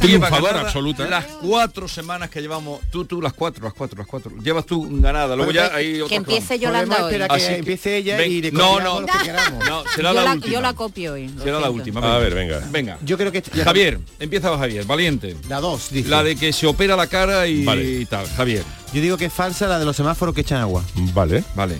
Triunfadora 0.00 0.60
absoluta. 0.60 1.06
Las 1.06 1.24
cuatro 1.24 1.88
semanas 1.88 2.28
que 2.30 2.40
llevamos, 2.40 2.80
tú, 2.90 3.04
tú, 3.04 3.22
las 3.22 3.32
cuatro, 3.32 3.64
las 3.64 3.72
cuatro, 3.72 3.98
las 3.98 4.06
cuatro. 4.06 4.32
Llevas 4.42 4.66
tú 4.66 4.86
ganada. 5.00 5.34
Luego 5.36 5.52
ya 5.52 5.74
hay 5.74 5.94
otros 5.96 6.08
que 6.10 6.16
empiece. 6.16 6.58
Yolanda 6.58 6.96
hoy. 6.98 7.04
esperar 7.04 7.28
que 7.30 7.36
Así 7.36 7.46
que- 7.46 7.58
empiece 7.58 7.96
ella 7.96 8.16
Ven, 8.16 8.32
y 8.32 8.50
no, 8.50 8.80
no, 8.80 9.00
lo 9.00 9.06
que 9.06 9.18
queramos. 9.24 9.64
No, 9.68 9.82
será 9.94 10.10
yo, 10.10 10.14
la, 10.14 10.24
la, 10.24 10.32
última. 10.34 10.52
yo 10.52 10.60
la 10.60 10.72
copio 10.74 11.12
hoy. 11.14 11.28
será 11.28 11.52
la 11.52 11.58
siento. 11.58 11.72
última. 11.72 12.00
A 12.00 12.18
venga. 12.18 12.18
ver, 12.18 12.34
venga. 12.34 12.68
Venga. 12.70 12.98
Yo 13.02 13.16
creo 13.16 13.32
que... 13.32 13.42
Javier, 13.42 13.98
empieza 14.18 14.56
Javier, 14.56 14.84
valiente. 14.84 15.36
La 15.48 15.60
dos, 15.60 15.90
dice. 15.90 16.08
La 16.08 16.22
de 16.22 16.36
que 16.36 16.52
se 16.52 16.66
opera 16.66 16.96
la 16.96 17.06
cara 17.06 17.46
y, 17.46 17.64
Vale. 17.64 17.84
y 18.00 18.04
tal. 18.06 18.26
Javier, 18.28 18.62
Yo 18.92 19.00
digo 19.00 19.16
que 19.16 19.26
es 19.26 19.32
falsa 19.32 19.66
la 19.66 19.78
de 19.78 19.84
los 19.84 19.96
semáforos 19.96 20.34
que 20.34 20.42
echan 20.42 20.60
agua. 20.60 20.82
Vale. 21.14 21.44
vale. 21.54 21.78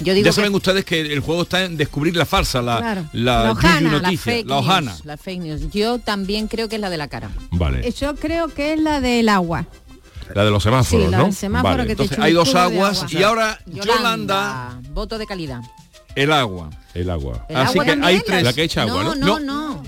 Yo 0.00 0.14
digo 0.14 0.24
Ya 0.24 0.30
que- 0.30 0.32
saben 0.34 0.54
ustedes 0.54 0.84
que 0.84 1.00
el 1.00 1.20
juego 1.20 1.42
está 1.42 1.64
en 1.64 1.76
descubrir 1.76 2.16
la 2.16 2.24
farsa, 2.26 2.62
la, 2.62 2.78
Claro. 2.78 3.04
la, 3.12 3.54
La 3.54 3.80
noticia, 3.80 4.18
fake 4.32 4.46
la 4.48 4.54
news, 4.56 4.66
hojana. 4.66 4.96
la 5.04 5.16
fake 5.16 5.40
news. 5.40 5.70
Yo 5.70 5.98
también 5.98 6.48
creo 6.48 6.68
que 6.68 6.76
es 6.76 6.80
la 6.80 6.90
de 6.90 6.96
la 6.96 7.08
cara. 7.08 7.30
Vale. 7.52 7.90
Yo 7.92 8.14
creo 8.16 8.48
que 8.48 8.72
es 8.74 8.80
la 8.80 9.00
del 9.00 9.28
agua. 9.28 9.66
La 10.34 10.44
de 10.44 10.50
los 10.50 10.62
semáforos, 10.62 11.06
Sí, 11.06 11.10
la 11.10 11.18
¿no? 11.18 11.24
del 11.24 11.34
semáforo 11.34 11.76
Vale. 11.78 11.82
que 11.88 11.96
te 11.96 12.02
Entonces 12.02 12.18
un 12.18 12.24
hay 12.24 12.32
dos 12.32 12.54
aguas 12.54 13.02
agua. 13.02 13.20
y 13.20 13.22
ahora 13.24 13.58
Yolanda, 13.66 13.84
Yolanda, 13.98 14.80
voto 14.92 15.18
de 15.18 15.26
calidad. 15.26 15.60
el 16.14 16.32
agua. 16.32 16.70
El 16.94 17.10
agua. 17.10 17.46
El 17.48 17.56
Así 17.56 17.78
agua 17.78 17.84
que 17.84 18.00
hay 18.04 18.20
tres. 18.20 18.42
La 18.44 18.52
que 18.52 18.62
echa 18.62 18.82
agua, 18.82 19.02
¿no? 19.02 19.14
No, 19.16 19.38
no, 19.40 19.40
no. 19.40 19.82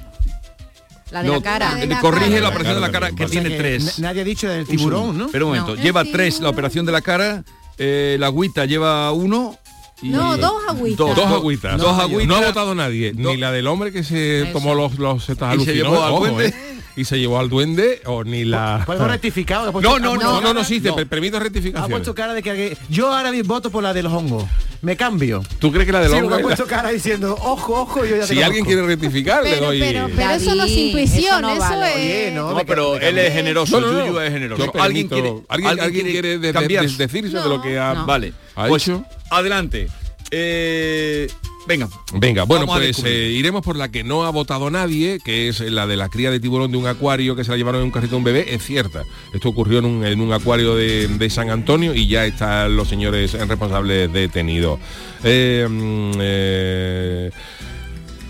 La 1.10 1.22
de 1.22 1.28
No, 1.28 1.34
la 1.36 1.42
cara. 1.42 1.68
La 1.74 1.76
de 1.80 1.86
la 1.86 2.00
corrige 2.00 2.28
cara. 2.30 2.40
la 2.40 2.48
operación 2.48 2.74
de 2.74 2.80
la 2.80 2.90
cara 2.90 3.06
que 3.10 3.14
vale. 3.24 3.28
tiene 3.30 3.48
que 3.50 3.56
tres. 3.58 3.98
na- 3.98 4.08
Nadie 4.08 4.22
ha 4.22 4.24
dicho 4.24 4.48
del 4.48 4.66
tiburón. 4.66 5.16
¿no? 5.18 5.28
Pero 5.30 5.46
un 5.46 5.52
momento, 5.52 5.76
No. 5.76 5.82
lleva 5.82 6.04
tres 6.04 6.40
la 6.40 6.48
operación 6.48 6.86
de 6.86 6.92
la 6.92 7.02
cara, 7.02 7.44
eh, 7.78 8.16
la 8.18 8.26
agüita 8.26 8.64
lleva 8.64 9.12
uno. 9.12 9.58
No, 10.02 10.36
dos 10.36 10.52
agüitas. 10.68 10.98
Dos, 11.16 11.18
agüitas. 11.26 11.78
Dos 11.80 11.98
agüitas. 11.98 12.26
No 12.28 12.36
ha 12.36 12.46
votado 12.46 12.74
nadie. 12.74 13.12
Dos- 13.12 13.32
Ni 13.32 13.36
la 13.36 13.52
del 13.52 13.66
hombre 13.68 13.92
que 13.92 14.02
se 14.02 14.42
Eso. 14.42 14.52
tomó 14.52 14.74
los, 14.74 14.98
los 14.98 15.22
Y 15.22 15.26
se 15.26 15.34
llevó 15.36 15.46
alucinógenos. 15.46 16.02
al 16.04 16.12
Ojo, 16.12 16.18
puente. 16.20 16.54
Y 16.96 17.04
se 17.04 17.18
llevó 17.18 17.38
al 17.38 17.48
duende 17.48 18.00
o 18.06 18.22
ni 18.24 18.44
la... 18.44 18.82
Pues 18.86 18.98
rectificado. 18.98 19.68
ha 19.68 19.72
puesto- 19.72 19.88
No, 19.90 19.98
no, 19.98 20.12
ha 20.12 20.16
no, 20.16 20.40
no, 20.40 20.54
no, 20.54 20.64
sí, 20.64 20.80
te 20.80 20.92
permito 21.06 21.36
Ha 21.36 21.40
rectificación. 21.40 21.90
puesto 21.90 22.14
cara 22.14 22.34
de 22.34 22.42
que 22.42 22.76
yo 22.88 23.12
ahora 23.12 23.30
mismo 23.30 23.54
voto 23.54 23.70
por 23.70 23.82
la 23.82 23.92
de 23.94 24.02
los 24.02 24.12
hongos. 24.12 24.44
Me 24.82 24.96
cambio. 24.96 25.42
¿Tú 25.60 25.70
crees 25.70 25.86
que 25.86 25.92
la 25.92 26.00
del 26.00 26.10
Sí, 26.10 26.16
hongo 26.18 26.34
ha 26.34 26.38
puesto 26.40 26.66
cara 26.66 26.88
diciendo, 26.90 27.36
ojo, 27.40 27.82
ojo, 27.82 28.04
yo 28.04 28.16
ya 28.16 28.26
Si 28.26 28.42
alguien 28.42 28.64
quiere 28.64 28.82
rectificar, 28.82 29.44
le 29.44 29.50
Pero, 29.50 29.66
doy... 29.66 29.78
pero, 29.80 30.08
pero 30.14 30.30
eso 30.32 30.54
no 30.56 30.64
es 30.64 30.72
intuición, 30.72 31.24
eso 31.24 31.40
no 31.40 31.50
eso, 31.52 31.60
vale. 31.60 31.88
es... 31.90 31.96
Oye, 31.96 32.30
no, 32.34 32.60
pero 32.66 32.96
él 32.98 33.16
es 33.18 33.32
generoso, 33.32 33.80
No, 33.80 33.86
no, 33.86 33.92
no. 33.98 34.06
Yuyu 34.06 34.20
es 34.20 34.32
generoso. 34.32 34.64
Yo 34.74 34.82
¿Alguien 34.82 35.08
quiere, 35.08 35.34
¿Alguien, 35.48 35.80
alguien 35.80 36.06
quiere 36.06 36.28
de- 36.30 36.38
de- 36.38 36.52
cambiar? 36.52 36.84
de- 36.86 36.96
decirse 36.96 37.38
de 37.38 37.48
lo 37.48 37.62
que 37.62 37.78
ha... 37.78 37.94
No. 37.94 38.06
Vale, 38.06 38.32
¿Ha 38.56 38.66
pues 38.66 38.90
adelante. 39.30 39.88
Eh, 40.34 41.28
venga. 41.66 41.88
Venga, 42.14 42.44
bueno, 42.44 42.64
pues 42.78 43.02
eh, 43.04 43.32
iremos 43.36 43.60
por 43.62 43.76
la 43.76 43.90
que 43.90 44.02
no 44.02 44.24
ha 44.24 44.30
votado 44.30 44.70
nadie, 44.70 45.18
que 45.22 45.48
es 45.48 45.60
la 45.60 45.86
de 45.86 45.96
la 45.96 46.08
cría 46.08 46.30
de 46.30 46.40
tiburón 46.40 46.72
de 46.72 46.78
un 46.78 46.86
acuario 46.86 47.36
que 47.36 47.44
se 47.44 47.50
la 47.50 47.58
llevaron 47.58 47.82
en 47.82 47.86
un 47.86 47.90
carrito 47.92 48.12
de 48.12 48.16
un 48.16 48.24
bebé, 48.24 48.46
es 48.54 48.64
cierta. 48.64 49.04
Esto 49.34 49.50
ocurrió 49.50 49.78
en 49.80 49.84
un, 49.84 50.04
en 50.06 50.20
un 50.22 50.32
acuario 50.32 50.74
de, 50.74 51.06
de 51.06 51.30
San 51.30 51.50
Antonio 51.50 51.94
y 51.94 52.06
ya 52.08 52.24
están 52.24 52.74
los 52.74 52.88
señores 52.88 53.34
responsables 53.46 54.10
detenidos. 54.12 54.80
Eh, 55.22 55.68
mm, 55.70 57.32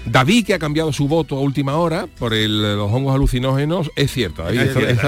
David, 0.04 0.46
que 0.46 0.54
ha 0.54 0.58
cambiado 0.58 0.92
su 0.92 1.06
voto 1.06 1.36
a 1.36 1.40
última 1.40 1.76
hora 1.76 2.08
por 2.18 2.34
el- 2.34 2.76
los 2.76 2.90
hongos 2.92 3.14
alucinógenos, 3.14 3.90
es 3.94 4.10
cierto, 4.10 4.42
David, 4.42 4.58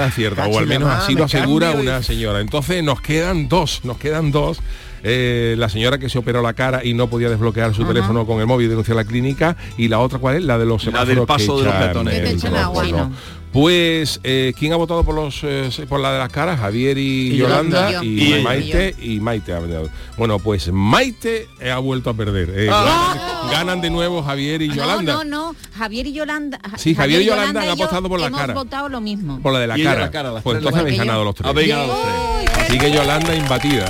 Es 0.07 0.15
cierto, 0.15 0.41
o 0.41 0.45
al 0.59 0.67
menos 0.67 0.87
así 1.03 1.13
lo 1.13 1.25
asegura 1.25 1.71
una 1.81 2.01
señora. 2.03 2.39
Entonces 2.39 2.81
nos 2.81 3.01
quedan 3.01 3.49
dos, 3.49 3.81
nos 3.83 3.97
quedan 3.97 4.31
dos. 4.31 4.59
Eh, 5.07 5.53
la 5.57 5.69
señora 5.69 5.99
que 5.99 6.09
se 6.09 6.17
operó 6.17 6.41
la 6.41 6.53
cara 6.53 6.83
y 6.83 6.95
no 6.95 7.07
podía 7.07 7.29
desbloquear 7.29 7.75
su 7.75 7.85
teléfono 7.85 8.25
con 8.25 8.39
el 8.39 8.47
móvil 8.47 8.65
y 8.65 8.69
denunció 8.69 8.95
la 8.95 9.05
clínica. 9.05 9.55
Y 9.77 9.87
la 9.87 9.99
otra, 9.99 10.17
¿cuál 10.17 10.37
es? 10.37 10.43
La 10.43 10.57
de 10.57 10.65
los 10.65 10.83
La 10.85 11.05
del 11.05 11.17
semáforos 11.17 11.27
paso 11.27 11.55
que 11.57 11.61
de 11.61 11.65
los 11.67 11.75
peatones. 11.75 12.43
¿no? 12.91 13.11
Pues, 13.55 14.19
eh, 14.25 14.51
¿quién 14.59 14.73
ha 14.73 14.75
votado 14.75 15.05
por 15.05 15.15
los 15.15 15.39
eh, 15.43 15.69
por 15.87 16.01
la 16.01 16.11
de 16.11 16.19
las 16.19 16.29
caras? 16.29 16.59
Javier 16.59 16.97
y, 16.97 17.31
Y 17.31 17.37
Yolanda, 17.37 18.03
y. 18.03 18.41
Maite 18.43 18.95
y 19.01 19.21
Maite 19.21 19.53
ha 19.53 19.59
votado. 19.59 19.89
Bueno, 20.17 20.39
pues 20.39 20.69
Maite 20.73 21.47
ha 21.71 21.77
vuelto 21.77 22.09
a 22.09 22.13
perder. 22.15 22.49
Eh, 22.53 22.65
ganan, 22.65 23.17
ganan 23.51 23.81
de 23.81 23.89
nuevo 23.91 24.21
Javier 24.23 24.61
y 24.61 24.67
No, 24.67 24.75
Yolanda. 24.75 25.13
no, 25.13 25.23
no. 25.23 25.55
Javier 25.77 26.07
y 26.07 26.11
Yolanda. 26.11 26.59
Sí, 26.75 26.95
Javier 26.95 27.21
y 27.21 27.25
Yolanda 27.27 27.61
han 27.61 27.69
apostado 27.69 28.09
por 28.09 28.19
la 28.19 28.27
hemos 28.27 28.41
cara. 28.41 28.53
votado 28.55 28.89
lo 28.89 28.99
mismo. 28.99 29.39
Por 29.39 29.53
la 29.53 29.59
de 29.59 29.67
la 29.67 29.77
cara. 29.77 30.01
la 30.01 30.11
cara, 30.11 30.31
las 30.33 30.43
pues 30.43 30.57
entonces 30.57 30.81
habéis 30.81 30.97
ganado 30.97 31.23
los 31.23 31.35
tres. 31.35 31.49
Habéis 31.49 31.69
ganado 31.69 31.87
los 31.87 32.01
tres. 32.43 32.57
Así 32.67 32.77
que 32.77 32.91
Yolanda 32.91 33.35
imbatida. 33.35 33.85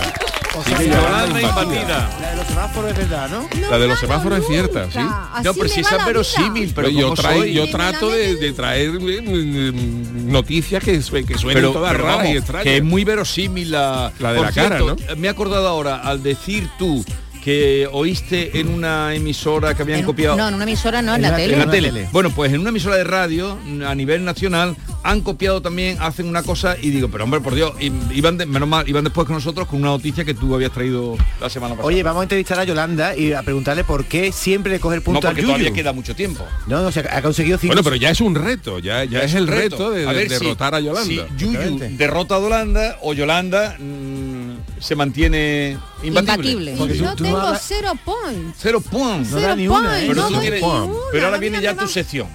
Sigue 0.64 0.86
imbatida. 0.86 2.10
La 2.22 2.30
de 2.32 2.36
los 2.38 2.48
semáforos 2.48 2.92
es 2.92 2.98
verdad, 2.98 3.30
¿no? 3.30 3.70
La 3.70 3.78
de 3.80 3.88
los 3.88 4.00
semáforos 4.00 4.40
es 4.40 4.48
cierta, 4.48 4.92
sí. 4.92 5.00
No, 5.44 5.54
pero 5.54 5.70
si 5.70 5.82
esa 5.82 5.98
es 5.98 6.06
verosímil, 6.06 6.72
pero 6.76 6.90
yo, 6.90 7.10
¿cómo 7.10 7.16
trae- 7.16 7.38
soy? 7.40 7.54
yo 7.54 7.70
trato 7.70 8.10
de, 8.10 8.36
de 8.36 8.54
traer 8.54 8.92
eh, 9.02 9.22
mm, 9.22 10.32
noticias 10.32 10.84
que, 10.84 11.02
sue- 11.02 11.26
que 11.26 11.38
suenen 11.38 11.58
pero, 11.62 11.72
todas 11.74 11.92
pero 11.92 12.04
raras 12.06 12.18
vamos, 12.20 12.34
y 12.34 12.38
extrañas. 12.38 12.64
que 12.64 12.78
es 12.78 12.84
muy 12.84 13.04
verosímil 13.04 13.72
la, 13.72 14.12
La 14.20 14.32
de 14.34 14.38
Por 14.38 14.46
la 14.48 14.52
cara, 14.54 14.78
cierto, 14.80 15.16
Me 15.18 15.28
he 15.28 15.30
acordado 15.30 15.68
ahora 15.68 15.98
al 15.98 16.24
decir 16.24 16.70
tú 16.78 17.04
que 17.46 17.88
oíste 17.92 18.60
en 18.60 18.70
una 18.70 19.14
emisora 19.14 19.76
que 19.76 19.84
habían 19.84 20.00
En- 20.00 20.06
copiado 20.06 20.36
No, 20.36 20.48
en 20.48 20.56
una 20.56 20.64
emisora 20.64 21.04
no, 21.04 21.14
en, 21.14 21.22
la, 21.22 21.36
tele. 21.36 21.54
en 21.54 21.60
la 21.60 21.70
tele. 21.70 21.88
la 21.90 21.94
tele. 21.94 22.10
Bueno, 22.12 22.32
pues 22.32 22.52
en 22.52 22.60
una 22.62 22.70
emisora 22.72 22.96
de 22.96 23.04
radio 23.04 23.56
a 23.88 23.94
nivel 23.94 24.26
nacional 24.26 24.76
han 25.04 25.22
copiado 25.22 25.62
también, 25.62 26.00
hacen 26.02 26.26
una 26.28 26.42
cosa 26.42 26.76
y 26.82 26.90
digo, 26.90 27.08
pero 27.10 27.24
hombre, 27.24 27.42
por 27.42 27.54
Dios, 27.54 27.74
y- 27.80 27.92
iban 28.18 28.40
de- 28.40 28.48
menos 28.48 28.68
mal, 28.68 28.90
iban 28.90 29.04
después 29.04 29.28
con 29.28 29.36
nosotros 29.36 29.68
con 29.68 29.80
una 29.80 29.90
noticia 29.92 30.26
que 30.26 30.34
tú 30.34 30.56
habías 30.56 30.72
traído 30.72 31.16
la 31.40 31.48
semana 31.48 31.76
pasada. 31.76 31.86
Oye, 31.88 32.02
vamos 32.02 32.22
a 32.22 32.24
entrevistar 32.24 32.58
a 32.58 32.64
Yolanda 32.64 33.16
y 33.16 33.32
a 33.34 33.44
preguntarle 33.44 33.84
por 33.84 34.06
qué 34.06 34.32
siempre 34.32 34.72
le 34.72 34.80
coge 34.80 34.96
el 34.96 35.02
no, 35.02 35.06
punto 35.06 35.22
porque 35.28 35.42
al 35.42 35.46
todavía 35.46 35.72
queda 35.72 35.94
mucho 35.94 36.16
tiempo. 36.16 36.44
No, 36.66 36.82
no, 36.82 36.88
o 36.88 36.92
sea, 36.92 37.04
ha 37.16 37.22
conseguido 37.22 37.60
cinco... 37.60 37.76
Bueno, 37.76 37.84
pero 37.84 37.96
ya 37.96 38.10
es 38.10 38.22
un 38.22 38.34
reto, 38.34 38.80
ya, 38.80 39.04
ya 39.04 39.22
es, 39.22 39.36
el 39.36 39.48
reto, 39.48 39.92
de, 39.92 40.08
A 40.08 40.14
de 40.14 40.18
ver 40.18 40.30
si- 40.32 40.40
derrotar 40.40 40.74
a 40.74 40.80
Yolanda. 40.80 41.04
Si 41.08 41.22
Yuyu 41.38 41.78
derrota 41.92 42.38
a 42.38 42.40
Yolanda 42.40 42.98
o 43.04 43.14
Yolanda 43.14 43.76
mm, 43.78 44.35
se 44.80 44.96
mantiene 44.96 45.78
imbatible. 46.04 46.52
Imbatible. 46.52 46.76
Porque 46.78 46.94
Y 46.94 46.98
tú- 46.98 47.04
yo 47.04 47.10
no 47.12 47.16
tengo 47.16 47.54
cero 47.62 47.92
points. 48.04 48.58
Cero 48.60 48.82
points. 48.82 49.30
No 49.32 49.36
da 49.38 49.42
Cero 49.42 49.56
ni 49.56 49.68
una, 49.68 49.80
points, 49.90 50.04
¿eh? 50.04 50.06
Pero, 50.08 50.30
no 50.30 50.40
tienes- 50.40 50.62
ni 50.62 50.68
una, 50.68 50.94
pero 51.12 51.26
ahora 51.26 51.38
viene 51.38 51.62
ya 51.62 51.76
tu 51.76 51.88
sección. 51.88 52.28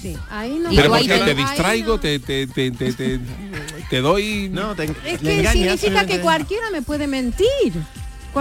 Sí, 0.00 0.16
ahí 0.30 0.60
no 0.62 0.72
Y 0.72 0.76
Pero 0.76 0.90
porque 0.90 1.08
te- 1.08 1.34
distraigo, 1.34 1.94
no. 1.94 2.00
te, 2.00 2.20
te, 2.20 2.46
te, 2.46 2.70
te, 2.70 2.92
te- 2.92 3.20
te 3.90 4.00
doy... 4.00 4.48
No, 4.48 4.76
te, 4.76 4.84
Es 4.84 4.92
que 5.18 5.40
engañas, 5.40 5.52
significa 5.52 5.76
que 5.76 5.76
simplemente. 5.78 6.20
cualquiera 6.20 6.70
me 6.70 6.82
puede 6.82 7.08
mentir. 7.08 7.72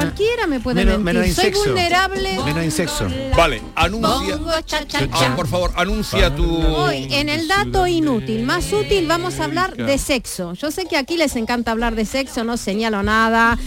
Cualquiera 0.02 0.48
me 0.48 0.60
puede 0.60 0.84
Menos- 0.86 1.00
mentir. 1.00 1.22
menos 1.24 1.36
Soy 1.36 1.52
vulnerable. 1.52 2.40
Menos 2.46 2.64
en 2.64 2.72
sexo. 2.72 3.08
Vale, 3.36 3.62
anuncia. 3.76 4.36
Bongo, 4.38 4.52
cha, 4.66 4.86
cha, 4.88 5.00
Ah, 5.12 5.34
por 5.36 5.48
favor, 5.48 5.72
anuncia 5.76 6.34
tu. 6.36 6.46
Hoy, 6.46 7.08
en 7.12 7.30
el 7.30 7.48
dato 7.48 7.88
inútil, 7.88 8.44
más 8.44 8.72
útil, 8.74 9.08
vamos 9.08 9.40
a 9.40 9.46
hablar 9.46 9.76
de 9.76 9.98
sexo. 9.98 10.54
Yo 10.54 10.72
sé 10.72 10.86
que 10.86 10.98
aquí 10.98 11.18
les 11.18 11.36
encanta 11.36 11.72
hablar 11.72 11.96
de 11.96 12.06
sexo, 12.06 12.44
no 12.44 12.58
señalo 12.58 13.04
nada. 13.04 13.58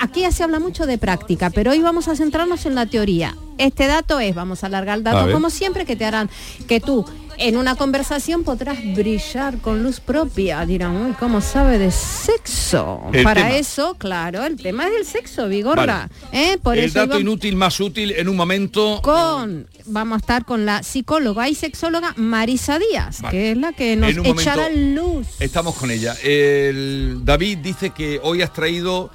Aquí 0.00 0.20
ya 0.22 0.30
se 0.30 0.44
habla 0.44 0.60
mucho 0.60 0.86
de 0.86 0.98
práctica, 0.98 1.50
pero 1.50 1.72
hoy 1.72 1.80
vamos 1.80 2.08
a 2.08 2.16
centrarnos 2.16 2.64
en 2.66 2.74
la 2.74 2.86
teoría. 2.86 3.36
Este 3.58 3.86
dato 3.86 4.20
es, 4.20 4.34
vamos 4.34 4.62
a 4.64 4.66
alargar 4.66 4.98
el 4.98 5.04
dato 5.04 5.30
como 5.32 5.50
siempre, 5.50 5.84
que 5.84 5.96
te 5.96 6.04
harán 6.04 6.28
que 6.68 6.80
tú 6.80 7.04
en 7.38 7.56
una 7.56 7.74
conversación 7.76 8.44
podrás 8.44 8.78
brillar 8.94 9.58
con 9.58 9.82
luz 9.82 10.00
propia. 10.00 10.64
Dirán, 10.66 10.96
uy, 10.96 11.12
¿cómo 11.18 11.40
sabe 11.40 11.78
de 11.78 11.90
sexo? 11.90 13.02
El 13.12 13.22
Para 13.24 13.42
tema. 13.42 13.56
eso, 13.56 13.94
claro, 13.98 14.44
el 14.44 14.56
tema 14.56 14.86
es 14.88 14.94
el 14.98 15.04
sexo, 15.06 15.48
Vigorra. 15.48 16.08
Vale. 16.30 16.52
¿eh? 16.52 16.58
Por 16.62 16.78
el 16.78 16.84
eso 16.84 16.98
dato 17.00 17.12
iba- 17.14 17.20
inútil 17.20 17.56
más 17.56 17.78
útil 17.80 18.12
en 18.12 18.28
un 18.28 18.36
momento. 18.36 19.00
con 19.02 19.66
vamos 19.86 20.16
a 20.16 20.18
estar 20.20 20.44
con 20.44 20.64
la 20.64 20.82
psicóloga 20.82 21.48
y 21.48 21.54
sexóloga 21.54 22.14
Marisa 22.16 22.78
Díaz, 22.78 23.20
Vale. 23.20 23.36
que 23.36 23.50
es 23.52 23.56
la 23.58 23.72
que 23.72 23.96
nos 23.96 24.10
echará 24.16 24.70
luz. 24.70 25.26
Estamos 25.40 25.74
con 25.74 25.90
ella. 25.90 26.14
El 26.22 27.20
David 27.24 27.58
dice 27.58 27.90
que 27.90 28.18
hoy 28.22 28.40
has 28.42 28.52
traído 28.52 29.10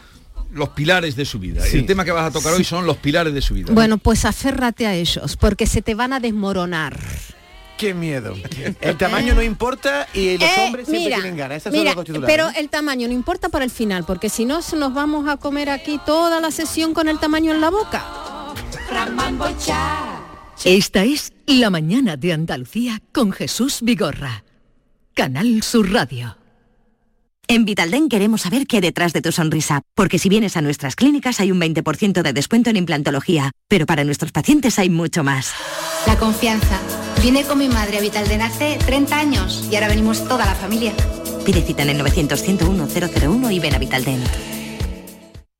los 0.51 0.69
pilares 0.69 1.15
de 1.15 1.25
su 1.25 1.39
vida. 1.39 1.63
Sí. 1.63 1.77
El 1.77 1.86
tema 1.86 2.03
que 2.05 2.12
vas 2.12 2.27
a 2.27 2.32
tocar 2.32 2.53
hoy 2.53 2.63
son 2.63 2.86
los 2.86 2.97
pilares 2.97 3.34
de 3.34 3.41
su 3.41 3.53
vida. 3.53 3.67
Bueno, 3.71 3.97
pues 3.97 4.25
aférrate 4.25 4.88
a 4.88 4.95
ellos, 4.95 5.36
porque 5.38 5.65
se 5.67 5.82
te 5.82 5.93
van 5.95 6.13
a 6.13 6.19
desmoronar. 6.19 6.99
Qué 7.79 7.93
miedo. 7.93 8.35
El 8.81 8.97
tamaño 8.97 9.33
no 9.33 9.41
importa 9.41 10.05
y 10.13 10.37
los 10.37 10.49
Eh, 10.49 10.53
hombres 10.65 10.85
siempre 10.85 11.05
mira, 11.05 11.15
tienen 11.15 11.37
ganas. 11.37 11.57
Esas 11.59 11.71
son 11.71 11.79
mira, 11.79 11.91
las 11.91 11.95
dos 11.95 12.05
titulares, 12.05 12.35
pero 12.35 12.49
el 12.59 12.69
tamaño 12.69 13.07
no 13.07 13.13
importa 13.13 13.47
para 13.47 13.63
el 13.63 13.71
final, 13.71 14.03
porque 14.05 14.27
si 14.27 14.43
no 14.43 14.61
se 14.61 14.75
nos 14.75 14.93
vamos 14.93 15.29
a 15.29 15.37
comer 15.37 15.69
aquí 15.69 15.97
toda 16.05 16.41
la 16.41 16.51
sesión 16.51 16.93
con 16.93 17.07
el 17.07 17.19
tamaño 17.19 17.53
en 17.53 17.61
la 17.61 17.69
boca. 17.69 18.05
Esta 20.65 21.03
es 21.05 21.31
La 21.45 21.69
mañana 21.69 22.17
de 22.17 22.33
Andalucía 22.33 23.01
con 23.13 23.31
Jesús 23.31 23.79
Vigorra. 23.81 24.43
Canal 25.13 25.63
Sur 25.63 25.89
Radio. 25.93 26.35
En 27.47 27.63
Vitalden 27.63 28.09
queremos 28.09 28.41
saber 28.41 28.67
qué 28.67 28.75
hay 28.75 28.81
detrás 28.81 29.13
de 29.13 29.21
tu 29.21 29.31
sonrisa, 29.31 29.83
porque 29.95 30.19
si 30.19 30.27
vienes 30.27 30.57
a 30.57 30.61
nuestras 30.61 30.97
clínicas 30.97 31.39
hay 31.39 31.53
un 31.53 31.61
20% 31.61 32.21
de 32.23 32.33
descuento 32.33 32.69
en 32.71 32.75
implantología, 32.75 33.51
pero 33.69 33.85
para 33.85 34.03
nuestros 34.03 34.33
pacientes 34.33 34.77
hay 34.79 34.89
mucho 34.89 35.23
más. 35.23 35.53
La 36.05 36.17
confianza. 36.17 36.77
Vine 37.21 37.43
con 37.43 37.58
mi 37.58 37.67
madre 37.67 37.97
a 37.97 38.01
Vitalden 38.01 38.41
hace 38.41 38.77
30 38.86 39.17
años 39.17 39.67
y 39.69 39.75
ahora 39.75 39.89
venimos 39.89 40.25
toda 40.25 40.45
la 40.45 40.55
familia. 40.55 40.93
Pide 41.45 41.62
cita 41.62 41.84
en 41.84 41.89
el 41.89 42.01
900-101-001 42.01 43.53
y 43.53 43.60
ven 43.60 43.75
a 43.75 43.77
Vitalden. 43.77 44.23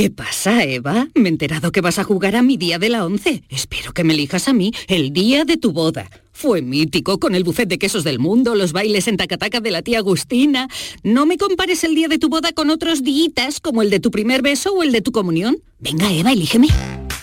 ¿Qué 0.00 0.08
pasa, 0.08 0.64
Eva? 0.64 1.08
Me 1.14 1.28
he 1.28 1.32
enterado 1.32 1.72
que 1.72 1.82
vas 1.82 1.98
a 1.98 2.04
jugar 2.04 2.34
a 2.34 2.40
mi 2.40 2.56
día 2.56 2.78
de 2.78 2.88
la 2.88 3.04
once. 3.04 3.42
Espero 3.50 3.92
que 3.92 4.02
me 4.02 4.14
elijas 4.14 4.48
a 4.48 4.54
mí 4.54 4.72
el 4.88 5.12
día 5.12 5.44
de 5.44 5.58
tu 5.58 5.72
boda. 5.72 6.08
Fue 6.32 6.62
mítico 6.62 7.18
con 7.20 7.34
el 7.34 7.44
buffet 7.44 7.68
de 7.68 7.78
quesos 7.78 8.02
del 8.02 8.18
mundo, 8.18 8.54
los 8.54 8.72
bailes 8.72 9.08
en 9.08 9.18
tacataca 9.18 9.60
de 9.60 9.70
la 9.70 9.82
tía 9.82 9.98
Agustina. 9.98 10.68
No 11.02 11.26
me 11.26 11.36
compares 11.36 11.84
el 11.84 11.94
día 11.94 12.08
de 12.08 12.16
tu 12.16 12.30
boda 12.30 12.52
con 12.52 12.70
otros 12.70 13.04
días 13.04 13.60
como 13.60 13.82
el 13.82 13.90
de 13.90 14.00
tu 14.00 14.10
primer 14.10 14.40
beso 14.40 14.72
o 14.72 14.82
el 14.82 14.90
de 14.90 15.02
tu 15.02 15.12
comunión. 15.12 15.58
Venga, 15.80 16.10
Eva, 16.10 16.32
elígeme. 16.32 16.68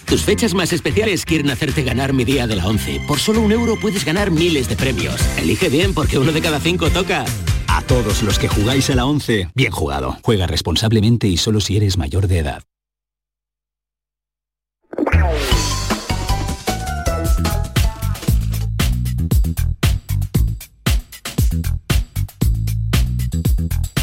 Tus 0.07 0.23
fechas 0.23 0.53
más 0.53 0.71
especiales 0.71 1.25
quieren 1.25 1.49
hacerte 1.49 1.83
ganar 1.83 2.13
mi 2.13 2.23
día 2.23 2.47
de 2.47 2.55
la 2.55 2.65
11. 2.65 3.01
Por 3.05 3.19
solo 3.19 3.41
un 3.41 3.51
euro 3.51 3.75
puedes 3.75 4.05
ganar 4.05 4.31
miles 4.31 4.69
de 4.69 4.77
premios. 4.77 5.19
Elige 5.37 5.67
bien 5.67 5.93
porque 5.93 6.17
uno 6.17 6.31
de 6.31 6.41
cada 6.41 6.61
cinco 6.61 6.89
toca. 6.89 7.25
A 7.67 7.81
todos 7.81 8.23
los 8.23 8.39
que 8.39 8.47
jugáis 8.47 8.89
a 8.89 8.95
la 8.95 9.05
11, 9.05 9.49
bien 9.53 9.71
jugado. 9.71 10.17
Juega 10.23 10.47
responsablemente 10.47 11.27
y 11.27 11.35
solo 11.35 11.59
si 11.59 11.75
eres 11.75 11.97
mayor 11.97 12.27
de 12.27 12.39
edad. 12.39 12.63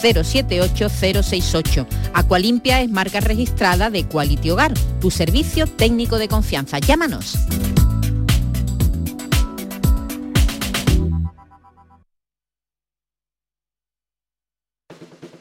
078-068. 0.00 1.86
Aqualimpia 2.14 2.80
es 2.80 2.90
marca 2.90 3.20
registrada 3.20 3.90
de 3.90 4.04
Quality 4.04 4.50
Hogar, 4.50 4.72
tu 5.00 5.10
servicio 5.10 5.66
técnico 5.66 6.18
de 6.18 6.28
confianza. 6.28 6.78
Llámanos. 6.78 7.36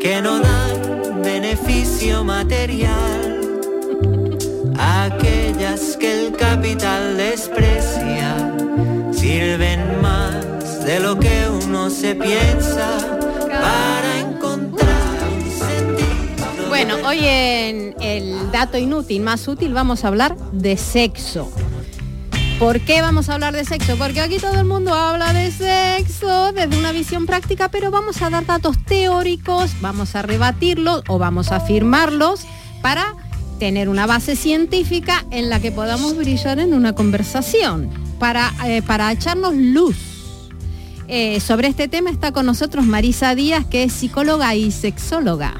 que 0.00 0.22
no 0.22 0.40
dan 0.40 1.22
beneficio 1.22 2.24
material, 2.24 3.40
aquellas 4.78 5.96
que 5.98 6.26
el 6.26 6.36
capital 6.36 7.18
desprecia, 7.18 8.56
sirven 9.12 10.00
más 10.00 10.84
de 10.84 11.00
lo 11.00 11.18
que 11.18 11.46
uno 11.66 11.90
se 11.90 12.14
piensa 12.14 12.98
para 13.46 14.20
encontrar 14.20 15.18
un 15.34 15.50
sentido. 15.50 16.68
Bueno, 16.68 16.96
hoy 17.06 17.18
en 17.22 17.94
el 18.00 18.50
dato 18.50 18.78
inútil, 18.78 19.20
más 19.22 19.46
útil, 19.48 19.74
vamos 19.74 20.04
a 20.04 20.08
hablar 20.08 20.34
de 20.52 20.78
sexo. 20.78 21.52
¿Por 22.60 22.78
qué 22.80 23.00
vamos 23.00 23.30
a 23.30 23.34
hablar 23.34 23.54
de 23.54 23.64
sexo? 23.64 23.96
Porque 23.96 24.20
aquí 24.20 24.36
todo 24.36 24.60
el 24.60 24.66
mundo 24.66 24.92
habla 24.92 25.32
de 25.32 25.50
sexo 25.50 26.52
desde 26.52 26.76
una 26.76 26.92
visión 26.92 27.24
práctica, 27.24 27.70
pero 27.70 27.90
vamos 27.90 28.20
a 28.20 28.28
dar 28.28 28.44
datos 28.44 28.76
teóricos, 28.84 29.70
vamos 29.80 30.14
a 30.14 30.20
rebatirlos 30.20 31.02
o 31.08 31.18
vamos 31.18 31.52
a 31.52 31.56
afirmarlos 31.56 32.42
para 32.82 33.14
tener 33.58 33.88
una 33.88 34.04
base 34.04 34.36
científica 34.36 35.24
en 35.30 35.48
la 35.48 35.58
que 35.58 35.72
podamos 35.72 36.14
brillar 36.18 36.58
en 36.58 36.74
una 36.74 36.92
conversación, 36.94 37.88
para, 38.18 38.52
eh, 38.66 38.82
para 38.82 39.10
echarnos 39.10 39.54
luz. 39.54 39.96
Eh, 41.08 41.40
sobre 41.40 41.68
este 41.68 41.88
tema 41.88 42.10
está 42.10 42.30
con 42.30 42.44
nosotros 42.44 42.84
Marisa 42.84 43.34
Díaz, 43.34 43.64
que 43.64 43.84
es 43.84 43.92
psicóloga 43.94 44.54
y 44.54 44.70
sexóloga. 44.70 45.54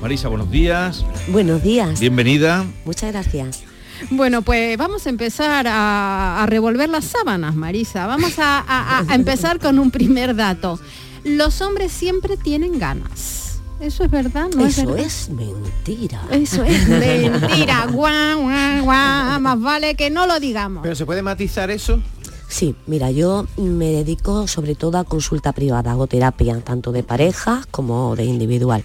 Marisa, 0.00 0.28
buenos 0.28 0.50
días. 0.50 1.04
Buenos 1.28 1.62
días. 1.62 2.00
Bienvenida. 2.00 2.64
Muchas 2.86 3.12
gracias. 3.12 3.75
Bueno, 4.10 4.42
pues 4.42 4.76
vamos 4.78 5.06
a 5.06 5.10
empezar 5.10 5.66
a, 5.66 6.42
a 6.42 6.46
revolver 6.46 6.88
las 6.88 7.04
sábanas, 7.04 7.54
Marisa. 7.54 8.06
Vamos 8.06 8.38
a, 8.38 8.60
a- 8.60 9.04
a 9.08 9.14
empezar 9.14 9.58
con 9.58 9.78
un 9.78 9.90
primer 9.90 10.34
dato. 10.36 10.78
Los 11.24 11.60
hombres 11.60 11.92
siempre 11.92 12.36
tienen 12.36 12.78
ganas. 12.78 13.60
¿Eso 13.80 14.04
es 14.04 14.10
verdad? 14.10 14.48
¿No 14.56 14.64
Eso 14.64 14.86
verdad? 14.86 15.04
es 15.04 15.28
mentira. 15.28 16.22
Eso 16.30 16.62
es 16.64 16.88
mentira. 16.88 17.86
Guau, 17.92 18.40
guau, 18.42 18.84
guau. 18.84 19.40
Más 19.40 19.60
vale 19.60 19.94
que 19.96 20.08
no 20.08 20.26
lo 20.26 20.40
digamos. 20.40 20.82
¿Pero 20.82 20.94
se 20.94 21.04
puede 21.04 21.20
matizar 21.22 21.70
eso? 21.70 22.00
Sí, 22.48 22.74
mira, 22.86 23.10
yo 23.10 23.46
me 23.56 23.86
dedico 23.90 24.46
sobre 24.46 24.76
todo 24.76 24.98
a 24.98 25.04
consulta 25.04 25.52
privada, 25.52 25.90
hago 25.90 26.06
terapia 26.06 26.58
tanto 26.60 26.92
de 26.92 27.02
pareja 27.02 27.64
como 27.70 28.14
de 28.16 28.24
individual. 28.24 28.84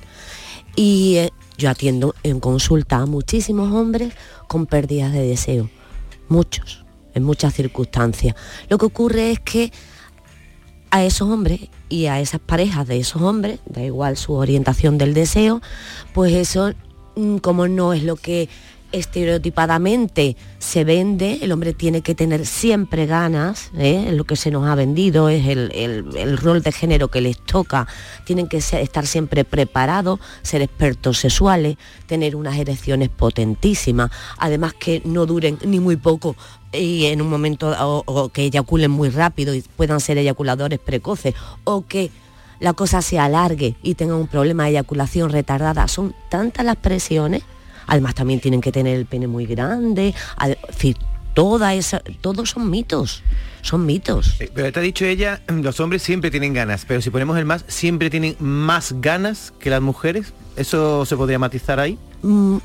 Y 0.76 1.16
eh, 1.18 1.34
yo 1.62 1.70
atiendo 1.70 2.16
en 2.24 2.40
consulta 2.40 2.98
a 2.98 3.06
muchísimos 3.06 3.72
hombres 3.72 4.14
con 4.48 4.66
pérdidas 4.66 5.14
de 5.14 5.22
deseo, 5.22 5.70
muchos, 6.28 6.86
en 7.14 7.24
muchas 7.24 7.54
circunstancias. 7.54 8.36
Lo 8.68 8.78
que 8.78 8.88
ocurre 8.88 9.32
es 9.32 9.40
que 9.40 9.72
a 10.90 11.06
esos 11.06 11.30
hombres 11.30 11.70
y 11.88 12.08
a 12.08 12.20
esas 12.20 12.42
parejas 12.42 12.88
de 12.88 12.98
esos 12.98 13.22
hombres, 13.22 13.60
da 13.66 13.82
igual 13.82 14.18
su 14.18 14.34
orientación 14.34 14.98
del 14.98 15.14
deseo, 15.14 15.62
pues 16.14 16.34
eso 16.34 16.74
mm, 17.16 17.38
como 17.38 17.68
no 17.68 17.94
es 17.94 18.04
lo 18.04 18.16
que 18.18 18.50
estereotipadamente 18.92 20.36
se 20.60 20.84
vende, 20.84 21.40
el 21.42 21.52
hombre 21.52 21.74
tiene 21.74 22.02
que 22.02 22.16
tener 22.16 22.46
siempre 22.46 23.06
ganas, 23.06 23.72
¿eh? 23.78 24.10
lo 24.14 24.24
que 24.26 24.36
se 24.36 24.52
nos 24.52 24.68
ha 24.68 24.76
vendido, 24.76 25.30
es 25.30 25.48
el, 25.48 25.72
el- 25.74 26.38
rol 26.38 26.62
de 26.62 26.72
género 26.72 27.10
que 27.10 27.22
les 27.22 27.38
toca, 27.38 27.88
tienen 28.26 28.48
que 28.48 28.58
estar 28.58 29.06
siempre 29.08 29.44
preparados, 29.46 30.20
ser 30.42 30.62
expertos 30.62 31.18
sexuales, 31.20 31.78
tener 32.08 32.36
unas 32.36 32.58
erecciones 32.58 33.10
potentísimas, 33.10 34.12
además 34.38 34.74
que 34.74 35.02
no 35.06 35.26
duren 35.26 35.58
ni 35.66 35.80
muy 35.80 35.96
poco 35.96 36.36
y 36.74 37.06
en 37.06 37.22
un 37.22 37.30
momento 37.30 37.72
o, 37.72 38.04
o 38.06 38.30
que 38.30 38.44
eyaculen 38.44 38.92
muy 38.92 39.10
rápido 39.10 39.54
y 39.54 39.62
puedan 39.62 40.00
ser 40.00 40.18
eyaculadores 40.18 40.80
precoces 40.80 41.34
o 41.64 41.86
que 41.86 42.12
la 42.60 42.74
cosa 42.74 43.02
se 43.02 43.18
alargue 43.18 43.76
y 43.82 43.96
tengan 43.96 44.18
un 44.18 44.28
problema 44.28 44.66
de 44.66 44.70
eyaculación 44.72 45.32
retardada. 45.32 45.88
Son 45.88 46.14
tantas 46.30 46.64
las 46.64 46.76
presiones, 46.76 47.42
además 47.92 48.16
también 48.16 48.40
tienen 48.40 48.62
que 48.62 48.72
tener 48.72 48.98
el 48.98 49.06
pene 49.06 49.28
muy 49.28 49.46
grande, 49.46 50.16
en 50.40 50.56
fin, 50.74 50.96
toda 51.34 51.74
esa, 51.74 52.00
todos 52.22 52.52
son 52.52 52.70
mitos, 52.70 53.22
son 53.62 53.86
mitos. 53.86 54.40
Eh, 54.40 54.50
Pero 54.54 54.72
te 54.72 54.80
ha 54.80 54.82
dicho 54.82 55.04
ella, 55.04 55.42
mm, 55.50 55.60
los 55.60 55.78
hombres 55.82 56.02
siempre 56.02 56.32
tienen 56.32 56.54
ganas, 56.54 56.86
pero 56.88 57.02
si 57.02 57.10
ponemos 57.10 57.38
el 57.38 57.44
más, 57.44 57.66
siempre 57.68 58.10
tienen 58.10 58.38
más 58.40 58.94
ganas 59.02 59.52
que 59.60 59.70
las 59.70 59.82
mujeres. 59.82 60.32
¿Eso 60.56 61.06
se 61.06 61.18
podría 61.18 61.38
matizar 61.38 61.82
ahí? 61.82 62.00
Mm, 62.22 62.60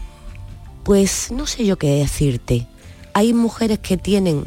Pues 0.84 1.32
no 1.32 1.48
sé 1.48 1.66
yo 1.66 1.76
qué 1.76 1.88
decirte. 1.96 2.68
Hay 3.12 3.32
mujeres 3.34 3.80
que 3.80 3.96
tienen 3.96 4.44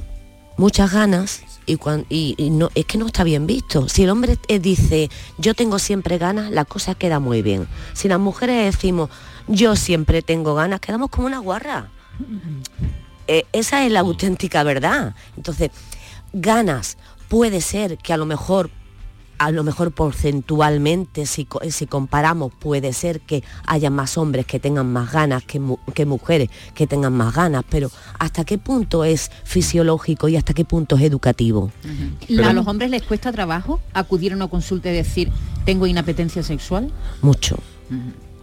muchas 0.55 0.93
ganas 0.93 1.41
y, 1.69 1.77
cuan- 1.77 2.05
y- 2.09 2.35
y 2.37 2.49
no, 2.49 2.69
es 2.75 2.85
que 2.85 2.97
no 2.97 3.05
está 3.07 3.23
bien 3.23 3.45
visto. 3.47 3.87
Si 3.87 4.03
el 4.03 4.09
hombre 4.09 4.37
eh, 4.47 4.59
dice 4.59 5.09
yo 5.37 5.53
tengo 5.53 5.79
siempre 5.79 6.17
ganas, 6.17 6.51
la 6.51 6.65
cosa 6.65 6.95
queda 6.95 7.19
muy 7.19 7.41
bien. 7.41 7.67
Si 7.93 8.07
las 8.07 8.19
mujeres 8.19 8.73
decimos 8.75 9.09
yo 9.47 9.75
siempre 9.75 10.21
tengo 10.21 10.55
ganas, 10.55 10.79
quedamos 10.79 11.09
como 11.09 11.27
una 11.27 11.39
guarra. 11.39 11.89
Eh, 13.27 13.45
esa 13.53 13.85
es 13.85 13.91
la 13.91 13.99
auténtica 14.01 14.63
verdad. 14.63 15.15
Entonces, 15.37 15.69
ganas 16.33 16.97
puede 17.27 17.61
ser 17.61 17.97
que 17.97 18.13
a 18.13 18.17
lo 18.17 18.25
mejor 18.25 18.69
a 19.39 19.51
lo 19.51 19.63
mejor 19.63 19.91
porcentualmente, 19.91 21.25
si, 21.25 21.47
si 21.69 21.87
comparamos, 21.87 22.51
puede 22.53 22.93
ser 22.93 23.21
que 23.21 23.43
haya 23.65 23.89
más 23.89 24.17
hombres 24.17 24.45
que 24.45 24.59
tengan 24.59 24.91
más 24.91 25.11
ganas 25.11 25.43
que, 25.43 25.59
mu- 25.59 25.77
que 25.93 26.05
mujeres 26.05 26.49
que 26.75 26.85
tengan 26.87 27.13
más 27.13 27.33
ganas, 27.33 27.63
pero 27.69 27.89
¿hasta 28.19 28.43
qué 28.45 28.57
punto 28.57 29.03
es 29.03 29.31
fisiológico 29.45 30.27
y 30.29 30.35
hasta 30.35 30.53
qué 30.53 30.65
punto 30.65 30.95
es 30.97 31.01
educativo? 31.03 31.71
¿A 32.45 32.53
los 32.53 32.67
hombres 32.67 32.89
les 32.91 33.01
cuesta 33.03 33.31
trabajo 33.31 33.79
acudir 33.93 34.33
a 34.33 34.35
una 34.35 34.47
consulta 34.47 34.89
y 34.89 34.93
decir, 34.93 35.31
tengo 35.65 35.87
inapetencia 35.87 36.43
sexual? 36.43 36.91
Mucho. 37.21 37.57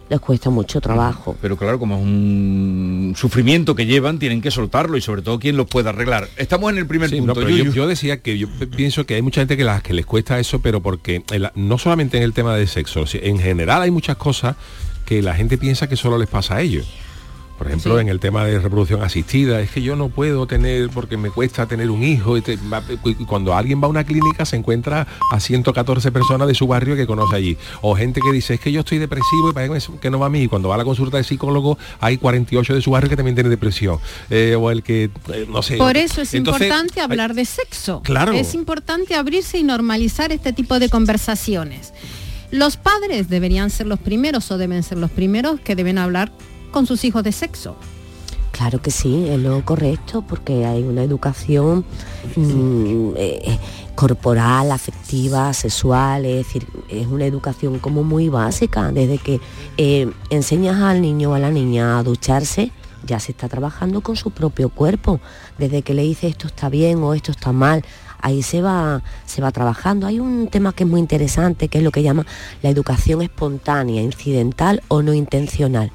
Les 0.09 0.19
cuesta 0.21 0.49
mucho 0.49 0.79
trabajo. 0.79 1.35
Pero 1.41 1.57
claro, 1.57 1.77
como 1.79 1.97
es 1.97 2.01
un 2.03 3.13
sufrimiento 3.17 3.75
que 3.75 3.85
llevan, 3.85 4.19
tienen 4.19 4.41
que 4.41 4.51
soltarlo 4.51 4.95
y 4.97 5.01
sobre 5.01 5.21
todo 5.21 5.37
quien 5.37 5.57
los 5.57 5.67
pueda 5.67 5.89
arreglar. 5.89 6.29
Estamos 6.37 6.71
en 6.71 6.77
el 6.77 6.87
primer 6.87 7.09
Sí, 7.09 7.17
punto. 7.17 7.33
no, 7.33 7.45
pero 7.47 7.49
yo, 7.49 7.87
decía 7.87 8.21
que 8.21 8.37
yo 8.37 8.47
pienso 8.75 9.05
que 9.05 9.15
hay 9.15 9.21
mucha 9.21 9.41
gente 9.41 9.57
que, 9.57 9.65
las 9.65 9.83
que 9.83 9.93
les 9.93 10.05
cuesta 10.05 10.39
eso, 10.39 10.59
pero 10.61 10.81
porque 10.81 11.23
no 11.55 11.77
solamente 11.77 12.15
en 12.17 12.23
el 12.23 12.31
tema 12.33 12.55
de 12.55 12.67
sexo, 12.67 13.05
si- 13.05 13.19
en 13.21 13.37
general 13.39 13.81
hay 13.81 13.91
muchas 13.91 14.15
cosas 14.15 14.55
que 15.05 15.21
la 15.21 15.35
gente 15.35 15.57
piensa 15.57 15.87
que 15.89 15.97
solo 15.97 16.17
les 16.17 16.29
pasa 16.29 16.55
a 16.55 16.61
ellos. 16.61 16.87
Por 17.57 17.67
ejemplo, 17.67 17.99
en 17.99 18.07
el 18.07 18.19
tema 18.19 18.45
de 18.45 18.59
reproducción 18.59 19.01
asistida, 19.01 19.59
es 19.61 19.71
que 19.71 19.81
yo 19.81 19.95
no 19.95 20.09
puedo 20.09 20.45
tener 20.45 20.89
porque 20.89 21.17
me 21.17 21.31
cuesta 21.31 21.65
tener 21.65 21.89
un 21.89 22.03
hijo. 22.03 22.37
Y 22.37 22.41
te- 22.41 22.59
cuando 23.27 23.55
alguien 23.55 23.81
va 23.81 23.87
a 23.87 23.89
una 23.89 24.03
clínica 24.03 24.45
se 24.45 24.55
encuentra 24.57 25.07
a 25.31 25.39
114 25.39 26.11
personas 26.11 26.47
de 26.47 26.53
su 26.53 26.67
barrio 26.67 26.95
que 26.95 27.07
conoce 27.07 27.35
allí. 27.35 27.57
O 27.81 27.95
gente 27.95 28.21
que 28.21 28.31
dice, 28.31 28.53
es 28.55 28.59
que 28.59 28.71
yo 28.71 28.81
estoy 28.81 28.99
depresivo 28.99 29.49
y 29.49 29.53
parece 29.53 29.91
que 29.99 30.09
no 30.11 30.19
va 30.19 30.27
a 30.27 30.29
mí. 30.29 30.43
Y 30.43 30.47
cuando 30.47 30.69
va 30.69 30.75
a 30.75 30.77
la 30.77 30.83
consulta 30.83 31.17
de 31.17 31.23
psicólogo 31.23 31.77
hay 31.99 32.17
48 32.17 32.75
de 32.75 32.81
su 32.81 32.91
barrio 32.91 33.09
que 33.09 33.15
también 33.15 33.33
tienen 33.35 33.49
depresión. 33.49 33.97
Eh, 34.29 34.55
o 34.55 34.69
el 34.69 34.83
que, 34.83 35.05
eh, 35.33 35.47
no 35.49 35.63
sé. 35.63 35.77
Por 35.77 35.97
eso 35.97 36.21
es 36.21 36.33
Entonces, 36.35 36.67
importante 36.67 37.01
hablar 37.01 37.33
de 37.33 37.45
sexo. 37.45 38.01
Claro. 38.03 38.33
Es 38.33 38.53
importante 38.53 39.15
abrirse 39.15 39.57
y 39.57 39.63
normalizar 39.63 40.31
este 40.31 40.53
tipo 40.53 40.77
de 40.79 40.89
conversaciones. 40.89 41.93
Los 42.51 42.77
padres 42.77 43.29
deberían 43.29 43.69
ser 43.71 43.87
los 43.87 43.99
primeros 43.99 44.51
o 44.51 44.57
deben 44.57 44.83
ser 44.83 44.97
los 44.99 45.11
primeros 45.11 45.59
que 45.59 45.75
deben 45.75 45.97
hablar 45.97 46.31
con 46.71 46.85
sus 46.85 47.03
hijos 47.03 47.23
de 47.23 47.31
sexo. 47.31 47.75
Claro 48.51 48.81
que 48.81 48.89
sí, 48.89 49.27
es 49.29 49.39
lo 49.39 49.63
correcto, 49.63 50.23
porque 50.27 50.65
hay 50.65 50.81
una 50.81 51.03
educación 51.03 51.85
mm, 52.35 53.11
eh, 53.15 53.59
corporal, 53.93 54.71
afectiva, 54.71 55.53
sexual, 55.53 56.25
es 56.25 56.37
decir, 56.37 56.67
es 56.89 57.05
una 57.05 57.25
educación 57.25 57.77
como 57.77 58.03
muy 58.03 58.29
básica, 58.29 58.91
desde 58.91 59.19
que 59.19 59.39
eh, 59.77 60.11
enseñas 60.31 60.81
al 60.81 61.01
niño 61.01 61.31
o 61.31 61.33
a 61.35 61.39
la 61.39 61.51
niña 61.51 61.99
a 61.99 62.03
ducharse, 62.03 62.71
ya 63.05 63.19
se 63.19 63.31
está 63.31 63.47
trabajando 63.47 64.01
con 64.01 64.15
su 64.15 64.31
propio 64.31 64.69
cuerpo, 64.69 65.19
desde 65.59 65.83
que 65.83 65.93
le 65.93 66.01
dice 66.01 66.27
esto 66.27 66.47
está 66.47 66.67
bien 66.69 66.97
o 67.03 67.13
esto 67.13 67.31
está 67.31 67.51
mal, 67.51 67.83
ahí 68.21 68.43
se 68.43 68.61
va, 68.61 69.01
se 69.25 69.41
va 69.41 69.51
trabajando. 69.51 70.07
Hay 70.07 70.19
un 70.19 70.47
tema 70.47 70.73
que 70.73 70.83
es 70.83 70.89
muy 70.89 70.99
interesante, 70.99 71.67
que 71.67 71.79
es 71.79 71.83
lo 71.83 71.91
que 71.91 72.03
llama 72.03 72.25
la 72.61 72.69
educación 72.69 73.21
espontánea, 73.21 74.01
incidental 74.01 74.81
o 74.87 75.01
no 75.01 75.13
intencional. 75.13 75.91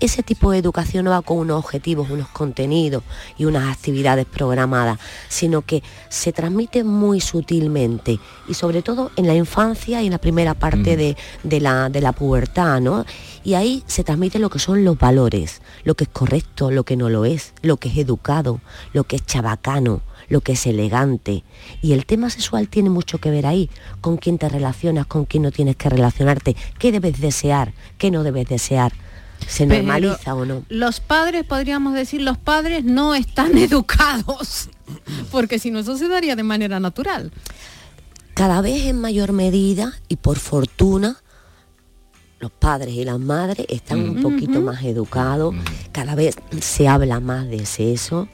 Ese 0.00 0.24
tipo 0.24 0.50
de 0.50 0.58
educación 0.58 1.04
no 1.04 1.12
va 1.12 1.22
con 1.22 1.38
unos 1.38 1.60
objetivos, 1.60 2.10
unos 2.10 2.26
contenidos 2.26 3.04
y 3.38 3.44
unas 3.44 3.72
actividades 3.72 4.26
programadas, 4.26 4.98
sino 5.28 5.62
que 5.62 5.84
se 6.08 6.32
transmite 6.32 6.82
muy 6.82 7.20
sutilmente 7.20 8.18
y 8.48 8.54
sobre 8.54 8.82
todo 8.82 9.12
en 9.14 9.28
la 9.28 9.36
infancia 9.36 10.02
y 10.02 10.06
en 10.06 10.10
la 10.12 10.18
primera 10.18 10.54
parte 10.54 10.96
de, 10.96 11.16
de 11.44 11.60
la, 11.60 11.88
de 11.88 12.00
la 12.00 12.10
pubertad, 12.10 12.80
¿no? 12.80 13.06
Y 13.44 13.54
ahí 13.54 13.84
se 13.86 14.02
transmite 14.02 14.40
lo 14.40 14.50
que 14.50 14.58
son 14.58 14.82
los 14.84 14.98
valores, 14.98 15.62
lo 15.84 15.94
que 15.94 16.02
es 16.02 16.10
correcto, 16.10 16.72
lo 16.72 16.82
que 16.82 16.96
no 16.96 17.08
lo 17.08 17.24
es, 17.24 17.54
lo 17.62 17.76
que 17.76 17.88
es 17.88 17.96
educado, 17.96 18.60
lo 18.92 19.04
que 19.04 19.14
es 19.14 19.24
chabacano, 19.24 20.02
lo 20.32 20.40
que 20.40 20.52
es 20.52 20.66
elegante. 20.66 21.44
Y 21.82 21.92
el 21.92 22.06
tema 22.06 22.30
sexual 22.30 22.68
tiene 22.68 22.88
mucho 22.88 23.18
que 23.18 23.30
ver 23.30 23.44
ahí, 23.44 23.68
con 24.00 24.16
quién 24.16 24.38
te 24.38 24.48
relacionas, 24.48 25.06
con 25.06 25.26
quién 25.26 25.42
no 25.42 25.52
tienes 25.52 25.76
que 25.76 25.90
relacionarte, 25.90 26.56
qué 26.78 26.90
debes 26.90 27.20
desear, 27.20 27.74
qué 27.98 28.10
no 28.10 28.22
debes 28.22 28.48
desear. 28.48 28.94
¿Se 29.46 29.66
Pero 29.66 29.82
normaliza 29.82 30.34
o 30.34 30.46
no? 30.46 30.64
Los 30.70 31.00
padres, 31.00 31.44
podríamos 31.44 31.92
decir, 31.92 32.22
los 32.22 32.38
padres 32.38 32.82
no 32.82 33.14
están 33.14 33.58
educados, 33.58 34.70
porque 35.30 35.58
si 35.58 35.70
no 35.70 35.80
eso 35.80 35.98
se 35.98 36.08
daría 36.08 36.34
de 36.34 36.44
manera 36.44 36.80
natural. 36.80 37.30
Cada 38.32 38.62
vez 38.62 38.86
en 38.86 38.98
mayor 38.98 39.32
medida 39.32 39.92
y 40.08 40.16
por 40.16 40.38
fortuna 40.38 41.18
los 42.40 42.50
padres 42.50 42.94
y 42.94 43.04
las 43.04 43.20
madres 43.20 43.66
están 43.68 44.00
un 44.00 44.22
poquito 44.22 44.62
más 44.62 44.82
educados, 44.82 45.54
cada 45.92 46.14
vez 46.14 46.36
se 46.60 46.88
habla 46.88 47.20
más 47.20 47.48
de 47.48 47.66
sexo. 47.66 48.28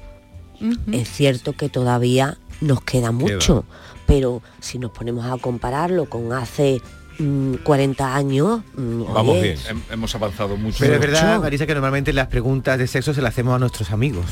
Es 0.93 1.09
cierto 1.11 1.53
que 1.53 1.69
todavía 1.69 2.37
nos 2.61 2.81
queda 2.83 3.13
mucho, 3.13 3.65
pero 4.07 4.43
si 4.61 4.79
nos 4.79 4.91
ponemos 4.91 5.25
a 5.27 5.37
compararlo 5.39 6.07
con 6.07 6.33
hace 6.33 6.81
mm, 7.19 7.55
40 7.65 8.15
años, 8.17 8.61
mm, 8.77 9.03
Vamos 9.13 9.35
oye, 9.39 9.43
bien, 9.43 9.59
hem- 9.69 9.83
hemos 9.93 10.15
avanzado 10.15 10.57
mucho. 10.57 10.79
Pero 10.81 10.95
es 10.95 11.01
verdad, 11.01 11.41
Marisa, 11.41 11.67
que 11.67 11.75
normalmente 11.75 12.13
las 12.13 12.27
preguntas 12.27 12.79
de 12.79 12.87
sexo 12.87 13.15
se 13.15 13.23
las 13.23 13.31
hacemos 13.35 13.55
a 13.55 13.59
nuestros 13.59 13.91
amigos. 13.93 14.27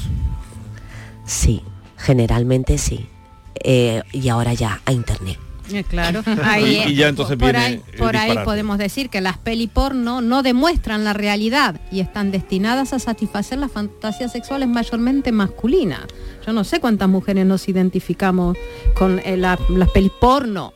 Sí, 1.25 1.63
generalmente 1.97 2.79
sí. 2.79 3.07
Eh, 3.63 4.03
y 4.13 4.29
ahora 4.29 4.53
ya 4.55 4.81
a 4.85 4.93
internet. 4.93 5.39
Eh, 5.73 5.85
Claro, 5.89 6.23
ahí, 6.45 6.83
Y- 6.87 6.93
y 6.93 6.95
ya 6.95 7.09
entonces 7.09 7.37
por 7.37 7.53
viene 7.53 7.59
ahí, 7.67 7.83
por 7.99 8.15
podemos 8.45 8.79
decir 8.79 9.09
que 9.11 9.21
las 9.21 9.39
peli 9.39 9.67
porno 9.67 10.21
no 10.21 10.43
demuestran 10.43 11.05
la 11.05 11.13
realidad 11.13 11.81
y 11.91 12.01
están 12.01 12.31
destinadas 12.31 12.93
a 12.93 12.99
satisfacer 12.99 13.59
las 13.59 13.73
fantasías 13.73 14.33
sexuales 14.33 14.69
mayormente 14.69 15.33
masculinas. 15.33 16.01
Yo 16.47 16.53
no 16.53 16.63
sé 16.65 16.79
cuántas 16.81 17.09
mujeres 17.09 17.45
nos 17.47 17.69
identificamos 17.69 18.57
con 18.97 19.19
eh, 19.25 19.37
la- 19.37 19.59
las 19.71 19.91
pelis 19.91 20.13
porno. 20.21 20.73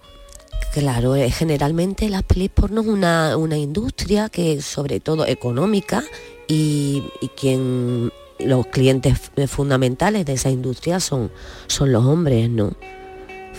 Claro, 0.72 1.16
eh, 1.16 1.31
generalmente 1.31 2.09
las 2.09 2.22
pelis 2.22 2.50
porno 2.50 2.81
es 2.83 2.87
una, 2.87 3.37
una 3.37 3.57
industria 3.59 4.29
que 4.29 4.61
sobre 4.62 5.00
todo 5.00 5.26
económica 5.26 6.03
y, 6.46 7.03
y 7.20 7.29
quien 7.29 8.12
los 8.38 8.66
clientes 8.68 9.14
f- 9.14 9.46
fundamentales 9.48 10.24
de 10.26 10.35
esa 10.35 10.48
industria 10.50 11.00
son, 11.00 11.31
son 11.66 11.92
los 11.92 12.05
hombres, 12.05 12.48
¿no? 12.48 12.72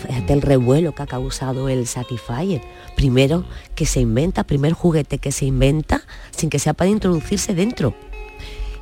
Fíjate 0.06 0.32
el 0.32 0.42
revuelo 0.42 0.94
que 0.94 1.02
ha 1.02 1.06
causado 1.06 1.68
el 1.68 1.86
Satisfyer. 1.86 2.60
Primero 2.96 3.44
que 3.74 3.86
se 3.86 4.00
inventa, 4.00 4.44
primer 4.44 4.72
juguete 4.72 5.18
que 5.18 5.32
se 5.32 5.44
inventa 5.46 6.02
sin 6.30 6.50
que 6.50 6.58
sea 6.58 6.74
para 6.74 6.90
introducirse 6.90 7.54
dentro. 7.54 7.94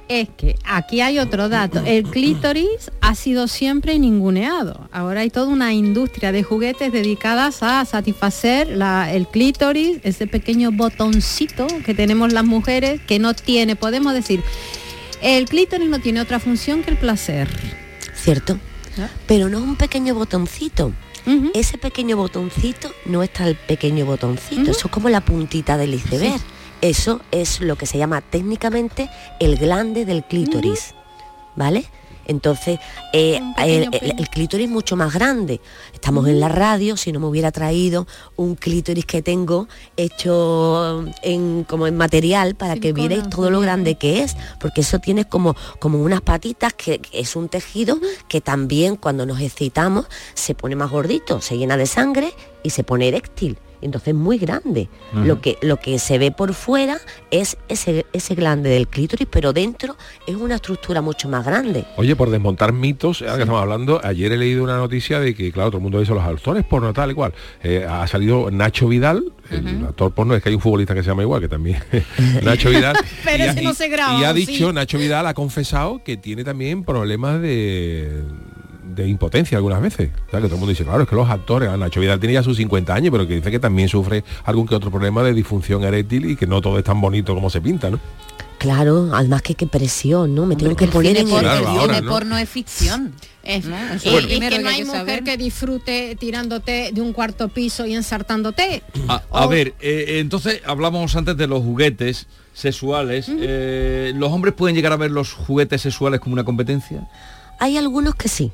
Es 0.08 0.28
que 0.36 0.56
aquí 0.64 1.00
hay 1.02 1.20
otro 1.20 1.48
dato. 1.48 1.82
El 1.86 2.02
clítoris 2.02 2.90
ha 3.00 3.14
sido 3.14 3.46
siempre 3.46 3.96
ninguneado. 4.00 4.88
Ahora 4.90 5.20
hay 5.20 5.30
toda 5.30 5.46
una 5.46 5.72
industria 5.72 6.32
de 6.32 6.42
juguetes 6.42 6.92
dedicadas 6.92 7.62
a 7.62 7.84
satisfacer 7.84 8.66
la- 8.68 9.12
el 9.12 9.28
clítoris, 9.28 9.98
ese 10.02 10.26
pequeño 10.26 10.72
botoncito 10.72 11.68
que 11.86 11.94
tenemos 11.94 12.32
las 12.32 12.44
mujeres 12.44 13.00
que 13.06 13.20
no 13.20 13.34
tiene, 13.34 13.76
podemos 13.76 14.12
decir, 14.12 14.42
el 15.22 15.44
clítoris 15.44 15.88
no 15.88 16.00
tiene 16.00 16.20
otra 16.20 16.40
función 16.40 16.82
que 16.82 16.90
el 16.90 16.96
placer. 16.96 17.48
¿cierto? 18.16 18.58
Pero 19.28 19.48
no 19.48 19.58
es 19.58 19.64
un 19.64 19.76
pequeño 19.76 20.14
botoncito. 20.16 20.92
Ese 21.54 21.78
pequeño 21.78 22.16
botoncito 22.16 22.90
no 23.04 23.22
está 23.22 23.46
el 23.46 23.56
pequeño 23.56 24.06
botoncito, 24.06 24.70
eso 24.70 24.86
es 24.86 24.92
como 24.92 25.08
la 25.08 25.20
puntita 25.20 25.76
del 25.76 25.94
iceberg. 25.94 26.40
Eso 26.80 27.20
es 27.30 27.60
lo 27.60 27.76
que 27.76 27.84
se 27.86 27.98
llama 27.98 28.22
técnicamente 28.22 29.10
el 29.38 29.58
glande 29.58 30.06
del 30.06 30.24
clítoris, 30.24 30.94
¿vale? 31.54 31.84
Entonces, 32.26 32.78
eh, 33.12 33.40
el, 33.58 33.88
el- 33.92 34.14
el 34.18 34.28
clítoris 34.28 34.66
es 34.66 34.70
mucho 34.72 34.96
más 34.96 35.12
grande. 35.12 35.60
Estamos 35.94 36.28
en 36.28 36.38
la 36.40 36.48
radio, 36.48 36.96
si 36.96 37.12
no 37.12 37.20
me 37.20 37.26
hubiera 37.26 37.50
traído 37.50 38.06
un 38.36 38.54
clítoris 38.54 39.04
que 39.04 39.22
tengo 39.22 39.66
hecho 39.96 41.04
en, 41.22 41.64
como 41.64 41.86
en 41.86 41.96
material 41.96 42.54
para 42.54 42.76
que 42.76 42.92
vierais 42.92 43.28
todo 43.30 43.50
lo 43.50 43.60
grande 43.60 43.94
que 43.96 44.22
es, 44.22 44.36
porque 44.60 44.82
eso 44.82 44.98
tiene 44.98 45.24
como, 45.24 45.56
como 45.78 45.98
unas 46.02 46.20
patitas 46.20 46.72
que, 46.74 46.98
que 47.00 47.20
es 47.20 47.36
un 47.36 47.48
tejido 47.48 47.98
que 48.28 48.40
también 48.40 48.96
cuando 48.96 49.26
nos 49.26 49.40
excitamos 49.40 50.06
se 50.34 50.54
pone 50.54 50.76
más 50.76 50.90
gordito, 50.90 51.40
se 51.40 51.58
llena 51.58 51.76
de 51.76 51.86
sangre 51.86 52.32
y 52.62 52.70
se 52.70 52.84
pone 52.84 53.08
eréctil. 53.08 53.58
Entonces 53.82 54.08
es 54.08 54.14
muy 54.14 54.38
grande. 54.38 54.88
Lo 55.12 55.40
que 55.40 55.56
lo 55.62 55.76
que 55.78 55.98
se 55.98 56.18
ve 56.18 56.30
por 56.30 56.54
fuera 56.54 56.98
es 57.30 57.56
ese, 57.68 58.06
ese 58.12 58.34
glande 58.34 58.70
del 58.70 58.88
clítoris, 58.88 59.26
pero 59.30 59.52
dentro 59.52 59.96
es 60.26 60.34
una 60.36 60.56
estructura 60.56 61.00
mucho 61.00 61.28
más 61.28 61.44
grande. 61.44 61.84
Oye, 61.96 62.16
por 62.16 62.30
desmontar 62.30 62.72
mitos, 62.72 63.22
ahora 63.22 63.34
que 63.36 63.40
estamos 63.42 63.62
hablando, 63.62 64.00
ayer 64.04 64.32
he 64.32 64.36
leído 64.36 64.62
una 64.64 64.76
noticia 64.76 65.20
de 65.20 65.34
que, 65.34 65.50
claro, 65.52 65.70
todo 65.70 65.78
el 65.78 65.82
mundo 65.82 66.00
dice 66.00 66.12
los 66.14 66.22
actores 66.22 66.64
porno 66.64 66.92
tal 66.92 67.10
y 67.10 67.14
cual. 67.14 67.32
Eh, 67.62 67.86
ha 67.88 68.06
salido 68.06 68.50
Nacho 68.50 68.88
Vidal, 68.88 69.32
el 69.50 69.84
actor 69.84 70.12
porno, 70.12 70.34
es 70.34 70.42
que 70.42 70.48
hay 70.50 70.54
un 70.54 70.60
futbolista 70.60 70.94
que 70.94 71.02
se 71.02 71.08
llama 71.08 71.22
igual, 71.22 71.40
que 71.40 71.48
también 71.48 71.82
Nacho 72.42 72.70
Vidal. 72.70 72.96
Pero 73.24 73.44
y, 73.44 73.48
ese 73.48 73.60
ha- 73.60 73.62
no 73.62 73.74
se 73.74 73.88
graba, 73.88 74.20
y 74.20 74.24
ha 74.24 74.30
¿o 74.30 74.34
sí? 74.34 74.46
dicho, 74.46 74.72
Nacho 74.72 74.98
Vidal 74.98 75.26
ha 75.26 75.34
confesado 75.34 76.02
que 76.04 76.16
tiene 76.16 76.44
también 76.44 76.84
problemas 76.84 77.40
de 77.40 78.22
de 78.94 79.08
impotencia 79.08 79.56
algunas 79.58 79.80
veces. 79.80 80.10
O 80.28 80.30
sea, 80.30 80.40
que 80.40 80.46
todo 80.46 80.54
el 80.56 80.60
mundo 80.60 80.70
dice, 80.70 80.84
claro, 80.84 81.02
es 81.02 81.08
que 81.08 81.16
los 81.16 81.28
actores, 81.28 81.70
Nacho 81.78 82.00
Vidal 82.00 82.20
tiene 82.20 82.34
ya 82.34 82.42
sus 82.42 82.56
50 82.56 82.94
años, 82.94 83.10
pero 83.12 83.26
que 83.26 83.34
dice 83.36 83.50
que 83.50 83.58
también 83.58 83.88
sufre 83.88 84.24
algún 84.44 84.66
que 84.66 84.74
otro 84.74 84.90
problema 84.90 85.22
de 85.22 85.32
disfunción 85.34 85.82
eréctil 85.84 86.30
y 86.30 86.36
que 86.36 86.46
no 86.46 86.60
todo 86.60 86.78
es 86.78 86.84
tan 86.84 87.00
bonito 87.00 87.34
como 87.34 87.50
se 87.50 87.60
pinta, 87.60 87.90
¿no? 87.90 87.98
Claro, 88.58 89.08
además 89.14 89.40
que 89.40 89.54
qué 89.54 89.66
presión, 89.66 90.34
¿no? 90.34 90.44
Me 90.44 90.54
tengo 90.54 90.76
que 90.76 90.84
El 90.84 90.90
poner 90.90 91.16
en 91.16 91.28
porno- 91.28 91.38
el... 91.50 91.56
el 91.56 91.62
Claro, 91.62 91.68
ahora, 91.80 91.94
cine 91.94 92.04
¿no? 92.06 92.12
porno 92.12 92.36
es 92.36 92.46
ficción. 92.46 93.14
Es- 93.42 93.64
¿no? 93.64 93.74
Eso 93.94 94.10
y, 94.10 94.16
es 94.16 94.24
y 94.32 94.34
lo 94.34 94.48
que 94.50 94.58
no 94.58 94.68
hay 94.68 94.74
hay 94.74 94.80
que 94.80 94.84
mujer 94.84 95.00
saber. 95.00 95.24
que 95.24 95.36
disfrute 95.38 96.16
tirándote 96.20 96.90
de 96.92 97.00
un 97.00 97.14
cuarto 97.14 97.48
piso 97.48 97.86
y 97.86 97.94
ensartándote. 97.94 98.82
A, 99.08 99.22
a 99.30 99.46
O- 99.46 99.48
ver, 99.48 99.72
eh, 99.80 100.18
entonces 100.20 100.60
hablamos 100.66 101.16
antes 101.16 101.38
de 101.38 101.46
los 101.46 101.62
juguetes 101.62 102.26
sexuales. 102.52 103.28
Eh, 103.30 104.12
¿Los 104.14 104.30
hombres 104.30 104.52
pueden 104.52 104.76
llegar 104.76 104.92
a 104.92 104.96
ver 104.96 105.10
los 105.10 105.32
juguetes 105.32 105.80
sexuales 105.80 106.20
como 106.20 106.34
una 106.34 106.44
competencia? 106.44 107.08
Hay 107.60 107.78
algunos 107.78 108.14
que 108.14 108.28
sí. 108.28 108.52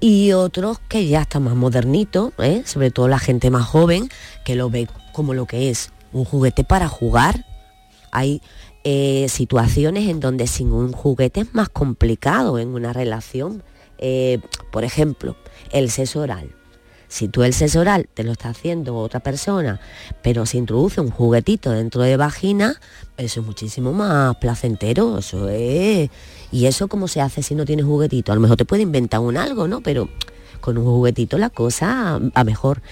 Y 0.00 0.32
otros 0.32 0.78
que 0.88 1.08
ya 1.08 1.22
están 1.22 1.42
más 1.42 1.56
modernitos, 1.56 2.32
¿eh? 2.38 2.62
sobre 2.64 2.90
todo 2.92 3.08
la 3.08 3.18
gente 3.18 3.50
más 3.50 3.66
joven, 3.66 4.08
que 4.44 4.54
lo 4.54 4.70
ve 4.70 4.88
como 5.12 5.34
lo 5.34 5.46
que 5.46 5.70
es 5.70 5.90
un 6.12 6.24
juguete 6.24 6.62
para 6.62 6.88
jugar. 6.88 7.44
Hay 8.12 8.40
eh, 8.84 9.26
situaciones 9.28 10.08
en 10.08 10.20
donde 10.20 10.46
sin 10.46 10.72
un 10.72 10.92
juguete 10.92 11.40
es 11.40 11.52
más 11.52 11.68
complicado 11.68 12.60
en 12.60 12.68
una 12.68 12.92
relación. 12.92 13.64
Eh, 13.98 14.38
por 14.70 14.84
ejemplo, 14.84 15.36
el 15.72 15.90
sexo 15.90 16.20
oral. 16.20 16.54
Si 17.08 17.28
tú 17.28 17.42
el 17.42 17.54
sexo 17.54 17.80
oral 17.80 18.08
te 18.12 18.22
lo 18.22 18.32
está 18.32 18.50
haciendo 18.50 18.96
otra 18.96 19.20
persona, 19.20 19.80
pero 20.22 20.46
se 20.46 20.58
introduce 20.58 21.00
un 21.00 21.10
juguetito 21.10 21.70
dentro 21.70 22.02
de 22.02 22.16
vagina, 22.16 22.78
eso 23.16 23.40
es 23.40 23.46
muchísimo 23.46 23.92
más 23.92 24.36
placentero, 24.36 25.18
eso 25.18 25.48
es... 25.48 26.10
¿Y 26.50 26.66
eso 26.66 26.88
cómo 26.88 27.08
se 27.08 27.20
hace 27.20 27.42
si 27.42 27.54
no 27.54 27.64
tienes 27.64 27.84
juguetito? 27.84 28.32
A 28.32 28.34
lo 28.34 28.40
mejor 28.40 28.56
te 28.56 28.64
puede 28.64 28.82
inventar 28.82 29.20
un 29.20 29.36
algo, 29.36 29.68
¿no? 29.68 29.82
Pero 29.82 30.08
con 30.60 30.76
un 30.78 30.84
juguetito 30.84 31.38
la 31.38 31.50
cosa 31.50 32.20
va 32.36 32.44
mejor. 32.44 32.82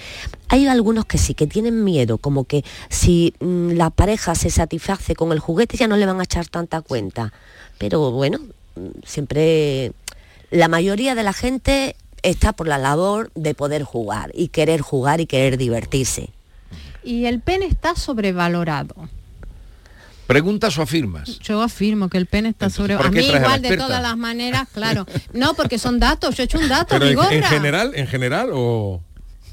Hay 0.49 0.67
algunos 0.67 1.05
que 1.05 1.19
sí 1.19 1.35
que 1.35 1.47
tienen 1.47 1.85
miedo, 1.85 2.19
como 2.19 2.45
que 2.45 2.65
si 2.89 3.35
mm, 3.41 3.73
la 3.73 3.91
pareja 3.91 4.35
se 4.35 4.51
satisface 4.51 5.15
con 5.15 5.33
el 5.33 5.39
juguete 5.39 5.77
ya 5.77 5.89
no 5.89 5.97
le 5.97 6.07
van 6.07 6.21
a 6.21 6.25
echar 6.25 6.47
tanta 6.49 6.81
cuenta. 6.81 7.33
Pero 7.79 8.13
bueno, 8.13 8.39
mm, 8.77 9.01
siempre 9.05 9.93
la 10.51 10.69
mayoría 10.69 11.15
de 11.15 11.23
la 11.23 11.33
gente 11.33 11.97
está 12.31 12.53
por 12.53 12.69
la 12.69 12.79
labor 12.79 13.31
de 13.35 13.55
poder 13.55 13.83
jugar 13.83 14.31
y 14.35 14.49
querer 14.49 14.81
jugar 14.81 15.21
y 15.21 15.27
querer 15.27 15.57
divertirse. 15.59 16.31
Y 17.05 17.27
el 17.27 17.41
pene 17.41 17.67
está 17.67 17.95
sobrevalorado. 17.95 19.09
¿Preguntas 20.27 20.77
o 20.79 20.83
afirmas? 20.83 21.39
Yo 21.39 21.63
afirmo 21.63 22.09
que 22.09 22.19
el 22.19 22.27
pene 22.27 22.49
está 22.49 22.69
sobre... 22.69 22.97
¿para 22.97 23.09
A 23.09 23.13
mí 23.13 23.19
a 23.31 23.37
igual 23.39 23.63
de 23.63 23.77
todas 23.77 24.03
las 24.03 24.17
maneras, 24.17 24.67
claro. 24.75 25.07
No, 25.33 25.55
porque 25.55 25.79
son 25.79 26.01
datos. 26.01 26.35
Yo 26.35 26.43
he 26.43 26.47
hecho 26.47 26.59
un 26.59 26.69
dato, 26.69 26.97
Pero 26.99 27.31
en, 27.31 27.43
general, 27.45 27.93
en 27.95 28.09
general 28.09 28.51
o... 28.53 29.01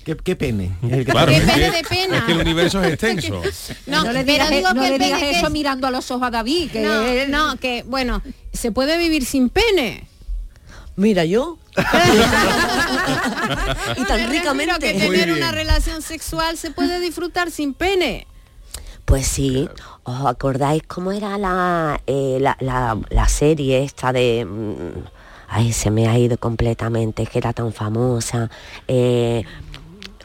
¿Qué, 0.03 0.17
qué 0.17 0.35
pene? 0.35 0.71
Claro, 1.05 1.31
¿Qué 1.31 1.39
pene 1.41 1.71
de 1.71 1.83
pena? 1.83 2.17
Es 2.17 2.23
que 2.23 2.31
el 2.33 2.39
universo 2.39 2.83
es 2.83 2.93
extenso. 2.93 3.39
No, 3.85 4.03
No 4.03 4.11
le 4.11 4.23
pero 4.25 4.33
digas, 4.33 4.49
digo 4.49 4.73
no 4.73 4.81
que 4.81 4.87
le 4.89 4.95
el 4.95 4.99
pene 4.99 5.05
digas 5.05 5.19
que 5.19 5.31
eso 5.37 5.45
es- 5.47 5.53
mirando 5.53 5.85
a 5.87 5.91
los 5.91 6.09
ojos 6.11 6.27
a 6.27 6.31
David, 6.31 6.71
que 6.71 6.81
No, 6.81 7.27
no, 7.27 7.57
que 7.57 7.83
bueno, 7.87 8.21
se 8.51 8.71
puede 8.71 8.97
vivir 8.97 9.25
sin 9.25 9.49
pene. 9.49 10.07
Mira 10.95 11.23
yo. 11.23 11.59
y 13.97 14.03
tan 14.05 14.29
ricamente. 14.29 14.93
que 14.93 14.99
tener 14.99 15.31
una 15.31 15.51
relación 15.51 16.01
sexual 16.01 16.57
se 16.57 16.71
puede 16.71 16.99
disfrutar 16.99 17.51
sin 17.51 17.73
pene. 17.73 18.27
Pues 19.05 19.27
sí, 19.27 19.67
¿os 20.03 20.25
acordáis 20.25 20.83
cómo 20.87 21.11
era 21.11 21.37
la, 21.37 22.01
eh, 22.07 22.37
la, 22.39 22.55
la- 22.59 22.97
la 23.09 23.27
serie 23.27 23.83
esta 23.83 24.13
de... 24.13 24.45
mm, 24.45 25.03
Ay, 25.55 25.71
se 25.71 25.91
me 25.91 26.07
ha 26.07 26.17
ido 26.17 26.35
completamente, 26.37 27.27
que 27.27 27.37
era 27.37 27.53
tan 27.53 27.73
famosa. 27.73 28.49
eh, 28.87 29.43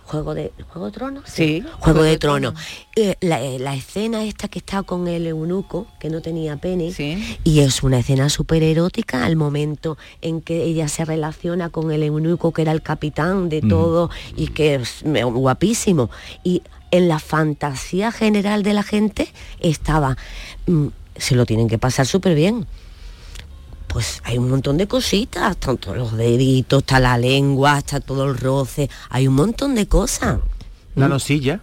Juego 0.09 0.35
de 0.35 0.53
Juego 0.69 0.87
de 0.87 0.93
Tronos. 0.93 1.25
Sí, 1.27 1.63
Juego 1.81 2.03
de 2.03 2.17
Tronos. 2.17 2.55
Eh, 2.97 3.17
la, 3.21 3.43
eh, 3.43 3.59
la 3.59 3.75
escena 3.75 4.25
esta 4.25 4.49
que 4.49 4.59
está 4.59 4.83
con 4.83 5.07
el 5.07 5.27
eunuco, 5.27 5.87
que 6.01 6.09
no 6.09 6.23
tenía 6.23 6.57
pene, 6.57 6.93
y 7.45 7.61
es 7.61 7.83
una 7.83 7.99
escena 7.99 8.31
súper 8.31 8.63
erótica 8.63 9.27
al 9.27 9.37
momento 9.37 9.99
en 10.23 10.41
que 10.41 10.65
ella 10.65 10.89
se 10.89 11.05
relaciona 11.05 11.69
con 11.69 11.93
el 11.93 12.03
eunuco, 12.03 12.53
que 12.53 12.63
era 12.63 12.73
el 12.73 12.81
capitán 12.81 13.51
de 13.51 13.61
todo, 13.61 14.09
y 14.35 14.49
que 14.49 14.77
es 14.77 15.05
guapísimo. 15.05 16.11
Y 16.43 16.63
en 16.91 17.09
la 17.09 17.19
fantasía 17.19 18.11
general 18.11 18.63
de 18.63 18.73
la 18.73 18.83
gente 18.83 19.29
estaba, 19.61 20.17
mm, 20.67 20.87
se 21.17 21.35
lo 21.35 21.45
tienen 21.45 21.69
que 21.69 21.77
pasar 21.77 22.07
súper 22.07 22.35
bien. 22.35 22.67
Pues 23.89 24.21
hay 24.25 24.39
un 24.39 24.51
montón 24.51 24.77
de 24.77 24.87
cositas, 24.87 25.57
tanto 25.57 25.95
los 25.95 26.17
deditos, 26.17 26.81
está 26.81 27.01
la 27.01 27.19
lengua, 27.19 27.79
está 27.79 28.01
todo 28.01 28.25
el 28.25 28.37
roce, 28.37 28.89
hay 29.11 29.27
un 29.27 29.35
montón 29.35 29.75
de 29.75 29.89
cosas. 29.89 30.39
La 30.95 31.09
nosilla. 31.09 31.61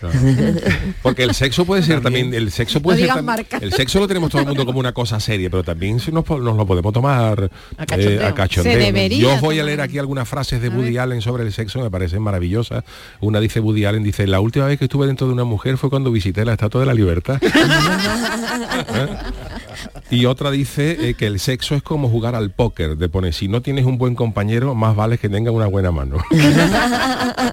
Porque 1.02 1.24
el 1.24 1.34
sexo 1.34 1.64
puede 1.64 1.82
ser 1.82 2.00
también, 2.00 2.32
el 2.32 2.50
sexo 2.50 2.80
puede 2.80 3.06
No 3.06 3.14
ser 3.14 3.46
el 3.60 3.72
sexo 3.72 4.00
lo 4.00 4.08
tenemos 4.08 4.30
todo 4.30 4.42
el 4.42 4.48
mundo 4.48 4.64
como 4.64 4.78
una 4.78 4.92
cosa 4.92 5.20
seria, 5.20 5.50
pero 5.50 5.62
también 5.62 6.00
si 6.00 6.10
nos, 6.10 6.28
nos 6.28 6.56
lo 6.56 6.66
podemos 6.66 6.92
tomar 6.92 7.50
A 7.76 7.86
cachondeo. 7.86 8.20
eh, 8.20 8.24
a 8.24 8.34
cachondeo. 8.34 8.72
Se 8.72 8.78
debería 8.78 9.20
Yo 9.20 9.34
os 9.34 9.40
voy 9.40 9.58
a 9.58 9.64
leer 9.64 9.80
aquí 9.80 9.98
algunas 9.98 10.28
frases 10.28 10.62
de 10.62 10.68
Woody 10.70 10.96
Allen 10.96 11.20
sobre 11.20 11.42
el 11.42 11.52
sexo, 11.52 11.80
me 11.80 11.90
parecen 11.90 12.22
maravillosas. 12.22 12.84
Una 13.20 13.40
dice 13.40 13.60
Woody 13.60 13.84
Allen, 13.84 14.02
dice, 14.02 14.26
la 14.26 14.40
última 14.40 14.66
vez 14.66 14.78
que 14.78 14.86
estuve 14.86 15.06
dentro 15.06 15.26
de 15.26 15.34
una 15.34 15.44
mujer 15.44 15.76
fue 15.76 15.90
cuando 15.90 16.10
visité 16.10 16.44
la 16.44 16.52
Estatua 16.52 16.80
de 16.80 16.86
la 16.86 16.94
Libertad. 16.94 17.40
Y 20.10 20.26
otra 20.26 20.50
dice 20.50 21.10
eh, 21.10 21.14
que 21.14 21.26
el 21.26 21.40
sexo 21.40 21.74
es 21.74 21.82
como 21.82 22.08
jugar 22.08 22.34
al 22.34 22.50
póker, 22.50 22.96
de 22.96 23.08
pone, 23.08 23.32
si 23.32 23.48
no 23.48 23.62
tienes 23.62 23.84
un 23.84 23.98
buen 23.98 24.14
compañero, 24.14 24.74
más 24.74 24.96
vale 24.96 25.18
que 25.18 25.28
tenga 25.28 25.50
una 25.50 25.66
buena 25.66 25.90
mano. 25.90 26.16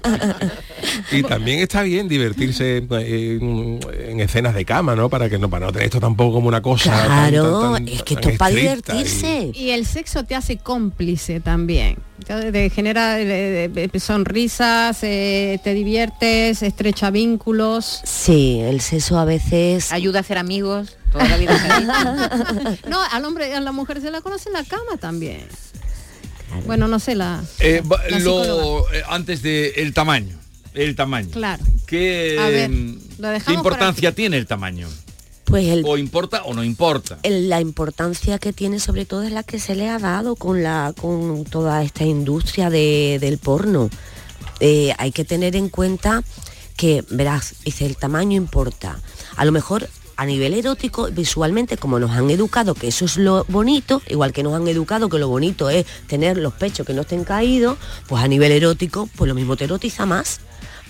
y 1.12 1.22
también 1.22 1.60
está 1.60 1.82
bien 1.82 2.08
divertirse 2.08 2.78
eh, 2.78 3.38
en, 3.40 3.80
en 4.08 4.20
escenas 4.20 4.54
de 4.54 4.64
cama, 4.64 4.94
¿no? 4.96 5.08
Para 5.08 5.28
que 5.30 5.38
no, 5.38 5.48
para 5.48 5.66
no 5.66 5.72
tener 5.72 5.86
esto 5.86 6.00
tampoco 6.00 6.34
como 6.34 6.48
una 6.48 6.60
cosa. 6.62 7.04
Claro, 7.04 7.60
tan- 7.60 7.72
tan- 7.84 7.88
es 7.88 8.02
que 8.02 8.14
esto 8.14 8.28
es 8.30 8.38
para 8.38 8.52
y- 8.52 8.56
divertirse. 8.60 9.50
Y 9.54 9.70
el 9.70 9.86
sexo 9.86 10.24
te 10.24 10.34
hace 10.34 10.56
cómplice 10.58 11.40
también. 11.40 11.96
Te, 12.26 12.52
te 12.52 12.70
genera 12.70 13.20
eh, 13.20 13.70
eh, 13.74 14.00
sonrisas, 14.00 14.98
eh, 15.02 15.58
te 15.62 15.74
diviertes, 15.74 16.62
estrecha 16.62 17.10
vínculos. 17.10 18.00
Sí, 18.04 18.60
el 18.60 18.80
sexo 18.80 19.18
a 19.18 19.24
veces... 19.24 19.92
Ayuda 19.92 20.18
a 20.18 20.20
hacer 20.22 20.38
amigos, 20.38 20.96
toda 21.10 21.28
la 21.28 21.36
vida. 21.36 22.78
No, 22.88 23.00
al 23.02 23.24
hombre, 23.24 23.54
a 23.54 23.60
la 23.60 23.72
mujer 23.72 24.00
se 24.00 24.10
la 24.10 24.20
conoce 24.20 24.48
en 24.48 24.54
la 24.54 24.64
cama 24.64 24.96
también. 25.00 25.46
Bueno, 26.66 26.88
no 26.88 26.98
sé 26.98 27.14
la. 27.14 27.42
Eh, 27.60 27.82
la 28.10 28.18
lo- 28.20 28.90
eh, 28.92 29.02
antes 29.08 29.42
de 29.42 29.70
el 29.76 29.92
tamaño. 29.92 30.36
El 30.74 30.94
tamaño. 30.96 31.30
Claro. 31.32 31.62
¿Qué, 31.86 32.36
A 32.40 32.48
ver, 32.48 32.70
lo 32.70 33.28
dejamos 33.28 33.44
¿qué 33.46 33.52
importancia 33.54 34.14
tiene 34.14 34.36
el 34.36 34.46
tamaño? 34.46 34.88
Pues 35.44 35.66
el, 35.66 35.82
¿O 35.86 35.96
importa 35.96 36.42
o 36.44 36.52
no 36.54 36.62
importa? 36.62 37.18
el- 37.22 37.48
la 37.48 37.60
importancia 37.60 38.38
que 38.38 38.52
tiene 38.52 38.78
sobre 38.80 39.04
todo 39.06 39.22
es 39.22 39.32
la 39.32 39.42
que 39.42 39.58
se 39.58 39.74
le 39.74 39.88
ha 39.88 39.98
dado 39.98 40.36
con 40.36 40.62
la 40.62 40.92
con 41.00 41.44
toda 41.44 41.82
esta 41.82 42.04
industria 42.04 42.70
de- 42.70 43.18
del 43.20 43.38
porno. 43.38 43.88
Eh, 44.60 44.92
hay 44.98 45.12
que 45.12 45.24
tener 45.24 45.56
en 45.56 45.68
cuenta 45.68 46.22
que, 46.76 47.04
verás, 47.10 47.54
dice, 47.64 47.86
el 47.86 47.96
tamaño 47.96 48.36
importa. 48.36 48.98
A 49.36 49.44
lo 49.44 49.52
mejor 49.52 49.88
a 50.18 50.26
nivel 50.26 50.52
erótico, 50.52 51.08
visualmente, 51.12 51.76
como 51.76 52.00
nos 52.00 52.10
han 52.10 52.28
educado, 52.28 52.74
que 52.74 52.88
eso 52.88 53.04
es 53.04 53.16
lo 53.18 53.44
bonito, 53.46 54.02
igual 54.08 54.32
que 54.32 54.42
nos 54.42 54.52
han 54.52 54.66
educado 54.66 55.08
que 55.08 55.16
lo 55.16 55.28
bonito 55.28 55.70
es 55.70 55.86
tener 56.08 56.38
los 56.38 56.54
pechos 56.54 56.84
que 56.84 56.92
no 56.92 57.02
estén 57.02 57.22
caídos, 57.22 57.78
pues 58.08 58.24
a 58.24 58.26
nivel 58.26 58.50
erótico, 58.50 59.08
pues 59.14 59.28
lo 59.28 59.36
mismo 59.36 59.56
te 59.56 59.64
erotiza 59.64 60.06
más. 60.06 60.40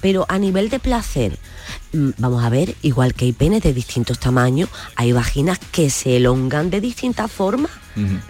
Pero 0.00 0.24
a 0.30 0.38
nivel 0.38 0.70
de 0.70 0.78
placer, 0.78 1.38
vamos 1.92 2.44
a 2.44 2.48
ver, 2.50 2.74
igual 2.82 3.14
que 3.14 3.24
hay 3.26 3.32
penes 3.32 3.62
de 3.62 3.72
distintos 3.72 4.18
tamaños, 4.18 4.68
hay 4.96 5.12
vaginas 5.12 5.58
que 5.58 5.90
se 5.90 6.16
elongan 6.16 6.70
de 6.70 6.80
distintas 6.80 7.30
formas. 7.30 7.70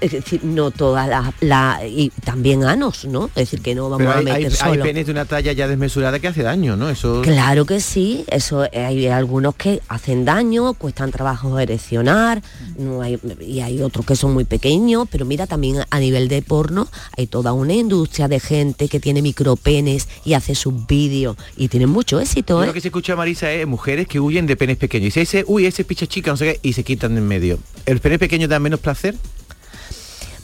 Es 0.00 0.12
decir, 0.12 0.40
no 0.44 0.70
todas 0.70 1.06
las... 1.06 1.34
La, 1.42 1.80
y 1.86 2.08
también 2.24 2.64
anos, 2.64 3.04
¿no? 3.04 3.26
Es 3.26 3.34
decir, 3.50 3.60
que 3.60 3.74
no 3.74 3.90
vamos 3.90 3.98
Pero 3.98 4.12
a 4.12 4.16
hay, 4.16 4.24
meter 4.24 4.36
hay- 4.38 4.44
hay 4.46 4.50
solo... 4.50 4.82
penes 4.82 5.04
de 5.04 5.12
una 5.12 5.26
talla 5.26 5.52
ya 5.52 5.68
desmesurada 5.68 6.18
que 6.20 6.28
hace 6.28 6.42
daño, 6.42 6.74
¿no? 6.74 6.88
Eso 6.88 7.20
Claro 7.20 7.66
que 7.66 7.78
sí, 7.80 8.24
eso 8.28 8.66
hay 8.72 9.08
algunos 9.08 9.56
que 9.56 9.82
hacen 9.88 10.24
daño, 10.24 10.72
cuestan 10.72 11.10
trabajo 11.10 11.58
ereccionar, 11.58 12.40
no 12.78 13.02
hay, 13.02 13.18
y 13.46 13.60
hay 13.60 13.82
otros 13.82 14.06
que 14.06 14.16
son 14.16 14.32
muy 14.32 14.44
pequeños, 14.44 15.06
pero 15.10 15.26
mira 15.26 15.46
también 15.46 15.84
a 15.90 15.98
nivel 16.00 16.28
de 16.28 16.40
porno 16.40 16.88
hay 17.18 17.26
toda 17.26 17.52
una 17.52 17.74
industria 17.74 18.26
de 18.26 18.40
gente 18.40 18.88
que 18.88 19.00
tiene 19.00 19.20
micropenes 19.20 20.08
y 20.24 20.32
hace 20.32 20.54
sus 20.54 20.86
vídeos 20.86 21.36
y 21.58 21.68
tienen 21.68 21.90
mucho 21.90 22.20
éxito, 22.20 22.54
Yo 22.60 22.64
¿eh? 22.64 22.66
Lo 22.68 22.72
que 22.72 22.80
se 22.80 22.88
escucha 22.88 23.14
Marisa 23.28 23.52
es 23.52 23.66
mujeres 23.66 24.08
que 24.08 24.20
huyen 24.20 24.46
de 24.46 24.56
penes 24.56 24.78
pequeños. 24.78 25.14
Y 25.14 25.20
dice, 25.20 25.40
ese, 25.40 25.44
uy, 25.46 25.66
ese 25.66 25.84
picha 25.84 26.06
chica, 26.06 26.30
no 26.30 26.38
sé 26.38 26.54
qué, 26.54 26.60
y 26.66 26.72
se 26.72 26.82
quitan 26.82 27.12
de 27.12 27.20
en 27.20 27.28
medio. 27.28 27.58
¿El 27.84 28.00
pene 28.00 28.18
pequeño 28.18 28.48
da 28.48 28.58
menos 28.58 28.80
placer? 28.80 29.16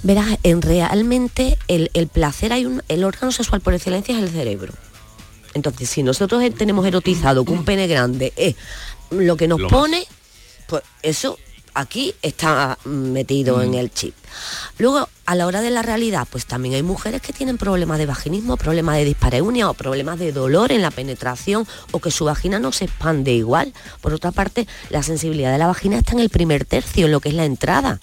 Verás, 0.03 0.37
en 0.43 0.61
realmente 0.61 1.57
el, 1.67 1.91
el 1.95 2.09
placer 2.09 2.53
hay 2.53 2.67
un, 2.67 2.83
el 2.89 3.05
órgano 3.05 3.33
sexual 3.33 3.63
por 3.63 3.73
excelencia 3.73 4.15
es 4.15 4.23
el 4.23 4.29
cerebro. 4.29 4.75
Entonces, 5.55 5.89
si 5.89 6.03
nosotros 6.03 6.43
eh, 6.43 6.51
tenemos 6.51 6.87
erotizado 6.87 7.43
que 7.47 7.53
un 7.53 7.65
pene 7.65 7.87
grande 7.87 8.35
es 8.37 8.55
lo 9.11 9.39
que 9.39 9.49
nos 9.49 9.61
Lo 9.61 9.71
más. 9.71 9.81
pone, 9.81 10.05
pues 10.67 10.83
eso 11.03 11.39
aquí 11.75 12.15
está 12.23 12.79
mm, 12.85 12.89
metido 12.89 13.63
en 13.63 13.75
el 13.75 13.93
chip. 13.93 14.15
Luego, 14.79 15.09
a 15.27 15.35
la 15.35 15.47
hora 15.47 15.61
de 15.61 15.71
la 15.71 15.83
realidad, 15.83 16.27
pues 16.31 16.47
también 16.47 16.75
hay 16.75 16.83
mujeres 16.83 17.21
que 17.21 17.33
tienen 17.33 17.59
problemas 17.59 17.99
de 17.99 18.07
vaginismo, 18.07 18.57
problemas 18.57 18.97
de 18.97 19.05
dispareunia 19.05 19.69
o 19.69 19.75
problemas 19.75 20.19
de 20.19 20.33
dolor 20.33 20.73
en 20.73 20.83
la 20.83 20.91
penetración 20.91 21.67
o 21.93 21.99
que 21.99 22.11
su 22.11 22.25
vagina 22.25 22.59
no 22.59 22.73
se 22.73 22.87
expande 22.87 23.33
igual. 23.33 23.73
Por 24.01 24.15
otra 24.15 24.33
parte, 24.33 24.67
la 24.91 25.03
sensibilidad 25.03 25.53
de 25.53 25.59
la 25.59 25.67
vagina 25.67 25.99
está 25.99 26.13
en 26.13 26.21
el 26.21 26.31
primer 26.31 26.65
tercio, 26.65 27.07
en 27.07 27.13
lo 27.13 27.21
que 27.21 27.29
es 27.29 27.35
la 27.35 27.45
entrada. 27.45 28.01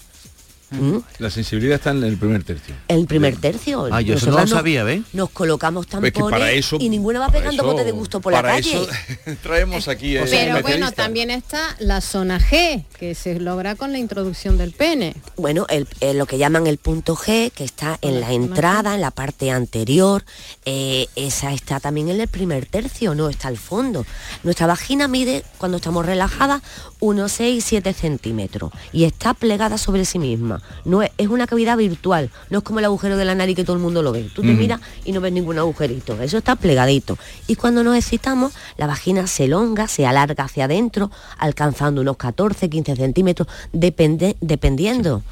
¿Mm? 0.71 0.99
La 1.19 1.29
sensibilidad 1.29 1.75
está 1.75 1.91
en 1.91 2.03
el 2.03 2.17
primer 2.17 2.43
tercio. 2.43 2.73
El 2.87 3.05
primer 3.05 3.35
tercio. 3.35 3.89
Ah, 3.91 3.99
yo 4.01 4.15
eso 4.15 4.31
no 4.31 4.39
lo 4.39 4.47
sabía, 4.47 4.83
¿ves? 4.85 5.01
Nos 5.11 5.29
colocamos 5.29 5.85
Pues 5.87 6.01
que 6.01 6.11
tampones 6.11 6.39
para 6.39 6.51
eso- 6.53 6.77
y 6.79 6.87
ninguna 6.87 7.19
va 7.19 7.27
pegando 7.29 7.61
eso- 7.61 7.63
bote 7.71 7.83
de 7.83 7.91
gusto 7.91 8.21
por 8.21 8.31
la 8.31 8.41
calle. 8.41 8.71
eso 8.71 8.87
traemos 9.43 9.87
aquí 9.89 10.15
ese 10.15 10.35
Pero 10.35 10.61
bueno, 10.61 10.91
también 10.93 11.29
está 11.29 11.75
la 11.79 11.99
zona 11.99 12.39
G, 12.39 12.85
que 12.97 13.15
se 13.15 13.39
logra 13.39 13.75
con 13.75 13.91
la 13.91 13.97
introducción 13.97 14.57
del 14.57 14.71
pene. 14.71 15.13
Bueno, 15.35 15.65
el- 15.69 15.87
eh, 15.99 16.13
lo 16.13 16.25
que 16.25 16.37
llaman 16.37 16.67
el 16.67 16.77
punto 16.77 17.15
G, 17.17 17.51
que 17.51 17.65
está 17.65 17.99
en 18.01 18.21
la 18.21 18.31
entrada, 18.31 18.95
en 18.95 19.01
la 19.01 19.11
parte 19.11 19.51
anterior, 19.51 20.23
eh, 20.65 21.07
esa 21.17 21.51
está 21.53 21.81
también 21.81 22.07
en 22.09 22.21
el 22.21 22.27
primer 22.29 22.65
tercio, 22.65 23.13
no 23.13 23.27
está 23.27 23.49
al 23.49 23.57
fondo. 23.57 24.05
Nuestra 24.43 24.67
vagina 24.67 25.09
mide, 25.09 25.43
cuando 25.57 25.77
estamos 25.77 26.05
relajadas, 26.05 26.61
unos 27.01 27.31
6-7 27.39 27.93
centímetros 27.93 28.71
y 28.93 29.03
está 29.03 29.33
plegada 29.33 29.77
sobre 29.77 30.05
sí 30.05 30.17
misma. 30.17 30.60
No 30.85 31.01
es, 31.01 31.11
es 31.17 31.27
una 31.27 31.47
cavidad 31.47 31.77
virtual, 31.77 32.29
no 32.49 32.59
es 32.59 32.63
como 32.63 32.79
el 32.79 32.85
agujero 32.85 33.17
de 33.17 33.25
la 33.25 33.35
nariz 33.35 33.55
que 33.55 33.63
todo 33.63 33.75
el 33.75 33.81
mundo 33.81 34.01
lo 34.01 34.11
ve. 34.11 34.29
Tú 34.33 34.41
te 34.41 34.53
miras 34.53 34.81
y 35.05 35.11
no 35.11 35.21
ves 35.21 35.31
ningún 35.31 35.59
agujerito, 35.59 36.19
eso 36.21 36.37
está 36.37 36.55
plegadito. 36.55 37.17
Y 37.47 37.55
cuando 37.55 37.83
nos 37.83 37.95
excitamos, 37.95 38.53
la 38.77 38.87
vagina 38.87 39.27
se 39.27 39.45
elonga, 39.45 39.87
se 39.87 40.05
alarga 40.05 40.45
hacia 40.45 40.65
adentro, 40.65 41.11
alcanzando 41.37 42.01
unos 42.01 42.17
14-15 42.17 42.95
centímetros, 42.95 43.47
depende, 43.71 44.35
dependiendo. 44.41 45.23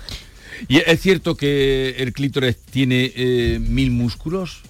¿Y 0.68 0.78
es 0.78 1.00
cierto 1.02 1.36
que 1.36 1.96
el 1.98 2.12
clítoris 2.14 2.58
tiene 2.58 3.12
eh, 3.16 3.60
mil 3.60 3.92
músculos? 3.92 4.62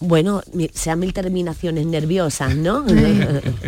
bueno, 0.00 0.42
sean 0.72 0.98
mil 0.98 1.12
terminaciones 1.12 1.86
nerviosas, 1.86 2.56
¿no? 2.56 2.84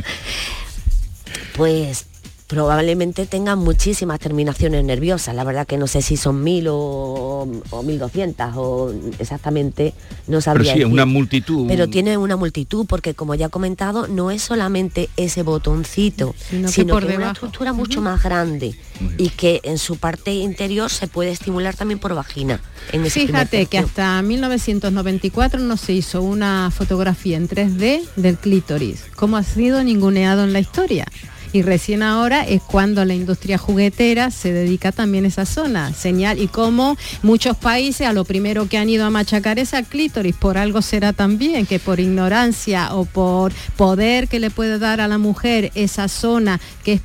pues 1.57 2.07
probablemente 2.53 3.25
tengan 3.25 3.59
muchísimas 3.61 4.21
terminaciones 4.21 4.85
nerviosas. 4.85 5.35
La 5.35 5.43
verdad 5.43 5.67
que 5.67 5.79
no 5.79 5.87
sé 5.87 6.03
si 6.03 6.19
son 6.19 6.45
mil 6.45 6.67
o, 6.69 7.49
o 7.71 7.83
mil 7.83 7.99
doscientas 7.99 8.53
o 8.57 8.93
exactamente 9.19 9.95
no 10.27 10.33
Pero 10.33 10.41
sabría 10.43 10.75
sí, 10.75 10.81
es 10.81 10.85
decir. 10.85 10.93
una 10.93 11.07
multitud. 11.07 11.67
Pero 11.67 11.89
tiene 11.89 12.19
una 12.19 12.37
multitud 12.37 12.85
porque 12.87 13.15
como 13.15 13.35
ya 13.35 13.47
he 13.47 13.49
comentado, 13.49 14.07
no 14.07 14.31
es 14.31 14.43
solamente 14.43 15.09
ese 15.17 15.43
botoncito, 15.43 16.35
Sino 16.51 16.69
sino, 16.69 16.87
que 16.89 16.93
por 16.93 17.07
que 17.07 17.17
una 17.17 17.33
estructura 17.33 17.73
mucho 17.73 18.03
más 18.03 18.23
grande 18.23 18.75
y 19.17 19.31
que 19.31 19.63
en 19.65 19.79
su 19.79 19.97
parte 19.97 20.35
interior 20.35 20.91
se 20.91 21.07
puede 21.07 21.31
estimular 21.31 21.75
también 21.75 22.01
por 22.01 22.15
vagina. 22.15 22.61
En 22.93 23.03
Fíjate 23.07 23.65
que 23.65 23.79
hasta 23.79 24.21
1994 24.21 25.59
no 25.59 25.79
se 25.79 25.95
hizo 25.95 26.21
una 26.21 26.71
fotografía 26.71 27.39
en 27.39 27.49
3D 27.49 28.03
del 28.17 28.37
clítoris, 28.37 29.07
como 29.17 29.39
ha 29.39 29.43
sido 29.43 29.83
ninguneado 29.83 30.45
en 30.45 30.53
la 30.53 30.61
historia. 30.61 31.07
Y 31.53 31.63
recién 31.63 32.03
ahora 32.03 32.47
es 32.47 32.63
cuando 32.63 33.05
la 33.05 33.15
industria 33.15 33.59
juguetera 33.59 34.31
se 34.31 34.53
dedica 34.53 34.91
también 34.91 35.27
a 35.27 35.29
esa 35.29 35.45
zona, 35.45 35.93
señal, 35.93 36.39
y 36.39 36.49
como 36.49 36.97
muchos 37.23 37.59
países 37.59 38.07
a 38.07 38.15
lo 38.15 38.25
primero 38.25 38.69
que 38.69 38.79
han 38.79 38.89
ido 38.89 39.05
a 39.05 39.11
machacar 39.11 39.59
es 39.59 39.75
al 39.75 39.85
clítoris, 39.85 40.35
por 40.35 40.57
algo 40.57 40.81
será 40.81 41.13
también 41.13 41.67
que 41.67 41.79
por 41.79 42.01
ignorancia 42.01 42.95
o 42.95 43.05
por 43.05 43.53
poder 43.77 44.29
que 44.29 44.41
le 44.41 44.51
puede 44.51 44.79
dar 44.79 45.03
a 45.03 45.09
la 45.09 45.19
mujer 45.19 45.71
esa 45.75 46.09
zona 46.09 46.59
que 46.85 46.95
es 46.95 47.01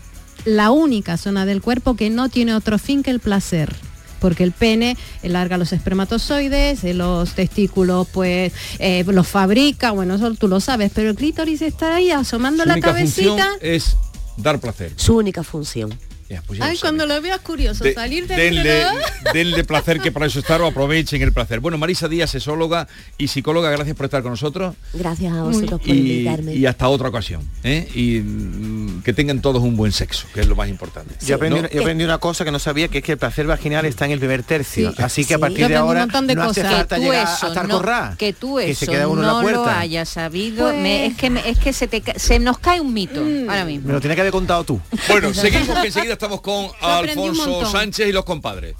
la 0.45 0.72
única 0.72 1.18
zona 1.18 1.45
del 1.45 1.62
cuerpo 1.62 1.95
que 1.95 2.10
no 2.10 2.30
tiene 2.30 2.56
otro 2.56 2.80
fin 2.80 3.04
que 3.04 3.12
el 3.12 3.20
placer. 3.20 3.76
Porque 4.20 4.43
el 4.43 4.52
pene 4.52 4.98
larga 5.22 5.60
los 5.60 5.74
espermatozoides, 5.74 6.84
eh, 6.84 6.95
los 6.95 7.34
testículos 7.34 8.08
pues 8.12 8.52
eh, 8.80 9.04
los 9.06 9.28
fabrica, 9.28 9.91
bueno, 9.91 10.16
eso 10.16 10.34
tú 10.34 10.48
lo 10.48 10.60
sabes, 10.60 10.91
pero 10.95 11.12
el 11.12 11.16
clítoris 11.16 11.62
está 11.62 11.95
ahí 11.95 12.10
asomando 12.10 12.64
Su 12.64 12.70
la 12.70 12.80
cabecita. 12.80 13.48
es 13.62 13.95
dar 14.38 14.60
placer. 14.60 14.94
Su 14.96 15.18
única 15.18 15.44
función. 15.44 15.92
Ya, 16.30 16.42
pues 16.46 16.60
ya 16.60 16.66
Ay, 16.66 16.78
cuando 16.78 17.06
lo 17.06 17.22
veas 17.22 17.40
curioso, 17.40 17.84
De- 17.86 17.94
salir 17.94 18.28
del 18.28 18.38
denle, 18.56 18.84
denle 19.34 19.64
placer 19.64 20.00
que 20.02 20.12
para 20.12 20.26
eso 20.26 20.40
estar 20.40 20.62
o 20.62 20.68
aprovechen 20.68 21.22
el 21.22 21.32
placer. 21.32 21.60
Bueno, 21.62 21.78
Marisa 21.78 22.08
Díaz, 22.10 22.32
sexóloga 22.32 22.88
y 23.18 23.30
psicóloga, 23.30 23.70
gracias 23.72 23.96
por 23.96 24.06
estar 24.06 24.22
con 24.22 24.32
nosotros 24.32 24.76
Gracias 24.94 25.34
a 25.34 25.44
vosotros 25.44 25.80
por 25.80 25.90
y, 25.90 25.92
invitarme. 26.00 26.54
y 26.56 26.66
hasta 26.66 26.90
otra 26.90 27.08
ocasión. 27.10 27.50
¿eh? 27.64 27.88
Y 27.96 28.20
mm, 28.20 29.04
que 29.04 29.14
tengan 29.14 29.42
todos 29.42 29.64
un 29.64 29.78
buen 29.78 29.92
sexo, 29.94 30.28
que 30.34 30.42
es 30.42 30.48
lo 30.48 30.56
más 30.58 30.68
importante. 30.68 31.16
Yo 31.26 31.36
aprendí, 31.36 31.56
¿No? 31.56 31.60
una, 31.62 31.70
yo 31.70 31.82
aprendí 31.82 32.04
una 32.04 32.18
cosa 32.18 32.44
que 32.44 32.52
no 32.52 32.60
sabía, 32.60 32.90
que 32.90 32.98
es 32.98 33.04
que 33.06 33.14
el 33.14 33.18
placer 33.18 33.48
vaginal 33.48 33.86
está 33.86 34.04
en 34.06 34.12
el 34.12 34.20
primer 34.20 34.44
tercio. 34.44 34.92
Sí. 34.92 35.02
Así 35.02 35.24
que 35.26 35.36
a 35.36 35.38
Sí. 35.38 35.42
partir 35.42 35.68
de 35.70 35.76
ahora 35.78 36.08
de 36.08 36.36
no 36.36 36.44
hace 36.44 36.62
falta 36.64 36.96
Que 36.98 37.02
tú 37.02 37.12
llegar 37.12 37.24
eso 37.24 37.48
hasta 37.48 37.64
no- 37.64 38.18
que 38.18 38.34
tú 38.34 38.56
que 38.58 38.72
eso 38.72 38.86
se 38.86 38.92
queda 38.92 39.08
uno 39.08 39.22
en 39.22 39.28
la 39.28 39.34
no 39.34 39.42
lo 39.44 39.44
puerta. 39.64 39.80
hayas 39.80 40.10
sabido, 40.10 40.66
Pues- 40.66 40.76
me- 40.82 41.06
es 41.06 41.16
que 41.16 41.30
me- 41.30 41.48
es 41.50 41.58
que 41.58 41.72
se 41.72 41.88
te 41.88 42.02
ca- 42.02 42.18
se 42.20 42.40
nos 42.40 42.60
cae 42.60 42.82
un 42.82 42.94
mito 42.94 43.22
ahora 43.50 43.64
mismo. 43.64 43.88
Me 43.88 43.94
lo 43.94 44.02
tiene 44.02 44.16
que 44.16 44.22
haber 44.22 44.34
contado 44.34 44.64
tú. 44.66 44.82
Bueno, 45.08 45.34
seguimos 45.34 45.78
que 45.80 45.88
enseguida 45.88 46.16
estamos 46.18 46.41
con 46.41 46.68
Alfonso. 46.82 47.65
Sánchez 47.68 48.09
y 48.09 48.11
los 48.11 48.26
compadres. 48.26 48.76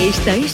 Esta 0.00 0.36
es 0.36 0.53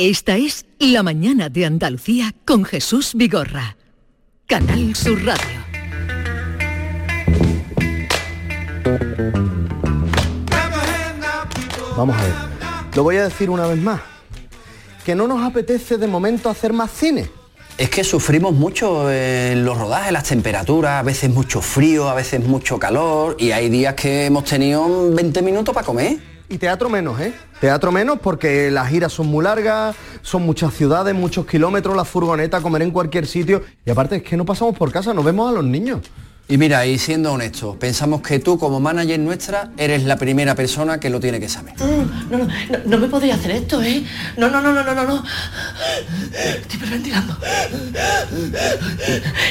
Esta 0.00 0.36
es 0.36 0.64
La 0.78 1.02
mañana 1.02 1.48
de 1.48 1.66
Andalucía 1.66 2.32
con 2.44 2.64
Jesús 2.64 3.14
Vigorra. 3.16 3.76
Canal 4.46 4.94
Sur 4.94 5.20
Radio. 5.24 5.42
Vamos 11.96 12.16
a 12.16 12.22
ver. 12.22 12.32
Lo 12.94 13.02
voy 13.02 13.16
a 13.16 13.24
decir 13.24 13.50
una 13.50 13.66
vez 13.66 13.78
más. 13.78 14.00
Que 15.04 15.16
no 15.16 15.26
nos 15.26 15.42
apetece 15.44 15.98
de 15.98 16.06
momento 16.06 16.48
hacer 16.48 16.72
más 16.72 16.92
cine. 16.92 17.28
Es 17.76 17.90
que 17.90 18.04
sufrimos 18.04 18.54
mucho 18.54 19.10
en 19.10 19.64
los 19.64 19.76
rodajes, 19.76 20.12
las 20.12 20.22
temperaturas, 20.22 21.00
a 21.00 21.02
veces 21.02 21.28
mucho 21.28 21.60
frío, 21.60 22.08
a 22.08 22.14
veces 22.14 22.46
mucho 22.46 22.78
calor 22.78 23.34
y 23.36 23.50
hay 23.50 23.68
días 23.68 23.94
que 23.94 24.26
hemos 24.26 24.44
tenido 24.44 25.10
20 25.10 25.42
minutos 25.42 25.74
para 25.74 25.84
comer. 25.84 26.27
Y 26.50 26.56
teatro 26.58 26.88
menos, 26.88 27.20
¿eh? 27.20 27.34
Teatro 27.60 27.92
menos 27.92 28.18
porque 28.22 28.70
las 28.70 28.88
giras 28.88 29.12
son 29.12 29.26
muy 29.26 29.44
largas, 29.44 29.94
son 30.22 30.42
muchas 30.42 30.72
ciudades, 30.72 31.14
muchos 31.14 31.44
kilómetros, 31.46 31.94
la 31.94 32.04
furgoneta, 32.06 32.60
comer 32.62 32.82
en 32.82 32.90
cualquier 32.90 33.26
sitio. 33.26 33.62
Y 33.84 33.90
aparte 33.90 34.16
es 34.16 34.22
que 34.22 34.36
no 34.36 34.46
pasamos 34.46 34.76
por 34.76 34.90
casa, 34.90 35.12
nos 35.12 35.24
vemos 35.24 35.50
a 35.50 35.52
los 35.52 35.64
niños. 35.64 36.00
Y 36.50 36.56
mira, 36.56 36.86
y 36.86 36.96
siendo 36.96 37.30
honestos, 37.34 37.76
pensamos 37.76 38.22
que 38.22 38.38
tú 38.38 38.58
como 38.58 38.80
manager 38.80 39.20
nuestra 39.20 39.70
eres 39.76 40.04
la 40.04 40.16
primera 40.16 40.54
persona 40.54 40.98
que 40.98 41.10
lo 41.10 41.20
tiene 41.20 41.38
que 41.38 41.50
saber. 41.50 41.74
Mm, 41.74 42.30
No, 42.30 42.38
no, 42.38 42.44
no, 42.46 42.78
no 42.86 42.98
me 42.98 43.06
podría 43.08 43.34
hacer 43.34 43.50
esto, 43.50 43.82
¿eh? 43.82 44.02
No, 44.38 44.48
no, 44.48 44.62
no, 44.62 44.72
no, 44.72 44.82
no, 44.82 44.94
no, 44.94 45.04
no. 45.04 45.22
Estoy 46.32 46.76
hiperventilando. 46.78 47.36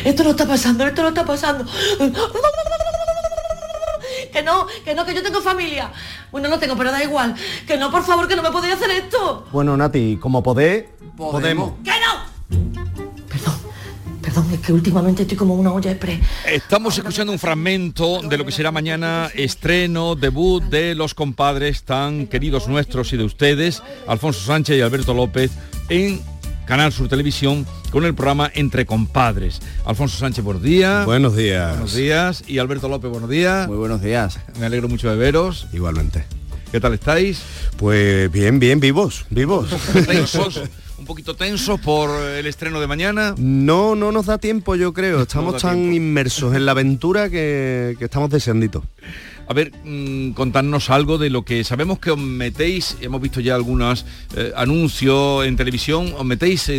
Esto 0.03 0.23
no 0.23 0.31
está 0.31 0.47
pasando, 0.47 0.87
esto 0.87 1.03
no 1.03 1.09
está 1.09 1.23
pasando. 1.23 1.65
Que 4.37 4.43
no, 4.43 4.67
que 4.85 4.93
no, 4.93 5.03
que 5.03 5.15
yo 5.15 5.23
tengo 5.23 5.41
familia. 5.41 5.91
Bueno, 6.31 6.47
no 6.47 6.59
tengo, 6.59 6.77
pero 6.77 6.91
da 6.91 7.03
igual. 7.03 7.33
Que 7.65 7.75
no, 7.75 7.89
por 7.89 8.03
favor, 8.03 8.27
que 8.27 8.35
no 8.35 8.43
me 8.43 8.51
podría 8.51 8.75
hacer 8.75 8.91
esto. 8.91 9.47
Bueno, 9.51 9.75
Nati, 9.75 10.17
como 10.17 10.43
podés, 10.43 10.85
podemos. 11.17 11.71
¡Que 11.83 11.89
no! 11.89 13.25
Perdón, 13.27 13.55
perdón, 14.21 14.47
es 14.53 14.59
que 14.59 14.73
últimamente 14.73 15.23
estoy 15.23 15.35
como 15.35 15.55
una 15.55 15.73
olla 15.73 15.89
express. 15.89 16.19
Estamos 16.45 16.95
escuchando 16.95 17.33
un 17.33 17.39
fragmento 17.39 18.21
de 18.21 18.37
lo 18.37 18.45
que 18.45 18.51
será 18.51 18.71
mañana 18.71 19.31
estreno, 19.33 20.13
debut 20.13 20.63
de 20.65 20.93
los 20.93 21.15
compadres 21.15 21.81
tan 21.81 22.27
queridos 22.27 22.67
nuestros 22.67 23.11
y 23.13 23.17
de 23.17 23.23
ustedes, 23.23 23.81
Alfonso 24.07 24.41
Sánchez 24.41 24.77
y 24.77 24.81
Alberto 24.81 25.15
López, 25.15 25.49
en 25.89 26.21
Canal 26.67 26.91
Sur 26.91 27.07
Televisión 27.07 27.65
con 27.91 28.03
el 28.03 28.13
programa 28.13 28.51
Entre 28.53 28.85
Compadres. 28.85 29.61
Alfonso 29.85 30.17
Sánchez, 30.17 30.43
buenos 30.43 30.61
días. 30.61 31.05
Buenos 31.05 31.33
días. 31.33 31.71
Buenos 31.71 31.95
días. 31.95 32.43
Y 32.45 32.57
Alberto 32.57 32.89
López, 32.89 33.09
buenos 33.09 33.29
días. 33.29 33.69
Muy 33.69 33.77
buenos 33.77 34.01
días. 34.01 34.37
Me 34.59 34.65
alegro 34.65 34.89
mucho 34.89 35.09
de 35.09 35.15
veros. 35.15 35.67
Igualmente. 35.71 36.25
¿Qué 36.69 36.81
tal 36.81 36.93
estáis? 36.93 37.41
Pues 37.77 38.29
bien, 38.29 38.59
bien, 38.59 38.81
vivos, 38.81 39.25
vivos. 39.29 39.69
Tensos, 40.05 40.61
un 40.97 41.05
poquito 41.05 41.37
tensos 41.37 41.79
por 41.79 42.09
el 42.21 42.45
estreno 42.45 42.81
de 42.81 42.87
mañana. 42.87 43.33
No, 43.37 43.95
no 43.95 44.11
nos 44.11 44.25
da 44.25 44.37
tiempo, 44.37 44.75
yo 44.75 44.91
creo. 44.91 45.21
Estamos 45.21 45.61
tan 45.61 45.75
tiempo. 45.75 45.95
inmersos 45.95 46.53
en 46.53 46.65
la 46.65 46.73
aventura 46.73 47.29
que, 47.29 47.95
que 47.97 48.03
estamos 48.03 48.29
deseanditos. 48.29 48.83
A 49.47 49.53
ver, 49.53 49.71
mm, 49.83 50.31
contarnos 50.31 50.89
algo 50.89 51.17
de 51.17 51.29
lo 51.29 51.43
que 51.43 51.63
sabemos 51.63 51.99
que 51.99 52.11
os 52.11 52.19
metéis, 52.19 52.97
hemos 52.99 53.21
visto 53.21 53.39
ya 53.39 53.55
algunos 53.55 54.05
eh, 54.35 54.51
anuncios 54.55 55.45
en 55.45 55.55
televisión, 55.55 56.13
os 56.17 56.25
metéis 56.25 56.69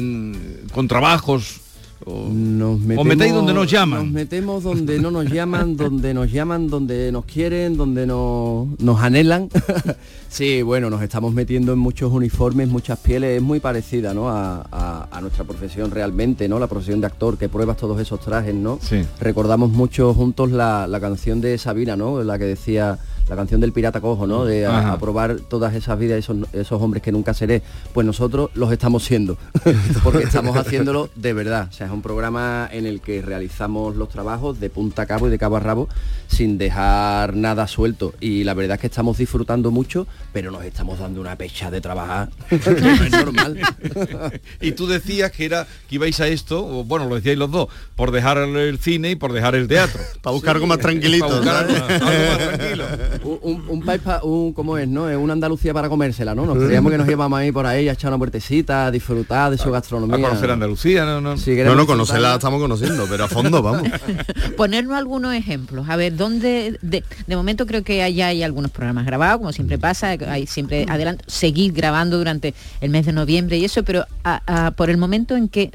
con 0.72 0.86
trabajos. 0.86 1.60
O, 2.06 2.28
Nos 2.28 2.80
os 2.96 3.04
metéis 3.04 3.32
donde 3.32 3.52
nos 3.52 3.70
llaman. 3.70 4.04
Nos 4.04 4.12
metemos 4.12 4.62
donde 4.62 4.98
no 5.00 5.10
nos 5.10 5.26
llaman, 5.32 5.76
donde 5.76 6.14
nos 6.14 6.30
llaman, 6.30 6.68
donde 6.68 7.10
nos 7.12 7.24
quieren, 7.24 7.76
donde 7.76 8.06
nos, 8.06 8.68
nos 8.80 9.00
anhelan. 9.00 9.48
sí, 10.28 10.62
bueno, 10.62 10.90
nos 10.90 11.02
estamos 11.02 11.34
metiendo 11.34 11.72
en 11.72 11.78
muchos 11.78 12.12
uniformes, 12.12 12.68
muchas 12.68 12.98
pieles, 13.00 13.36
es 13.38 13.42
muy 13.42 13.60
parecida 13.60 14.14
¿no? 14.14 14.28
a, 14.28 14.64
a- 14.70 15.08
a 15.10 15.20
nuestra 15.20 15.44
profesión 15.44 15.90
realmente, 15.90 16.48
¿no? 16.48 16.58
La 16.58 16.66
profesión 16.68 17.00
de 17.00 17.06
actor, 17.08 17.36
que 17.36 17.48
pruebas 17.48 17.76
todos 17.76 18.00
esos 18.00 18.20
trajes, 18.20 18.54
¿no? 18.54 18.78
Sí. 18.80 19.02
Recordamos 19.20 19.70
mucho 19.70 20.14
juntos 20.14 20.50
la, 20.52 20.86
la 20.86 21.00
canción 21.00 21.40
de 21.40 21.58
Sabina, 21.58 21.96
¿no? 21.96 22.22
La 22.22 22.38
que 22.38 22.44
decía, 22.44 22.98
la 23.28 23.36
canción 23.36 23.60
del 23.60 23.72
pirata 23.72 24.00
cojo, 24.00 24.26
¿no? 24.26 24.44
De 24.44 24.66
a, 24.66 24.78
Ajá. 24.78 24.92
a 24.92 24.98
probar 24.98 25.36
todas 25.40 25.74
esas 25.74 25.98
vidas, 25.98 26.18
esos, 26.18 26.36
esos 26.52 26.80
hombres 26.80 27.02
que 27.02 27.12
nunca 27.12 27.34
seré. 27.34 27.62
Pues 27.92 28.06
nosotros 28.06 28.50
los 28.54 28.72
estamos 28.72 29.04
siendo, 29.04 29.36
porque 30.02 30.24
estamos 30.24 30.56
haciéndolo 30.56 31.10
de 31.14 31.32
verdad. 31.32 31.68
O 31.70 31.72
sea, 31.72 31.86
es 31.86 31.92
un 31.92 32.02
programa 32.02 32.68
en 32.72 32.86
el 32.86 33.00
que 33.00 33.22
realizamos 33.22 33.96
los 33.96 34.08
trabajos 34.08 34.60
de 34.60 34.70
punta 34.70 35.02
a 35.02 35.06
cabo 35.06 35.28
y 35.28 35.30
de 35.30 35.38
cabo 35.38 35.56
a 35.56 35.60
rabo 35.60 35.88
sin 36.28 36.58
dejar 36.58 37.34
nada 37.34 37.66
suelto. 37.66 38.14
Y 38.20 38.44
la 38.44 38.54
verdad 38.54 38.76
es 38.76 38.80
que 38.80 38.86
estamos 38.86 39.18
disfrutando 39.18 39.70
mucho, 39.70 40.06
pero 40.32 40.50
nos 40.50 40.64
estamos 40.64 40.98
dando 40.98 41.20
una 41.20 41.36
pecha 41.36 41.70
de 41.70 41.80
trabajar. 41.80 42.28
que 42.48 42.58
no 42.80 43.04
es 43.04 43.10
normal. 43.10 43.60
y 44.60 44.72
tú 44.72 44.86
decías 44.86 45.32
que 45.32 45.44
era 45.44 45.66
que 45.88 45.96
ibais 45.96 46.20
a 46.20 46.28
esto, 46.28 46.64
o 46.64 46.84
bueno, 46.84 47.08
lo 47.08 47.16
decíais 47.16 47.38
los 47.38 47.50
dos, 47.50 47.68
por 47.96 48.10
dejar 48.10 48.38
el 48.38 48.78
cine 48.78 49.10
y 49.10 49.16
por 49.16 49.32
dejar 49.32 49.54
el 49.54 49.68
teatro. 49.68 50.00
Para 50.22 50.34
buscar 50.34 50.56
algo 50.56 50.66
más 50.66 50.78
tranquilito, 50.78 51.26
Para 51.26 51.60
algo 51.60 51.72
más 51.72 51.98
tranquilo. 51.98 52.84
Un, 53.24 53.38
un, 53.42 53.64
un 53.68 53.82
país 53.82 54.00
pa- 54.02 54.20
un, 54.22 54.52
¿cómo 54.52 54.76
es, 54.78 54.86
no? 54.88 55.08
Es 55.08 55.16
una 55.16 55.32
Andalucía 55.32 55.72
para 55.74 55.88
comérsela, 55.88 56.34
¿no? 56.34 56.46
Nos 56.46 56.58
creíamos 56.58 56.90
que 56.92 56.98
nos 56.98 57.08
íbamos 57.08 57.38
a 57.38 57.44
ir 57.44 57.52
por 57.52 57.66
ahí 57.66 57.88
a 57.88 57.92
echar 57.92 58.10
una 58.10 58.18
puertecita, 58.18 58.86
a 58.86 58.90
disfrutar 58.90 59.50
de 59.50 59.58
su 59.58 59.70
gastronomía. 59.70 60.16
A 60.16 60.20
conocer 60.30 60.50
Andalucía, 60.50 61.04
no, 61.04 61.20
no. 61.20 61.36
No, 61.36 61.74
no, 61.74 61.86
conocerla 61.86 62.34
estamos 62.34 62.60
conociendo, 62.60 63.06
pero 63.08 63.24
a 63.24 63.28
fondo, 63.28 63.62
vamos. 63.62 63.88
Ponernos 64.56 64.96
algunos 64.96 65.34
ejemplos. 65.34 65.88
A 65.88 65.96
ver, 65.96 66.16
¿dónde? 66.16 66.78
De, 66.82 67.04
de 67.26 67.36
momento 67.36 67.66
creo 67.66 67.82
que 67.82 68.02
allá 68.02 68.28
hay 68.28 68.42
algunos 68.42 68.70
programas 68.70 69.06
grabados, 69.06 69.38
como 69.38 69.52
siempre 69.52 69.78
pasa, 69.78 70.08
hay 70.28 70.46
siempre 70.46 70.86
adelante, 70.88 71.24
seguir 71.26 71.72
grabando 71.72 72.18
durante 72.18 72.54
el 72.80 72.90
mes 72.90 73.06
de 73.06 73.12
noviembre 73.12 73.58
y 73.58 73.64
eso, 73.64 73.82
pero 73.82 74.04
a- 74.24 74.66
a- 74.66 74.70
por 74.72 74.90
el 74.90 74.96
momento 74.96 75.36
en 75.36 75.48
que 75.48 75.70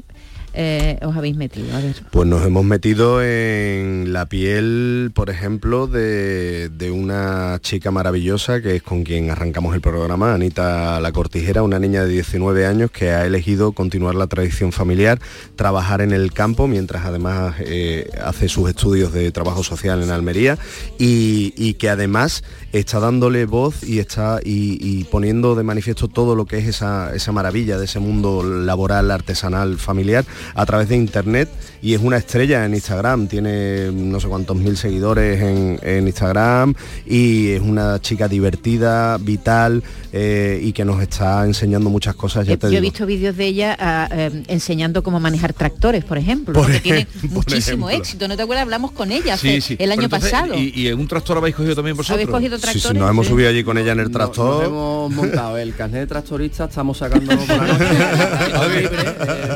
eh, 0.54 0.98
os 1.02 1.16
habéis 1.16 1.36
metido. 1.36 1.74
A 1.76 1.80
ver. 1.80 1.96
Pues 2.10 2.28
nos 2.28 2.44
hemos 2.46 2.64
metido 2.64 3.22
en 3.22 4.12
la 4.12 4.26
piel, 4.26 5.10
por 5.14 5.30
ejemplo, 5.30 5.86
de, 5.86 6.68
de 6.68 6.90
una 6.90 7.58
chica 7.60 7.90
maravillosa 7.90 8.62
que 8.62 8.76
es 8.76 8.82
con 8.82 9.02
quien 9.02 9.30
arrancamos 9.30 9.74
el 9.74 9.80
programa, 9.80 10.34
Anita 10.34 11.00
La 11.00 11.12
Cortijera, 11.12 11.62
una 11.62 11.78
niña 11.78 12.04
de 12.04 12.10
19 12.10 12.66
años 12.66 12.90
que 12.90 13.10
ha 13.10 13.26
elegido 13.26 13.72
continuar 13.72 14.14
la 14.14 14.28
tradición 14.28 14.72
familiar, 14.72 15.18
trabajar 15.56 16.00
en 16.00 16.12
el 16.12 16.32
campo 16.32 16.68
mientras 16.68 17.04
además 17.04 17.56
eh, 17.60 18.08
hace 18.22 18.48
sus 18.48 18.68
estudios 18.68 19.12
de 19.12 19.30
trabajo 19.32 19.64
social 19.64 20.02
en 20.02 20.10
Almería 20.10 20.58
y, 20.98 21.52
y 21.56 21.74
que 21.74 21.88
además 21.90 22.44
está 22.80 22.98
dándole 23.00 23.46
voz 23.46 23.82
y 23.84 23.98
está 24.00 24.40
y, 24.44 24.78
y 24.80 25.04
poniendo 25.04 25.54
de 25.54 25.62
manifiesto 25.62 26.08
todo 26.08 26.34
lo 26.34 26.44
que 26.44 26.58
es 26.58 26.66
esa, 26.66 27.14
esa 27.14 27.30
maravilla 27.32 27.78
de 27.78 27.84
ese 27.84 28.00
mundo 28.00 28.42
laboral, 28.42 29.10
artesanal, 29.10 29.78
familiar 29.78 30.24
a 30.54 30.66
través 30.66 30.88
de 30.88 30.96
internet 30.96 31.48
y 31.82 31.94
es 31.94 32.00
una 32.00 32.16
estrella 32.16 32.64
en 32.64 32.74
Instagram, 32.74 33.28
tiene 33.28 33.90
no 33.92 34.18
sé 34.18 34.26
cuántos 34.28 34.56
mil 34.56 34.76
seguidores 34.76 35.40
en, 35.40 35.78
en 35.82 36.06
Instagram 36.06 36.74
y 37.06 37.50
es 37.50 37.60
una 37.60 38.00
chica 38.00 38.26
divertida, 38.28 39.18
vital 39.18 39.82
eh, 40.12 40.58
y 40.62 40.72
que 40.72 40.84
nos 40.84 41.00
está 41.02 41.44
enseñando 41.44 41.90
muchas 41.90 42.14
cosas, 42.14 42.46
ya 42.46 42.54
Eh, 42.54 42.56
te 42.56 42.70
Yo 42.70 42.78
he 42.78 42.80
visto 42.80 43.06
vídeos 43.06 43.36
de 43.36 43.46
ella 43.46 43.76
ah, 43.78 44.08
eh, 44.10 44.42
enseñando 44.48 45.02
cómo 45.02 45.20
manejar 45.20 45.52
tractores, 45.52 46.04
por 46.04 46.18
ejemplo, 46.18 46.54
Por 46.54 46.70
que 46.72 46.80
tiene 46.80 46.98
ejemplo, 47.00 47.20
por 47.28 47.30
muchísimo 47.30 47.88
ejemplo. 47.88 47.90
éxito. 47.90 48.28
¿No 48.28 48.36
te 48.36 48.42
acuerdas? 48.42 48.62
Hablamos 48.64 48.92
con 48.92 49.12
ella 49.12 49.34
hace- 49.34 49.60
Sí, 49.60 49.60
sí. 49.60 49.76
el 49.78 49.92
año 49.92 50.02
entonces, 50.04 50.30
pasado. 50.32 50.54
Y, 50.58 50.72
y 50.74 50.88
en 50.88 50.98
un 50.98 51.06
tractor 51.08 51.36
habéis 51.38 51.54
cogido 51.54 51.74
también 51.76 51.96
vosotros? 51.96 52.14
¿Habéis 52.14 52.30
cogido 52.30 52.58
Sí, 52.66 52.72
sí, 52.72 52.80
tractores? 52.80 53.00
nos 53.00 53.10
hemos 53.10 53.26
Sí. 53.26 53.32
subido 53.32 53.48
allí 53.48 53.64
con 53.64 53.78
ella 53.78 53.92
en 53.92 54.00
el 54.00 54.06
No- 54.06 54.18
tractor. 54.18 54.54
Nos 54.62 54.64
hemos 54.64 55.12
montado 55.12 55.58
el 55.58 55.74
carnet 55.74 56.00
de 56.00 56.06
tractorista, 56.06 56.64
estamos 56.64 56.98
sacándolo 56.98 57.38
por 57.40 57.48
la 57.56 57.66
noche. 57.66 57.84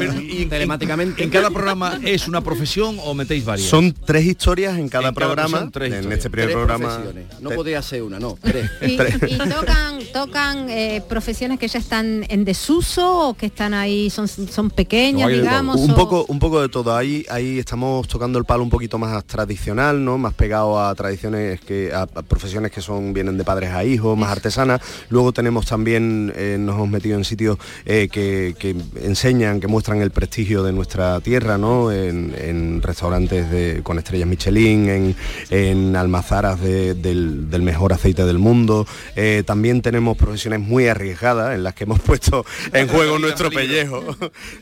En- 0.00 0.48
telemáticamente. 0.48 1.22
¿En 1.22 1.30
cada 1.30 1.50
programa 1.50 1.98
es 2.04 2.28
una 2.28 2.40
profesión 2.40 2.98
o 3.04 3.14
metéis 3.14 3.44
varias? 3.44 3.68
Son 3.68 3.92
tres 3.92 4.24
historias 4.24 4.78
en 4.78 4.88
cada 4.88 5.08
En 5.08 5.14
programa. 5.14 5.68
en 5.74 6.12
este 6.12 6.30
primer 6.30 6.48
Tres 6.48 6.56
programa. 6.56 7.00
No 7.40 7.50
podía 7.50 7.82
ser 7.82 8.02
una, 8.02 8.18
no, 8.18 8.38
tres. 8.40 8.70
Y, 8.82 8.94
y 9.34 9.38
tocan, 9.38 9.98
tocan 10.12 10.70
eh, 10.70 11.02
profesiones 11.08 11.58
que 11.58 11.68
ya 11.68 11.78
están 11.78 12.24
en 12.28 12.44
desuso 12.44 13.28
o 13.28 13.34
que 13.34 13.46
están 13.46 13.74
ahí, 13.74 14.08
son, 14.10 14.28
son 14.28 14.70
pequeñas, 14.70 15.28
No, 15.28 15.34
digamos. 15.36 15.80
un 15.80 15.90
o- 15.90 15.94
poco 15.96 16.24
un 16.28 16.38
poco 16.38 16.60
de 16.62 16.68
todo 16.68 16.94
ahí 16.96 17.24
ahí 17.30 17.58
estamos 17.58 18.06
tocando 18.08 18.38
el 18.38 18.44
palo 18.44 18.62
un 18.62 18.70
poquito 18.70 18.98
más 18.98 19.24
tradicional 19.24 20.02
no 20.04 20.16
más 20.18 20.34
pegado 20.34 20.80
a 20.80 20.94
tradiciones 20.94 21.60
que 21.60 21.92
a, 21.92 22.02
a 22.02 22.06
profesiones 22.22 22.70
que 22.72 22.80
son 22.80 22.97
vienen 23.12 23.38
de 23.38 23.44
padres 23.44 23.70
a 23.70 23.84
hijos 23.84 24.16
más 24.18 24.30
artesanas 24.30 24.80
luego 25.08 25.32
tenemos 25.32 25.66
también 25.66 26.32
eh, 26.36 26.56
nos 26.58 26.74
hemos 26.76 26.88
metido 26.88 27.16
en 27.16 27.24
sitios 27.24 27.58
eh, 27.86 28.08
que, 28.10 28.54
que 28.58 28.74
enseñan 29.02 29.60
que 29.60 29.66
muestran 29.68 30.00
el 30.02 30.10
prestigio 30.10 30.62
de 30.62 30.72
nuestra 30.72 31.20
tierra 31.20 31.58
no 31.58 31.90
en, 31.92 32.34
en 32.38 32.82
restaurantes 32.82 33.50
de, 33.50 33.80
con 33.82 33.98
estrellas 33.98 34.28
Michelin 34.28 34.88
en, 34.88 35.16
en 35.50 35.96
almazaras 35.96 36.60
de- 36.60 36.94
del, 36.94 37.50
del 37.50 37.62
mejor 37.62 37.92
aceite 37.92 38.24
del 38.24 38.38
mundo 38.38 38.86
Eh, 39.16 39.42
también 39.46 39.82
tenemos 39.82 40.16
profesiones 40.16 40.60
muy 40.60 40.86
arriesgadas 40.88 41.54
en 41.54 41.62
las 41.62 41.74
que 41.74 41.84
hemos 41.84 42.00
puesto 42.08 42.44
en 42.72 42.88
juego 42.88 43.18
nuestro 43.18 43.50
pellejo 43.50 44.04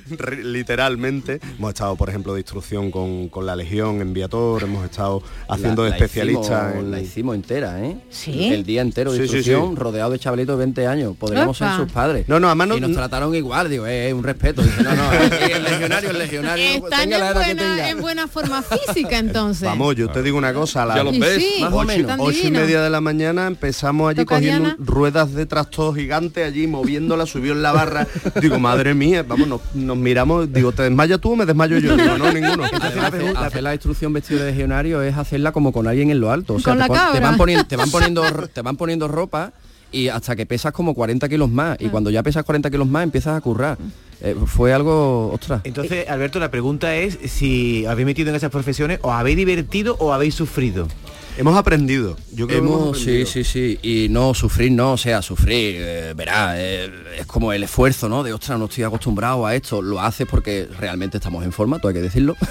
literalmente. 0.43 1.41
Hemos 1.59 1.70
estado, 1.70 1.97
por 1.97 2.09
ejemplo, 2.09 2.34
de 2.34 2.41
instrucción 2.41 2.91
con, 2.91 3.28
con 3.28 3.47
la 3.47 3.57
Legión 3.57 4.01
en 4.01 4.12
Viator, 4.12 4.62
hemos 4.62 4.84
estado 4.84 5.22
haciendo 5.49 5.82
La- 5.84 5.91
de 5.93 5.99
la 5.99 6.05
especialista 6.05 6.70
hicimos- 6.70 6.84
en... 6.84 6.91
La 6.91 7.01
hicimos 7.01 7.34
entera, 7.34 7.84
¿eh? 7.84 7.97
Sí. 8.11 8.26
El 8.27 8.64
día 8.64 8.83
entero 8.83 9.11
de 9.12 9.18
Sí, 9.18 9.22
instrucción, 9.24 9.70
sí. 9.70 9.77
rodeado 9.77 10.11
de 10.11 10.18
chavalitos 10.18 10.55
de 10.59 10.64
20 10.64 10.87
años. 10.87 11.14
Podríamos 11.18 11.57
ser 11.59 11.68
sus 11.77 11.91
padres. 11.93 12.29
No, 12.29 12.41
no, 12.41 12.47
además 12.49 12.68
no- 12.68 12.77
Y 12.77 12.81
nos 12.81 12.93
trataron 12.93 13.35
igual, 13.35 13.68
digo, 13.70 13.87
eh, 13.87 14.12
un 14.12 14.22
respeto. 14.24 14.62
Dice, 14.62 14.83
no, 14.83 14.95
no, 14.95 15.03
aquí 15.11 15.53
el 15.53 15.64
legionario, 15.64 16.11
el 16.11 16.18
legionario, 16.18 16.64
Están 16.64 16.91
tenga 16.91 17.03
en 17.05 17.11
la 17.11 17.16
edad 17.31 17.33
que 17.33 17.55
buena, 17.55 17.62
tenga. 17.77 17.89
en 17.91 18.01
buena 18.01 18.27
forma 18.29 18.62
física 18.62 19.18
entonces. 19.18 19.68
Vamos, 19.68 19.95
yo 19.97 20.09
te 20.09 20.22
digo 20.22 20.37
una 20.39 20.53
cosa, 20.53 20.83
a 20.83 20.87
las 20.87 20.97
Ya 20.97 21.03
los 21.05 21.14
Y 21.14 21.20
ves, 21.20 21.37
sí, 21.43 21.62
más 21.62 21.72
o 21.72 21.77
ocho, 21.77 21.87
menos. 21.87 22.07
tan 22.09 22.20
ocho 22.20 22.47
y 22.47 22.51
media 22.51 22.81
de 22.83 22.91
la 22.91 23.01
mañana 23.01 23.47
empezamos 23.47 24.11
allí 24.11 24.24
cogiendo 24.24 24.68
Diana. 24.68 24.77
ruedas 24.79 25.33
de 25.35 25.47
tractor 25.47 25.95
gigante 25.95 26.45
allí, 26.45 26.66
moviéndola, 26.66 27.27
subió 27.27 27.53
en 27.53 27.62
la 27.62 27.72
barra. 27.72 28.07
Digo, 28.41 28.59
madre 28.59 28.95
mía, 28.95 29.24
vamos, 29.27 29.49
nos, 29.49 29.61
nos 29.74 29.97
miramos, 29.97 30.53
digo, 30.53 30.72
¿te 30.72 30.83
desmayas 30.83 31.20
tú 31.20 31.33
o 31.33 31.37
me 31.37 31.47
desmayo 31.47 31.79
yo? 31.79 31.97
Digo, 31.97 32.18
no, 32.18 32.33
ninguno. 32.33 32.64
Además, 32.81 33.12
hacer, 33.37 33.62
la 33.62 33.72
instrucción 33.74 34.12
vestido 34.12 34.41
de 34.45 34.51
legionario 34.51 35.03
es 35.03 35.16
hacerla 35.16 35.53
como 35.53 35.72
con 35.72 35.87
alguien 35.87 36.11
en 36.11 36.20
lo 36.20 36.31
alto. 36.31 36.55
O 36.55 36.61
sea, 36.61 36.72
Con 36.72 36.74
te, 36.74 36.81
la 36.81 36.87
pon- 36.89 36.97
te 36.97 37.03
cabra. 37.05 37.20
van 37.20 37.37
poniendo, 37.37 37.64
te 37.66 37.77
van 37.77 37.91
poniendo, 37.91 38.16
te 38.53 38.62
van 38.62 38.77
poniendo 38.77 39.09
ropa 39.09 39.53
y 39.93 40.09
hasta 40.09 40.37
que 40.37 40.47
pesas 40.47 40.73
como 40.73 40.95
40 40.95 41.29
kilos 41.29 41.51
más. 41.51 41.77
Y 41.81 41.89
cuando 41.89 42.11
ya 42.11 42.23
pesas 42.23 42.45
40 42.45 42.71
kilos 42.71 42.87
más 42.87 43.05
empiezas 43.05 43.37
a 43.37 43.41
currar. 43.41 43.79
Eh, 44.21 44.35
fue 44.47 44.73
algo, 44.73 45.31
ostras. 45.33 45.61
Entonces, 45.64 46.09
Alberto, 46.09 46.39
la 46.39 46.51
pregunta 46.51 46.97
es 46.97 47.19
si 47.27 47.85
habéis 47.87 48.07
metido 48.07 48.31
en 48.31 48.37
esas 48.37 48.51
profesiones, 48.51 48.99
o 49.03 49.12
habéis 49.12 49.37
divertido 49.37 49.97
o 49.99 50.12
habéis 50.12 50.35
sufrido. 50.35 50.89
Hemos 51.39 51.57
aprendido. 51.57 52.16
Yo 52.32 52.47
creo 52.47 52.62
que 52.62 52.66
hemos 52.66 52.80
Hemos, 52.80 52.99
sí, 53.01 53.26
sí, 53.26 53.45
sí. 53.45 53.78
Y 53.82 54.09
no, 54.09 54.32
sufrir 54.32 54.72
no, 54.72 54.93
o 54.93 54.97
sea, 54.97 55.20
sufrir, 55.20 55.76
eh, 55.78 56.14
verá, 56.16 56.55
eh, 56.57 56.91
es 57.18 57.26
como 57.26 57.53
el 57.53 57.62
esfuerzo, 57.62 58.09
¿no? 58.09 58.22
De, 58.22 58.32
ostras, 58.32 58.59
no 58.59 58.64
estoy 58.64 58.84
acostumbrado 58.84 59.45
a 59.45 59.55
esto. 59.55 59.82
Lo 59.82 60.01
haces 60.01 60.26
porque 60.30 60.66
realmente 60.78 61.18
estamos 61.18 61.45
en 61.45 61.53
forma, 61.53 61.78
todo 61.78 61.89
hay 61.89 61.95
que 61.95 62.03
decirlo. 62.03 62.37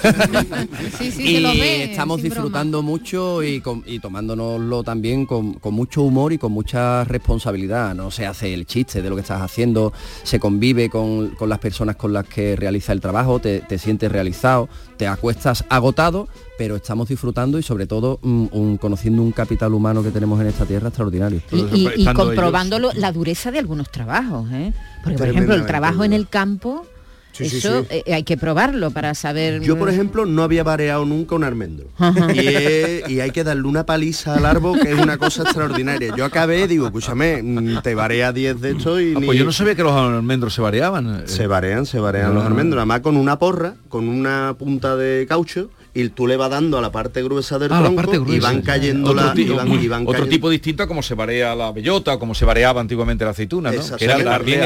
Sí, 1.00 1.12
sí, 1.12 1.24
y 1.24 1.36
se 1.36 1.42
lo 1.42 1.50
ve, 1.50 1.84
estamos 1.92 2.22
disfrutando 2.22 2.82
mucho 2.82 3.44
y, 3.44 3.60
con- 3.60 3.84
y 3.86 4.00
tomándonoslo 4.00 4.84
también 4.84 5.26
con, 5.26 5.56
con 5.56 5.74
mucho 5.74 6.02
humor 6.04 6.32
y 6.32 6.38
con 6.38 6.52
mucha 6.52 7.04
responsabilidad. 7.04 7.94
No 7.96 8.12
se 8.12 8.26
hace 8.26 8.54
el 8.54 8.66
chiste 8.66 9.02
de 9.02 9.10
lo 9.10 9.16
que 9.16 9.22
estás 9.22 9.42
haciendo, 9.42 9.92
se 10.24 10.40
convive 10.40 10.90
con, 10.90 11.30
con 11.32 11.50
las 11.50 11.60
personas 11.60 11.96
con 11.96 12.14
las 12.14 12.28
que 12.28 12.56
realiza 12.56 12.94
el 12.94 13.02
trabajo, 13.02 13.40
te, 13.40 13.60
te 13.62 13.78
sientes 13.78 14.12
realizado, 14.12 14.70
te 14.98 15.08
acuestas 15.08 15.66
agotado, 15.70 16.28
pero 16.58 16.76
estamos 16.76 17.10
disfrutando 17.10 17.60
y 17.60 17.64
sobre 17.64 17.86
todo 17.88 18.20
mm, 18.22 18.46
un- 18.52 18.78
conociendo 18.78 19.22
un 19.22 19.32
capital 19.32 19.74
humano 19.74 20.02
que 20.04 20.12
tenemos 20.12 20.40
en 20.42 20.48
esta 20.48 20.66
tierra 20.66 20.88
extraordinario. 20.90 21.42
Y, 21.52 21.58
y- 21.58 21.90
y 21.98 22.06
comprobando 22.14 22.80
la 22.80 23.12
dureza 23.12 23.52
de 23.52 23.60
algunos 23.60 23.92
trabajos, 23.92 24.50
¿eh? 24.52 24.74
Porque, 25.04 25.18
por 25.18 25.28
ejemplo, 25.28 25.56
el 25.56 25.66
trabajo 25.66 26.04
en 26.04 26.14
el 26.14 26.28
campo, 26.28 26.86
Sí, 27.34 27.44
eso 27.58 27.82
sí. 27.82 27.88
eh, 28.06 28.14
hay 28.14 28.24
que 28.24 28.38
probarlo 28.38 28.92
para 28.92 29.14
saber... 29.14 29.60
Yo, 29.62 29.78
por 29.78 29.90
ejemplo, 29.90 30.26
no 30.26 30.42
había 30.44 30.64
vareado 30.64 31.04
nunca 31.04 31.36
un 31.36 31.44
almendro. 31.44 31.88
Y, 32.34 32.40
es- 32.48 33.10
y 33.10 33.20
hay 33.20 33.32
que 33.32 33.44
darle 33.44 33.64
una 33.68 33.86
paliza 33.86 34.36
al 34.36 34.46
árbol, 34.46 34.80
que 34.80 34.94
es 34.94 34.98
una 34.98 35.18
cosa 35.18 35.44
extraordinaria. 35.44 36.16
Yo 36.16 36.24
acabé, 36.24 36.66
digo, 36.66 36.86
escúchame, 36.86 37.44
mm, 37.44 37.82
te 37.82 37.94
varea 37.94 38.32
10 38.32 38.62
de 38.62 38.72
esto 38.72 39.02
y 39.02 39.14
Ah, 39.16 39.20
ni- 39.20 39.26
pues 39.26 39.38
yo 39.38 39.44
no 39.44 39.52
sabía 39.52 39.76
que 39.76 39.84
los 39.84 39.92
almendros 39.92 40.54
se 40.54 40.62
variaban. 40.62 41.24
Se 41.28 41.46
varean, 41.46 41.86
se 41.86 42.00
varean 42.00 42.32
Ah. 42.32 42.36
los 42.36 42.46
almendros. 42.46 42.80
Además 42.80 43.02
con 43.02 43.18
una 43.18 43.38
porra, 43.38 43.76
con 43.90 44.08
una 44.08 44.56
punta 44.58 44.96
de 44.96 45.26
caucho, 45.28 45.70
y 45.96 46.10
tú 46.10 46.28
le 46.28 46.36
vas 46.38 46.50
dando 46.52 46.78
a 46.78 46.82
la 46.82 46.92
parte 46.92 47.24
gruesa 47.24 47.58
del 47.58 47.72
Ah, 47.72 47.78
la 47.78 47.84
tronco 47.86 47.96
parte 48.02 48.18
y 48.18 48.20
gruesa. 48.20 48.48
van 48.48 48.62
cayendo 48.62 49.12
otro, 49.12 49.24
la, 49.26 49.34
y 49.36 49.46
van, 49.48 49.72
y 49.84 49.88
van 49.88 50.02
otro 50.04 50.12
cayendo- 50.12 50.30
tipo 50.30 50.50
distinto 50.50 50.84
a 50.84 50.88
como 50.88 51.02
se 51.02 51.16
varea 51.16 51.56
la 51.56 51.72
bellota, 51.72 52.20
como 52.20 52.36
se 52.36 52.44
vareaba 52.46 52.82
antiguamente 52.82 53.24
la 53.26 53.32
aceituna, 53.32 53.72
¿no? 53.72 53.82
Que 53.98 54.06
era 54.06 54.18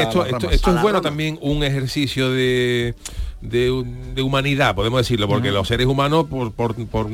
esto, 0.02 0.50
es 0.50 0.60
bueno 0.82 0.88
rama. 0.88 1.00
también 1.02 1.38
un 1.40 1.62
ejercicio 1.64 2.30
de, 2.30 2.94
de, 3.40 3.84
de 4.14 4.22
humanidad, 4.22 4.74
podemos 4.74 5.00
decirlo, 5.00 5.26
porque 5.26 5.50
los 5.50 5.66
seres 5.66 5.86
humanos, 5.86 6.26
por, 6.28 6.52
por, 6.52 6.74
por, 6.86 7.08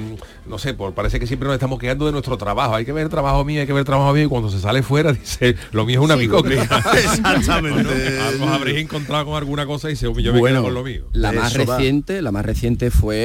no 0.46 0.58
sé, 0.58 0.74
por 0.74 0.92
parece 0.92 1.20
que 1.20 1.26
siempre 1.26 1.46
nos 1.46 1.54
estamos 1.54 1.78
quedando 1.78 2.06
de 2.06 2.12
nuestro 2.12 2.36
trabajo. 2.36 2.74
Hay 2.74 2.84
que 2.84 2.92
ver 2.92 3.04
el 3.04 3.10
trabajo 3.10 3.44
mío, 3.44 3.60
hay 3.60 3.66
que 3.66 3.72
ver 3.72 3.80
el 3.80 3.86
trabajo 3.86 4.12
mío, 4.12 4.24
y 4.24 4.28
cuando 4.28 4.50
se 4.50 4.58
sale 4.58 4.82
fuera 4.82 5.12
dice, 5.12 5.56
lo 5.72 5.84
mío 5.84 6.00
es 6.00 6.04
una 6.04 6.16
bicóclea. 6.16 6.62
Exactamente. 6.94 8.20
A 8.20 8.32
lo 8.32 8.48
habréis 8.48 8.78
encontrado 8.78 9.26
con 9.26 9.36
alguna 9.36 9.66
cosa 9.66 9.88
y 9.88 9.92
dice, 9.92 10.06
yo 10.06 10.32
me 10.32 10.42
quedo 10.42 10.62
con 10.62 10.74
lo 10.74 10.82
mío. 10.82 11.04
la 11.12 11.32
más 11.32 11.54
eso 11.54 11.64
va. 11.64 11.76
reciente, 11.76 12.22
la 12.22 12.32
más 12.32 12.44
reciente 12.44 12.90
fue 12.90 13.16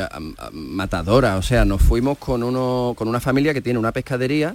eh, 0.00 0.06
matadora. 0.52 1.36
O 1.36 1.42
sea, 1.42 1.64
nos 1.64 1.82
fuimos 1.82 2.18
con 2.18 2.42
uno, 2.42 2.94
con 2.96 3.08
una 3.08 3.20
familia 3.20 3.52
que 3.52 3.60
tiene 3.60 3.78
una 3.78 3.92
pescadería, 3.92 4.54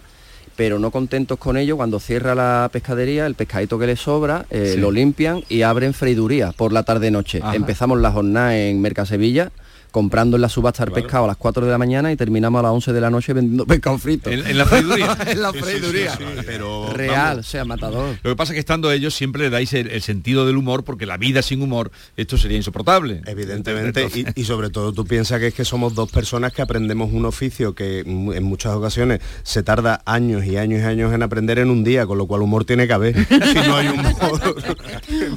pero 0.56 0.80
no 0.80 0.92
contentos 0.92 1.38
con 1.38 1.58
ello, 1.58 1.78
cuando 1.78 2.00
cierra 2.00 2.34
la 2.36 2.70
pescadería, 2.72 3.26
el 3.26 3.36
pescadito 3.36 3.78
que 3.78 3.88
le 3.88 3.96
sobra, 3.96 4.46
eh, 4.50 4.72
Sí. 4.76 4.80
lo 4.80 4.92
limpian 4.92 5.44
y 5.50 5.64
abren 5.64 5.94
freiduría 5.94 6.52
por 6.54 6.72
la 6.74 6.84
tarde 6.84 7.12
noche. 7.12 7.40
Ajá. 7.44 7.56
Empezamos 7.56 8.00
la 8.00 8.12
jornada 8.12 8.58
en 8.58 8.80
Mercasevilla 8.82 9.52
comprando 9.96 10.36
en 10.36 10.42
la 10.42 10.50
subasta 10.50 10.84
el 10.84 10.92
pescado 10.92 11.24
a 11.24 11.28
las 11.28 11.38
4 11.38 11.66
de 11.66 11.72
la 11.72 11.78
mañana 11.78 12.12
y 12.12 12.18
terminamos 12.18 12.60
a 12.60 12.64
las 12.64 12.72
11 12.74 12.92
de 12.92 13.00
la 13.00 13.10
noche 13.10 13.32
vendiendo 13.32 13.66
pescado 13.66 13.98
frito. 13.98 14.30
En, 14.30 14.46
en 14.46 14.58
la 14.58 14.66
freiduría. 14.66 15.18
en 15.26 15.42
la 15.42 15.52
Sí, 15.54 15.58
sí, 15.60 15.64
freiduría. 15.64 16.12
sí, 16.18 16.24
sí. 16.36 16.42
Pero 16.46 16.92
Real, 16.92 17.28
vamos, 17.38 17.48
o 17.48 17.50
sea, 17.50 17.64
matador. 17.64 18.18
Lo 18.22 18.32
que 18.32 18.36
pasa 18.36 18.52
es 18.52 18.56
que 18.56 18.60
estando 18.60 18.92
ellos 18.92 19.14
siempre 19.16 19.44
le 19.44 19.50
dais 19.50 19.72
el, 19.72 19.88
el 19.90 20.02
sentido 20.02 20.46
del 20.46 20.58
humor, 20.58 20.84
porque 20.84 21.06
la 21.06 21.16
vida 21.16 21.42
sin 21.42 21.62
humor, 21.62 21.92
esto 22.18 22.38
sería 22.38 22.58
insoportable. 22.58 23.22
Evidentemente, 23.26 24.10
y, 24.14 24.42
y 24.42 24.44
sobre 24.44 24.70
todo 24.70 24.92
tú 24.92 25.06
piensas 25.06 25.40
que 25.40 25.48
es 25.48 25.54
que 25.54 25.64
somos 25.64 25.96
dos 25.96 26.12
personas 26.12 26.52
que 26.52 26.62
aprendemos 26.62 27.14
un 27.14 27.24
oficio 27.26 27.74
que 27.74 28.00
en 28.02 28.44
muchas 28.44 28.74
ocasiones 28.74 29.22
se 29.44 29.64
tarda 29.64 30.02
años 30.06 30.44
y 30.44 30.58
años 30.58 30.82
y 30.82 30.84
años 30.84 31.14
en 31.14 31.24
aprender 31.24 31.58
en 31.60 31.70
un 31.70 31.86
día, 31.86 32.06
con 32.06 32.18
lo 32.18 32.28
cual 32.28 32.42
humor 32.42 32.66
tiene 32.66 32.86
que 32.86 32.92
haber. 32.94 33.16
si 33.28 33.54
no 33.66 33.78
hay 33.78 33.88
humor. 33.88 34.56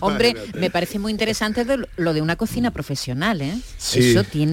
Hombre, 0.00 0.34
me 0.58 0.68
parece 0.70 0.98
muy 0.98 1.12
interesante 1.12 1.64
de 1.64 1.76
lo- 1.76 1.88
lo 1.96 2.12
de 2.12 2.22
una 2.22 2.34
cocina 2.34 2.72
profesional, 2.72 3.40
¿eh? 3.40 3.54
Sí. 3.76 4.00
Eso 4.10 4.24
tiene 4.24 4.47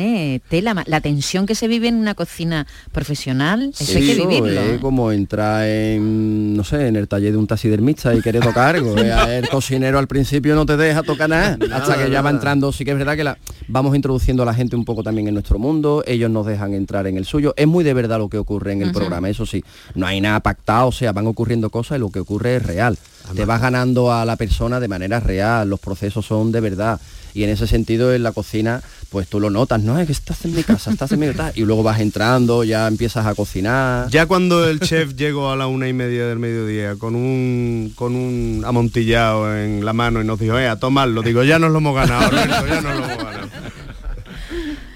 tela. 0.49 0.83
La 0.85 1.01
tensión 1.01 1.45
que 1.45 1.55
se 1.55 1.67
vive 1.67 1.87
en 1.87 1.95
una 1.95 2.15
cocina 2.15 2.67
profesional, 2.91 3.71
eso 3.77 3.97
hay 3.97 4.05
que 4.05 4.11
Eso 4.13 4.27
vivirlo. 4.27 4.61
Es 4.61 4.73
¿eh? 4.73 4.79
como 4.81 5.11
entrar 5.11 5.67
en, 5.67 6.55
no 6.55 6.63
sé, 6.63 6.87
en 6.87 6.95
el 6.95 7.07
taller 7.07 7.31
de 7.31 7.37
un 7.37 7.47
taxidermista 7.47 8.13
y 8.13 8.21
querer 8.21 8.43
tocar 8.43 8.75
algo. 8.75 8.95
Eh, 8.97 9.39
El 9.39 9.49
cocinero 9.49 9.99
al 9.99 10.07
principio 10.07 10.55
no 10.55 10.65
te 10.65 10.77
deja 10.77 11.03
tocar 11.03 11.29
nada, 11.29 11.57
hasta 11.73 11.97
que 11.97 12.09
ya 12.09 12.21
va 12.21 12.29
entrando. 12.29 12.71
Sí 12.71 12.85
que 12.85 12.91
es 12.91 12.97
verdad 12.97 13.15
que 13.15 13.23
la, 13.23 13.37
vamos 13.67 13.95
introduciendo 13.95 14.43
a 14.43 14.45
la 14.45 14.53
gente 14.53 14.75
un 14.75 14.85
poco 14.85 15.03
también 15.03 15.27
en 15.27 15.33
nuestro 15.33 15.59
mundo, 15.59 16.03
ellos 16.07 16.29
nos 16.29 16.45
dejan 16.45 16.73
entrar 16.73 17.07
en 17.07 17.17
el 17.17 17.25
suyo. 17.25 17.53
Es 17.57 17.67
muy 17.67 17.83
de 17.83 17.93
verdad 17.93 18.19
lo 18.19 18.29
que 18.29 18.37
ocurre 18.37 18.73
en 18.73 18.81
el 18.81 18.91
programa, 18.91 19.29
eso 19.29 19.45
sí. 19.45 19.63
No 19.93 20.05
hay 20.05 20.21
nada 20.21 20.39
pactado, 20.39 20.87
o 20.87 20.91
sea, 20.91 21.11
van 21.11 21.27
ocurriendo 21.27 21.69
cosas 21.69 21.97
y 21.97 21.99
lo 21.99 22.09
que 22.09 22.19
ocurre 22.19 22.57
es 22.57 22.63
real. 22.63 22.97
Te 23.33 23.45
vas 23.45 23.61
ganando 23.61 24.11
a 24.11 24.25
la 24.25 24.35
persona 24.35 24.79
de 24.79 24.87
manera 24.87 25.19
real, 25.19 25.69
los 25.69 25.79
procesos 25.79 26.25
son 26.25 26.51
de 26.51 26.59
verdad. 26.59 26.99
Y 27.33 27.43
en 27.43 27.49
ese 27.49 27.67
sentido 27.67 28.13
en 28.13 28.23
la 28.23 28.31
cocina, 28.31 28.81
pues 29.09 29.27
tú 29.27 29.41
lo 29.41 29.49
notas, 29.49 29.81
no 29.81 29.99
es 29.99 30.07
que 30.07 30.13
estás 30.13 30.45
en 30.45 30.55
mi 30.55 30.63
casa, 30.63 30.91
estás 30.91 31.11
en 31.11 31.19
mi 31.19 31.27
casa. 31.27 31.51
Y 31.53 31.65
luego 31.65 31.83
vas 31.83 31.99
entrando, 31.99 32.63
ya 32.63 32.87
empiezas 32.87 33.25
a 33.25 33.35
cocinar. 33.35 34.09
Ya 34.09 34.25
cuando 34.25 34.65
el 34.69 34.79
chef 34.79 35.15
llegó 35.15 35.51
a 35.51 35.57
la 35.57 35.67
una 35.67 35.89
y 35.89 35.93
media 35.93 36.27
del 36.27 36.39
mediodía 36.39 36.95
con 36.95 37.13
un 37.13 37.91
con 37.95 38.15
un 38.15 38.63
amontillado 38.65 39.53
en 39.57 39.83
la 39.83 39.91
mano 39.91 40.21
y 40.21 40.25
nos 40.25 40.39
dijo, 40.39 40.57
eh, 40.57 40.69
a 40.69 40.79
tomarlo, 40.79 41.21
digo, 41.23 41.43
ya 41.43 41.59
nos 41.59 41.71
lo 41.71 41.79
hemos 41.79 41.95
ganado, 41.95 42.31
ya 42.31 42.81
nos 42.81 42.97
lo 42.97 43.03
hemos 43.03 43.17
ganado. 43.17 43.44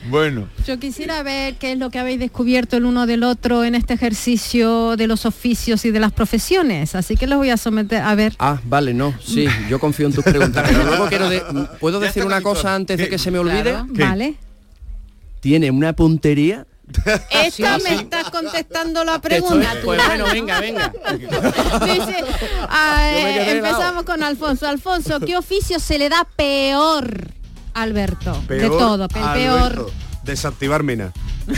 Bueno. 0.10 0.48
Yo 0.66 0.80
quisiera 0.80 1.22
ver 1.24 1.56
qué 1.56 1.74
es 1.74 1.78
lo 1.78 1.90
que 1.90 2.00
habéis 2.00 2.20
descubierto 2.20 2.78
el 2.78 2.86
uno 2.86 3.06
del 3.06 3.24
otro 3.24 3.64
en 3.64 3.76
este 3.76 3.94
ejercicio 3.94 4.96
de 4.98 5.08
los 5.08 5.26
oficios 5.26 5.86
y 5.86 5.92
de 5.92 6.00
las 6.00 6.12
profesiones. 6.12 6.96
Así 6.96 7.16
que 7.16 7.28
los 7.28 7.38
voy 7.38 7.50
a 7.52 7.58
someter 7.58 8.02
a 8.02 8.16
ver. 8.16 8.34
Ah, 8.40 8.60
vale, 8.66 8.94
no, 8.94 9.14
sí, 9.24 9.46
yo 9.70 9.80
confío 9.80 10.08
en 10.08 10.14
tus 10.14 10.24
preguntas. 10.26 10.66
Pero 10.68 10.84
luego 10.84 11.08
quiero 11.08 11.30
de- 11.30 11.42
¿Puedo 11.80 12.00
decir 12.00 12.26
una 12.26 12.42
cosa 12.42 12.76
antes 12.76 12.98
de 12.98 13.10
que 13.10 13.18
se 13.18 13.32
me 13.32 13.40
olvide? 13.40 13.64
Claro, 13.64 13.88
Vale. 13.90 14.36
Tiene 15.42 15.72
una 15.72 15.94
puntería. 15.94 16.66
Esta 17.30 17.78
Sí, 17.78 17.84
me 17.84 17.90
sí. 17.92 17.96
está 18.04 18.24
contestando 18.32 19.04
la 19.04 19.16
estoy- 19.22 19.30
pregunta. 19.30 19.74
pues 19.86 20.02
bueno, 20.08 20.26
venga, 20.32 20.60
venga. 20.60 20.92
Dice, 21.86 22.16
ah, 22.68 23.12
eh, 23.14 23.52
empezamos 23.58 24.04
con 24.04 24.24
Alfonso. 24.24 24.68
Alfonso, 24.68 25.20
¿qué 25.20 25.38
oficio 25.38 25.80
se 25.80 26.00
le 26.00 26.10
da 26.10 26.28
peor 26.36 27.28
Alberto? 27.74 28.34
de 28.34 28.48
Peor, 28.48 28.78
todo, 28.78 29.04
el 29.04 29.10
peor. 29.10 29.28
Alberto, 29.62 29.92
Desactivar 30.24 30.84
mina. 30.84 31.12
Le 31.48 31.56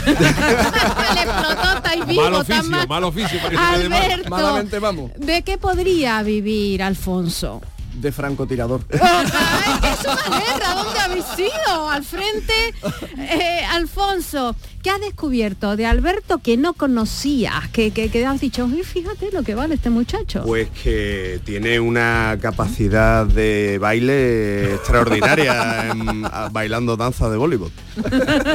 explotó, 1.22 2.06
vivo, 2.06 2.22
Mal 2.22 2.32
tan 2.32 2.40
oficio, 2.40 2.70
mal. 2.70 2.88
mal 2.88 3.04
oficio. 3.04 3.40
Alberto, 3.58 4.30
Malamente 4.30 4.78
vamos. 4.78 5.10
¿de 5.16 5.42
qué 5.42 5.58
podría 5.58 6.22
vivir 6.22 6.82
Alfonso? 6.82 7.60
De 7.94 8.10
francotirador. 8.10 8.86
¡Es 8.88 9.00
una 9.00 10.38
guerra! 10.38 10.74
¿Dónde 10.74 11.00
habéis 11.00 11.24
ido? 11.38 11.88
Al 11.90 12.02
frente, 12.04 12.74
eh, 13.18 13.62
Alfonso, 13.70 14.56
¿qué 14.82 14.90
has 14.90 15.00
descubierto 15.00 15.76
de 15.76 15.86
Alberto 15.86 16.38
que 16.38 16.56
no 16.56 16.74
conocías? 16.74 17.68
Que, 17.72 17.90
que, 17.92 18.10
que 18.10 18.26
has 18.26 18.40
dicho, 18.40 18.64
"Uy, 18.66 18.82
fíjate 18.82 19.30
lo 19.32 19.42
que 19.42 19.54
vale 19.54 19.74
este 19.76 19.90
muchacho. 19.90 20.42
Pues 20.44 20.68
que 20.82 21.40
tiene 21.44 21.78
una 21.80 22.36
capacidad 22.40 23.24
de 23.26 23.78
baile 23.80 24.74
extraordinaria 24.74 25.90
en- 25.90 26.24
a- 26.26 26.48
bailando 26.50 26.96
danza 26.96 27.30
de 27.30 27.36
Bollywood. 27.36 27.70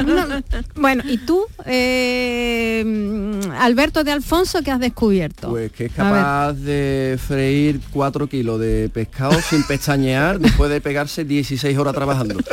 No, 0.06 0.26
bueno, 0.76 1.04
¿y 1.08 1.18
tú, 1.20 1.46
eh, 1.66 3.40
Alberto 3.60 4.04
de 4.04 4.12
Alfonso, 4.12 4.62
qué 4.64 4.72
has 4.72 4.80
descubierto? 4.80 5.50
Pues 5.50 5.72
que 5.72 5.86
es 5.86 5.92
capaz 5.94 6.54
de 6.54 7.18
freír 7.26 7.80
4 7.92 8.28
kilos 8.28 8.60
de 8.60 8.90
pescado 8.94 9.40
sin 9.42 9.64
pestañear 9.64 10.40
después 10.40 10.70
de 10.70 10.82
pegarse 10.82 11.24
16 11.26 11.78
horas 11.78 11.94
trabajando. 11.94 12.36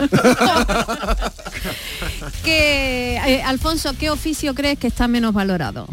Que, 2.45 3.17
eh, 3.27 3.43
Alfonso, 3.43 3.93
¿qué 3.99 4.11
oficio 4.11 4.55
crees 4.55 4.79
que 4.79 4.87
está 4.87 5.09
menos 5.09 5.33
valorado? 5.35 5.87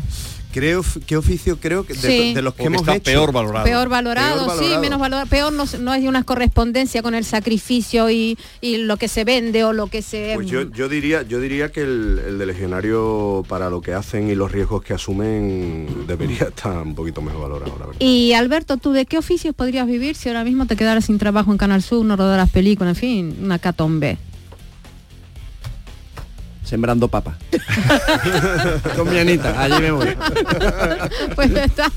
Creo, 0.54 0.84
¿Qué 1.08 1.16
oficio 1.16 1.58
creo 1.62 1.86
que 1.86 1.94
de, 1.94 2.00
Sí. 2.02 2.34
de 2.34 2.42
los 2.42 2.54
que 2.56 2.64
hemos 2.66 2.82
está 2.82 2.96
hecho? 2.96 3.04
peor 3.06 3.32
valorado. 3.32 3.64
Peor 3.64 3.88
valorado, 3.88 4.48
Peor 4.48 4.60
sí, 4.60 4.78
menos 4.82 5.00
valorado. 5.00 5.26
Peor 5.30 5.54
no, 5.54 5.64
no 5.80 5.92
hay 5.94 6.10
una 6.10 6.26
correspondencia 6.26 7.02
con 7.02 7.16
el 7.16 7.24
sacrificio 7.24 8.10
y, 8.10 8.38
y 8.60 8.76
lo 8.80 8.98
que 8.98 9.08
se 9.08 9.24
vende 9.24 9.64
o 9.64 9.72
lo 9.72 9.88
que 9.88 10.02
se... 10.02 10.34
Pues 10.36 10.48
yo, 10.48 10.70
yo 10.70 10.90
diría, 10.90 11.22
yo 11.22 11.40
diría 11.40 11.72
que 11.72 11.84
el, 11.84 12.20
el 12.28 12.38
de 12.38 12.46
legionario 12.48 13.46
para 13.48 13.70
lo 13.70 13.80
que 13.80 13.94
hacen 13.94 14.30
y 14.30 14.36
los 14.36 14.52
riesgos 14.52 14.84
que 14.84 14.94
asumen 14.94 15.88
debería 16.06 16.44
estar 16.50 16.82
un 16.82 16.96
poquito 16.96 17.22
mejor 17.22 17.44
valorado, 17.44 17.78
la 17.80 17.86
verdad. 17.86 18.02
Y 18.02 18.34
Alberto, 18.34 18.76
¿tú 18.76 18.92
de 18.92 19.06
qué 19.06 19.18
oficios 19.18 19.56
podrías 19.56 19.88
vivir 19.88 20.18
si 20.18 20.28
ahora 20.28 20.44
mismo 20.44 20.66
te 20.66 20.76
quedaras 20.76 21.06
sin 21.06 21.18
trabajo 21.18 21.54
en 21.54 21.58
Canal 21.60 21.82
Sur, 21.82 22.04
no 22.06 22.18
rodaras 22.18 22.50
películas, 22.50 22.98
en 22.98 23.00
fin, 23.00 23.38
una 23.42 23.58
catombe? 23.58 24.18
Sembrando 26.72 27.10
papas. 27.10 27.36
Con 28.96 29.12
mi 29.12 29.20
Anita, 29.20 29.62
allí 29.62 29.82
me 29.82 29.92
voy. 29.92 30.08
pues 31.36 31.54
ya 31.54 31.66
está. 31.66 31.92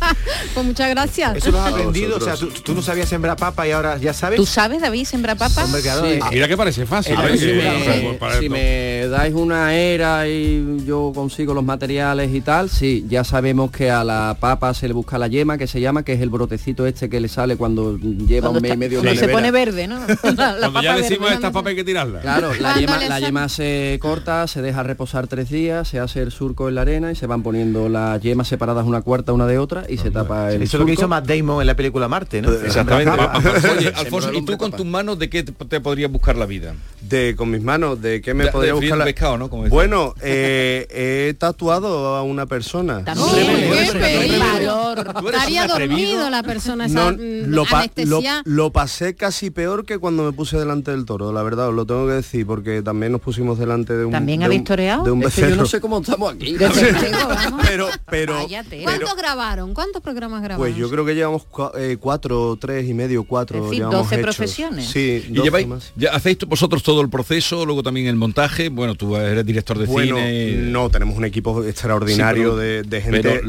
Pues 0.53 0.67
muchas 0.67 0.91
gracias. 0.91 1.37
Eso 1.37 1.53
lo 1.53 1.61
has 1.61 1.73
aprendido, 1.73 2.17
o 2.17 2.21
sea, 2.21 2.35
tú, 2.35 2.49
tú 2.49 2.75
no 2.75 2.83
sabías 2.83 3.09
sembrar 3.09 3.37
papa 3.37 3.69
y 3.69 3.71
ahora 3.71 3.99
ya 3.99 4.13
sabes. 4.13 4.37
¿Tú 4.37 4.45
sabes, 4.45 4.83
David, 4.83 5.05
sembrar 5.05 5.37
papas? 5.39 5.71
Sí. 5.71 5.89
eh, 5.89 6.21
Mira 6.33 6.49
que 6.49 6.57
parece 6.57 6.87
fácil. 6.87 7.15
A 7.15 7.23
ver, 7.23 7.37
¿eh? 7.37 7.39
si, 7.39 7.47
me, 7.47 7.63
sea, 7.63 8.19
para 8.19 8.41
si 8.41 8.49
me 8.49 9.07
dais 9.07 9.33
una 9.33 9.73
era 9.77 10.27
y 10.27 10.83
yo 10.85 11.13
consigo 11.15 11.55
los 11.55 11.63
materiales 11.63 12.35
y 12.35 12.41
tal, 12.41 12.69
sí, 12.69 13.07
ya 13.09 13.23
sabemos 13.23 13.71
que 13.71 13.93
a 13.93 14.03
la 14.03 14.37
papa 14.41 14.75
se 14.75 14.89
le 14.89 14.95
busca 14.95 15.19
la 15.19 15.29
yema, 15.29 15.57
que 15.57 15.69
se 15.69 15.81
llama, 15.81 16.03
que 16.03 16.15
es 16.15 16.21
el 16.21 16.31
brotecito 16.31 16.85
este 16.85 17.09
que 17.09 17.21
le 17.21 17.29
sale 17.29 17.57
cuando 17.57 17.97
lleva 17.97 18.49
Cuando 18.49 18.59
un 18.59 18.63
mes 18.63 18.75
y 18.75 18.77
medio 18.77 18.99
cuando 19.03 19.15
la 19.15 19.21
se 19.21 19.33
pone 19.33 19.53
verde, 19.53 19.87
¿no? 19.87 20.01
La, 20.01 20.07
la 20.57 20.59
Cuando 20.59 20.83
ya 20.83 20.97
decimos 20.97 21.21
verde. 21.21 21.35
esta 21.37 21.53
papa 21.53 21.69
hay 21.69 21.77
que 21.77 21.85
tirarla. 21.85 22.21
Claro, 22.23 22.53
la 22.55 22.73
Cuando 22.73 22.81
yema, 22.81 22.99
la 23.09 23.21
yema 23.21 23.49
se 23.49 23.99
corta, 24.03 24.49
se 24.49 24.64
deja 24.65 24.83
reposar 24.83 25.29
tres 25.29 25.51
días, 25.51 25.87
se 25.87 26.01
hace 26.01 26.21
el 26.23 26.33
surco 26.33 26.69
en 26.69 26.75
la 26.75 26.81
arena 26.83 27.13
y 27.13 27.15
se 27.15 27.29
van 27.29 27.45
poniendo 27.45 27.89
las 27.89 28.21
yemas 28.21 28.49
separadas 28.49 28.85
una 28.87 29.03
cuarta 29.03 29.33
una 29.33 29.47
de 29.47 29.59
otra 29.59 29.85
y 29.89 29.99
se 29.99 30.11
tapa 30.11 30.51
el 30.53 30.63
eso 30.63 30.77
es 30.77 30.81
lo 30.81 30.87
que 30.87 30.95
hizo. 30.95 31.07
Matt 31.07 31.27
Damon 31.29 31.61
en 31.61 31.67
la 31.69 31.77
película 31.77 32.09
Marte, 32.09 32.43
¿no? 32.43 32.51
Exactamente. 32.53 33.11
Sembrar 33.13 33.33
papas. 33.33 33.65
Oye, 33.79 33.93
Alfonso, 33.95 34.33
¿y 34.33 34.45
tú 34.45 34.57
con 34.59 34.73
tus 34.73 34.85
manos 34.87 35.19
de 35.19 35.31
qué 35.31 35.43
te, 35.45 35.53
te 35.53 35.81
podrías 35.81 36.11
buscar 36.11 36.37
la 36.37 36.47
vida? 36.47 36.75
De 37.01 37.35
con 37.37 37.51
mis 37.51 37.63
manos, 37.63 38.01
¿de 38.01 38.21
qué 38.23 38.33
me 38.35 38.45
De- 38.45 38.51
podría 38.51 38.73
de 38.75 38.81
buscar 38.81 38.99
la... 38.99 39.05
pescado, 39.05 39.37
¿no? 39.39 39.51
Como. 39.51 39.69
Bueno, 39.69 40.15
eh, 40.23 40.87
he 40.91 41.35
tatuado 41.35 42.17
a 42.17 42.23
una 42.23 42.47
persona. 42.47 42.99
Un 42.99 43.05
dormido 45.69 46.31
la 46.31 46.43
persona 46.43 46.87
esa 46.87 47.13
No, 47.13 47.17
mm, 47.17 47.51
lo, 47.51 47.65
pa- 47.65 47.71
lo- 47.71 47.77
anestesia. 48.19 48.43
lo 48.45 48.73
pasé 48.73 49.15
casi 49.15 49.51
peor 49.51 49.85
que 49.85 49.99
cuando 49.99 50.25
me 50.25 50.33
puse 50.33 50.59
delante 50.59 50.91
del 50.91 51.05
toro, 51.05 51.33
la 51.33 51.43
verdad, 51.43 51.69
os 51.69 51.75
lo 51.75 51.87
tengo 51.87 52.07
que 52.07 52.15
decir, 52.15 52.47
porque 52.47 52.83
también 52.83 53.13
nos 53.13 53.21
pusimos 53.21 53.59
delante 53.59 53.95
de 53.95 54.05
un 54.05 54.13
¿También 54.13 54.41
de 54.41 54.47
habéis 54.47 54.54
un-? 54.59 55.05
De 55.05 55.11
un 55.11 55.23
Es 55.23 55.35
que 55.35 55.41
yo 55.41 55.47
becerro. 55.47 55.63
no 55.63 55.67
sé 55.67 55.81
cómo 55.81 55.99
estamos 56.01 56.35
aquí. 56.35 56.53
De 56.53 56.69
testigo, 56.69 57.29
vamos. 57.29 57.63
pero, 57.69 57.89
pero, 58.11 58.35
Váyate. 58.35 58.83
¿Cuántos 58.83 59.17
grabaron? 59.17 59.75
¿Cuántos 59.75 60.03
programas 60.03 60.43
grabaron? 60.43 60.59
pues 60.67 60.77
yo 60.77 60.91
creo 60.91 61.05
que 61.05 61.15
llevamos 61.15 61.43
cua- 61.51 61.73
eh, 61.77 61.97
cuatro, 62.01 62.57
tres 62.61 62.89
y 62.89 62.95
medio, 62.95 63.25
cuatro. 63.25 63.59
Es 63.59 63.65
decir, 63.65 63.79
llevamos 63.79 63.99
12 64.11 64.15
hechos. 64.15 64.23
profesiones. 64.37 64.87
Sí, 64.89 65.25
Y 65.29 65.33
12 65.33 65.43
lleváis, 65.43 65.67
más. 65.67 65.93
ya 65.97 66.11
hacéis 66.13 66.39
vosotros 66.47 66.83
todo 66.83 67.01
el 67.01 67.09
proceso, 67.11 67.65
luego 67.67 67.83
también 67.83 68.07
el 68.07 68.17
montaje. 68.17 68.69
Bueno, 68.69 68.95
tú 68.95 69.17
eres 69.17 69.45
director 69.45 69.79
de 69.79 69.87
Bueno, 69.87 70.17
cine. 70.17 70.53
no, 70.71 70.91
tenemos 70.91 71.17
un 71.17 71.25
equipo 71.25 71.63
extraordinario 71.65 72.53
Sí, 72.53 72.57
pero- 72.57 72.57
de, 72.57 72.83
de 72.83 73.01
gente. 73.01 73.21
pero 73.23 73.43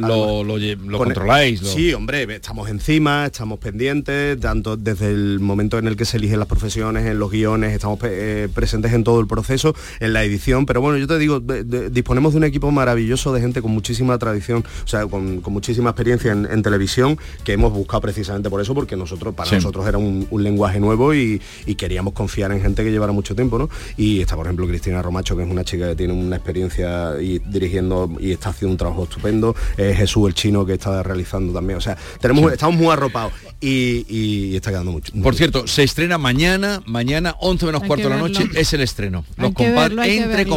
lo, 0.43 0.97
controláis. 0.97 1.61
lo- 1.61 1.69
Sí, 1.69 1.93
hombre, 1.93 2.23
estamos 2.35 2.69
encima, 2.69 3.25
estamos 3.25 3.59
pendientes, 3.59 4.39
tanto 4.39 4.77
desde 4.77 5.07
el 5.09 5.39
momento 5.39 5.77
en 5.77 5.87
el 5.87 5.95
que 5.95 6.05
se 6.05 6.17
eligen 6.17 6.39
las 6.39 6.47
profesiones, 6.47 7.05
en 7.05 7.19
los 7.19 7.31
guiones, 7.31 7.73
estamos 7.73 7.99
eh, 8.03 8.47
presentes 8.53 8.93
en 8.93 9.03
todo 9.03 9.19
el 9.19 9.27
proceso, 9.27 9.75
en 9.99 10.13
la 10.13 10.23
edición, 10.23 10.65
pero 10.65 10.81
bueno, 10.81 10.94
yo 10.97 11.07
te 11.07 11.17
digo, 11.17 11.39
de- 11.39 11.63
de- 11.63 11.89
disponemos 11.89 12.33
de 12.33 12.37
un 12.37 12.43
equipo 12.45 12.71
maravilloso 12.71 13.33
de 13.33 13.41
gente 13.41 13.61
con 13.61 13.71
muchísima 13.71 14.17
tradición, 14.17 14.63
o 14.83 14.87
sea, 14.87 15.05
con, 15.07 15.41
con 15.41 15.53
muchísima 15.53 15.89
experiencia 15.91 16.31
en, 16.31 16.47
en 16.49 16.61
televisión, 16.63 17.17
que 17.43 17.53
hemos 17.53 17.71
buscado 17.73 18.01
precisamente 18.01 18.49
por 18.49 18.61
eso, 18.61 18.73
porque 18.73 18.95
nosotros, 18.95 19.33
para 19.35 19.49
Sí. 19.49 19.55
nosotros 19.55 19.87
era 19.87 19.97
un, 19.97 20.27
un 20.29 20.43
lenguaje 20.43 20.79
nuevo 20.79 21.13
y, 21.13 21.41
y 21.65 21.75
queríamos 21.75 22.13
confiar 22.13 22.51
en 22.51 22.61
gente 22.61 22.83
que 22.83 22.91
llevara 22.91 23.11
mucho 23.11 23.35
tiempo, 23.35 23.57
¿no? 23.57 23.69
Y 23.97 24.21
está, 24.21 24.35
por 24.35 24.45
ejemplo, 24.45 24.67
Cristina 24.67 25.01
Romacho, 25.01 25.35
que 25.37 25.43
es 25.43 25.49
una 25.49 25.63
chica 25.63 25.89
que 25.89 25.95
tiene 25.95 26.13
una 26.13 26.35
experiencia 26.37 27.21
y 27.21 27.39
dirigiendo 27.39 28.11
y 28.19 28.31
está 28.31 28.49
haciendo 28.49 28.71
un 28.73 28.77
trabajo 28.77 29.03
estupendo, 29.03 29.55
eh, 29.77 29.93
Jesús 29.95 30.27
el 30.27 30.33
chino 30.33 30.65
que 30.65 30.73
está 30.73 31.03
realizando 31.03 31.53
también, 31.53 31.77
o 31.77 31.81
sea, 31.81 31.97
tenemos, 32.19 32.51
estamos 32.51 32.75
muy 32.75 32.87
arropados 32.87 33.33
y, 33.61 34.05
y 34.09 34.55
está 34.55 34.71
quedando 34.71 34.91
mucho. 34.91 35.11
Por 35.21 35.35
cierto, 35.35 35.67
se 35.67 35.83
estrena 35.83 36.17
mañana, 36.17 36.81
mañana 36.85 37.35
11 37.39 37.65
menos 37.65 37.81
Hay 37.83 37.87
cuarto 37.87 38.03
de 38.09 38.15
la 38.15 38.17
noche, 38.21 38.43
es 38.55 38.73
el 38.73 38.81
estreno. 38.81 39.25
Los 39.37 39.53
verlo, 39.53 40.03
entre 40.03 40.27
verlo. 40.37 40.55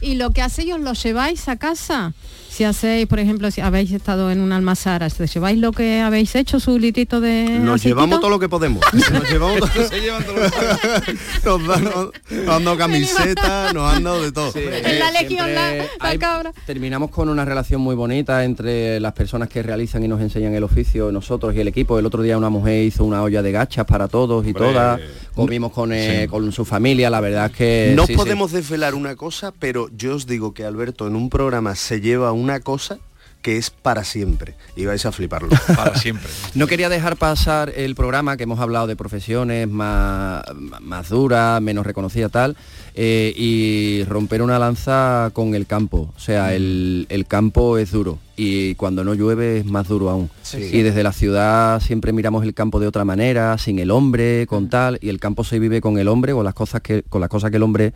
Y 0.00 0.14
lo 0.14 0.30
que 0.30 0.42
hacéis, 0.42 0.74
¿os 0.74 0.80
lo 0.80 0.92
lleváis 0.92 1.48
a 1.48 1.56
casa? 1.56 2.12
Si 2.58 2.64
hacéis, 2.64 3.06
por 3.06 3.20
ejemplo, 3.20 3.52
si 3.52 3.60
habéis 3.60 3.92
estado 3.92 4.32
en 4.32 4.40
una 4.40 4.56
almazara, 4.56 5.06
¿os 5.06 5.32
lleváis 5.32 5.60
lo 5.60 5.70
que 5.70 6.00
habéis 6.00 6.34
hecho, 6.34 6.58
su 6.58 6.76
litito 6.76 7.20
de 7.20 7.44
Nos 7.44 7.76
aceitito? 7.76 7.88
llevamos 7.90 8.18
todo 8.20 8.30
lo 8.30 8.40
que 8.40 8.48
podemos. 8.48 8.82
Nos 9.12 9.30
llevamos 9.30 9.60
todo- 9.60 9.68
nos, 11.58 11.66
dan, 11.68 11.84
nos 11.84 12.48
han 12.56 12.64
dado 12.64 12.76
camisetas, 12.76 13.72
nos 13.72 13.94
han 13.94 14.02
dado 14.02 14.22
de 14.24 14.32
todo. 14.32 14.52
En 14.58 14.98
la 14.98 15.12
legión, 15.12 15.54
la, 15.54 15.72
la 15.76 15.84
hay- 16.00 16.18
cabra. 16.18 16.52
Terminamos 16.66 17.10
con 17.12 17.28
una 17.28 17.44
relación 17.44 17.80
muy 17.80 17.94
bonita 17.94 18.42
entre 18.42 18.98
las 18.98 19.12
personas 19.12 19.48
que 19.48 19.62
realizan 19.62 20.02
y 20.02 20.08
nos 20.08 20.20
enseñan 20.20 20.52
el 20.52 20.64
oficio, 20.64 21.12
nosotros 21.12 21.54
y 21.54 21.60
el 21.60 21.68
equipo. 21.68 21.96
El 22.00 22.06
otro 22.06 22.22
día 22.24 22.36
una 22.36 22.50
mujer 22.50 22.82
hizo 22.82 23.04
una 23.04 23.22
olla 23.22 23.40
de 23.40 23.52
gachas 23.52 23.84
para 23.86 24.08
todos 24.08 24.44
y 24.44 24.48
Hombre. 24.48 24.64
todas. 24.64 25.00
Comimos 25.36 25.70
con, 25.72 25.92
eh, 25.92 26.22
Sí. 26.22 26.28
con 26.28 26.50
su 26.50 26.64
familia, 26.64 27.08
la 27.10 27.20
verdad 27.20 27.46
es 27.46 27.52
que... 27.56 27.92
No 27.94 28.04
sí, 28.06 28.14
sí. 28.14 28.16
podemos 28.16 28.50
desvelar 28.50 28.96
una 28.96 29.14
cosa, 29.14 29.52
pero 29.56 29.88
yo 29.96 30.16
os 30.16 30.26
digo 30.26 30.52
que 30.52 30.64
Alberto 30.64 31.06
en 31.06 31.14
un 31.14 31.30
programa 31.30 31.76
se 31.76 32.00
lleva 32.00 32.32
una 32.48 32.60
cosa 32.60 32.98
que 33.42 33.56
es 33.58 33.70
para 33.70 34.04
siempre. 34.04 34.54
Y 34.74 34.86
vais 34.86 35.04
a 35.06 35.12
fliparlo. 35.12 35.50
Para 35.76 35.94
siempre. 35.94 36.28
No 36.54 36.66
quería 36.66 36.88
dejar 36.88 37.16
pasar 37.16 37.72
el 37.76 37.94
programa 37.94 38.36
que 38.36 38.44
hemos 38.44 38.58
hablado 38.58 38.86
de 38.86 38.96
profesiones 38.96 39.68
más, 39.68 40.42
más 40.80 41.10
duras, 41.10 41.62
menos 41.62 41.86
reconocidas 41.86 42.32
tal, 42.32 42.56
eh, 42.94 43.32
y 43.36 44.02
romper 44.08 44.42
una 44.42 44.58
lanza 44.58 45.30
con 45.34 45.54
el 45.54 45.66
campo. 45.66 46.12
O 46.16 46.18
sea, 46.18 46.54
el, 46.54 47.06
el 47.10 47.26
campo 47.26 47.78
es 47.78 47.92
duro 47.92 48.18
y 48.36 48.74
cuando 48.74 49.04
no 49.04 49.14
llueve 49.14 49.58
es 49.58 49.66
más 49.66 49.86
duro 49.86 50.10
aún. 50.10 50.30
Sí. 50.42 50.58
Y 50.72 50.82
desde 50.82 51.04
la 51.04 51.12
ciudad 51.12 51.80
siempre 51.80 52.12
miramos 52.12 52.44
el 52.44 52.54
campo 52.54 52.80
de 52.80 52.88
otra 52.88 53.04
manera, 53.04 53.56
sin 53.58 53.78
el 53.78 53.92
hombre, 53.92 54.46
con 54.48 54.68
tal, 54.68 54.98
y 55.00 55.10
el 55.10 55.20
campo 55.20 55.44
se 55.44 55.60
vive 55.60 55.80
con 55.80 55.98
el 55.98 56.08
hombre, 56.08 56.32
con 56.32 56.44
las 56.44 56.54
cosas 56.54 56.80
que, 56.80 57.04
con 57.04 57.20
las 57.20 57.30
cosas 57.30 57.50
que 57.50 57.58
el 57.58 57.62
hombre 57.62 57.92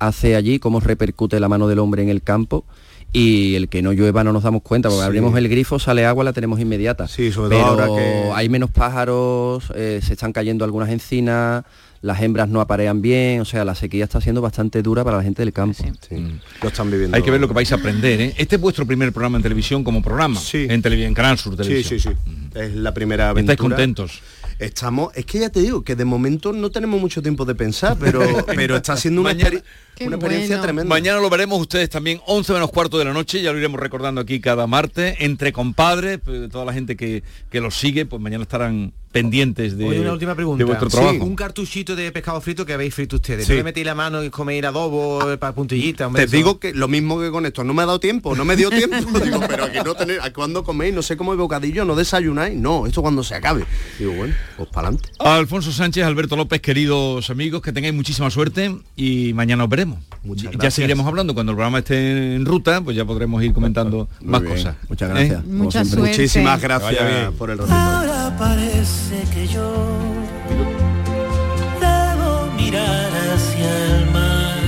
hace 0.00 0.34
allí, 0.34 0.58
cómo 0.58 0.80
repercute 0.80 1.38
la 1.38 1.48
mano 1.48 1.68
del 1.68 1.78
hombre 1.78 2.02
en 2.02 2.08
el 2.08 2.22
campo. 2.22 2.64
Y 3.12 3.56
el 3.56 3.68
que 3.68 3.82
no 3.82 3.92
llueva 3.92 4.22
no 4.22 4.32
nos 4.32 4.44
damos 4.44 4.62
cuenta, 4.62 4.88
porque 4.88 5.00
Sí. 5.02 5.06
abrimos 5.06 5.36
el 5.36 5.48
grifo, 5.48 5.78
sale 5.80 6.06
agua, 6.06 6.22
la 6.22 6.32
tenemos 6.32 6.60
inmediata. 6.60 7.08
Sí, 7.08 7.32
sobre 7.32 7.50
todo 7.56 7.76
Pero 7.76 7.82
ahora 7.84 7.86
que- 8.02 8.30
hay 8.34 8.48
menos 8.48 8.70
pájaros, 8.70 9.64
eh, 9.74 10.00
se 10.02 10.12
están 10.12 10.32
cayendo 10.32 10.64
algunas 10.64 10.88
encinas, 10.90 11.64
las 12.02 12.22
hembras 12.22 12.48
no 12.48 12.60
aparean 12.60 13.02
bien, 13.02 13.40
o 13.40 13.44
sea, 13.44 13.64
la 13.64 13.74
sequía 13.74 14.04
está 14.04 14.20
siendo 14.20 14.40
bastante 14.40 14.80
dura 14.80 15.02
para 15.04 15.16
la 15.18 15.22
gente 15.22 15.42
del 15.42 15.52
campo. 15.52 15.84
Lo 16.62 16.68
están 16.68 16.90
viviendo. 16.90 17.16
Hay 17.16 17.22
que 17.22 17.30
ver 17.30 17.40
lo 17.40 17.48
que 17.48 17.52
vais 17.54 17.70
a 17.72 17.74
aprender, 17.74 18.20
¿eh? 18.20 18.34
Este 18.38 18.56
es 18.56 18.60
vuestro 18.62 18.86
primer 18.86 19.12
programa 19.12 19.36
en 19.38 19.42
televisión 19.42 19.82
como 19.84 20.00
programa. 20.02 20.38
Sí. 20.40 20.66
En 20.70 20.80
televisión, 20.80 21.08
en 21.08 21.14
Canal 21.14 21.36
Sur 21.36 21.52
Sí, 21.54 21.62
Televisión. 21.64 22.00
sí, 22.00 22.08
sí. 22.10 22.58
Es 22.58 22.74
la 22.74 22.94
primera 22.94 23.28
aventura. 23.30 23.52
¿Estáis 23.54 23.68
contentos? 23.68 24.20
Estamos, 24.60 25.10
es 25.14 25.24
que 25.24 25.38
ya 25.40 25.48
te 25.50 25.60
digo 25.60 25.82
que 25.82 25.96
de 25.96 26.04
momento 26.04 26.52
no 26.52 26.70
tenemos 26.70 27.00
mucho 27.00 27.22
tiempo 27.22 27.44
de 27.46 27.54
pensar, 27.54 27.96
pero, 27.98 28.20
pero 28.46 28.76
está 28.76 28.96
siendo 28.96 29.22
una, 29.22 29.30
Mañana- 29.30 29.50
experi- 29.58 30.06
una 30.06 30.16
experiencia 30.16 30.60
tremenda. 30.60 30.88
Mañana 30.88 31.18
lo 31.18 31.30
veremos 31.30 31.58
ustedes 31.60 31.88
también, 31.88 32.20
11 32.26 32.52
menos 32.52 32.70
cuarto 32.70 32.98
de 32.98 33.06
la 33.06 33.12
noche, 33.14 33.40
ya 33.42 33.52
lo 33.52 33.58
iremos 33.58 33.80
recordando 33.80 34.20
aquí 34.20 34.38
cada 34.40 34.66
martes, 34.66 35.16
entre 35.20 35.52
compadres, 35.52 36.20
pues, 36.24 36.50
toda 36.50 36.64
la 36.66 36.72
gente 36.74 36.94
que, 36.96 37.22
que 37.50 37.60
los 37.60 37.74
sigue, 37.74 38.04
pues 38.04 38.20
mañana 38.20 38.42
estarán 38.42 38.92
pendientes 39.12 39.76
de, 39.76 39.86
Oye, 39.88 40.00
una 40.00 40.12
última 40.12 40.34
pregunta. 40.34 40.58
de 40.58 40.64
vuestro 40.64 40.88
Sí, 40.88 40.96
trabajo. 40.96 41.24
un 41.24 41.34
cartuchito 41.34 41.96
de 41.96 42.12
pescado 42.12 42.40
frito 42.40 42.64
que 42.64 42.72
habéis 42.74 42.94
frito 42.94 43.16
ustedes. 43.16 43.44
Sí. 43.46 43.52
¿No 43.52 43.56
le 43.58 43.64
metéis 43.64 43.84
la 43.86 43.94
mano 43.96 44.22
y 44.22 44.30
coméis 44.30 44.62
adobo 44.64 45.30
eh, 45.32 45.36
para 45.36 45.52
puntillita? 45.52 46.08
Te 46.14 46.26
digo 46.26 46.58
que 46.60 46.72
lo 46.72 46.86
mismo 46.86 47.20
que 47.20 47.30
con 47.30 47.44
esto, 47.44 47.64
no 47.64 47.74
me 47.74 47.82
ha 47.82 47.86
dado 47.86 47.98
tiempo, 48.00 48.36
no 48.36 48.44
me 48.44 48.54
dio 48.56 48.70
tiempo. 48.70 49.18
Digo, 49.18 49.40
pero 49.48 49.64
aquí 49.64 49.78
no 49.84 49.94
tenéis, 49.94 50.20
¿a 50.22 50.32
cuándo 50.32 50.62
coméis? 50.62 50.94
No 50.94 51.02
sé 51.02 51.16
cómo 51.16 51.32
el 51.32 51.38
bocadillo, 51.38 51.84
no 51.84 51.96
desayunáis. 51.96 52.56
No, 52.56 52.86
esto 52.86 53.02
cuando 53.02 53.24
se 53.24 53.34
acabe. 53.34 53.64
Digo, 53.98 54.12
bueno, 54.12 54.34
pues 54.56 54.68
para 54.68 54.88
adelante. 54.88 55.10
Alfonso 55.18 55.72
Sánchez, 55.72 56.04
Alberto 56.04 56.36
López, 56.36 56.60
queridos 56.60 57.30
amigos, 57.30 57.62
que 57.62 57.72
tengáis 57.72 57.94
muchísima 57.94 58.30
suerte 58.30 58.76
y 58.96 59.32
mañana 59.34 59.64
os 59.64 59.70
veremos. 59.70 59.98
ya 60.22 60.50
gracias. 60.50 60.74
seguiremos 60.74 61.06
hablando 61.06 61.34
cuando 61.34 61.50
el 61.52 61.56
programa 61.56 61.78
esté 61.80 62.36
en 62.36 62.46
ruta, 62.46 62.80
pues 62.80 62.96
ya 62.96 63.04
podremos 63.04 63.42
ir 63.42 63.52
comentando 63.52 64.08
más 64.22 64.40
bien. 64.42 64.54
cosas. 64.54 64.76
Muchas 64.88 65.08
gracias. 65.10 65.40
¿Eh? 65.42 65.46
Mucha 65.48 65.84
suerte. 65.84 66.08
Muchísimas 66.10 66.60
gracias 66.60 67.32
por 67.36 67.50
el 67.50 67.58
ratito. 67.58 68.99
Ahora 69.00 69.00
parece 69.00 69.24
que 69.34 69.48
yo 69.48 69.72
debo 71.80 72.46
mirar 72.56 73.10
hacia 73.34 73.96
el 73.96 74.06
mar, 74.10 74.60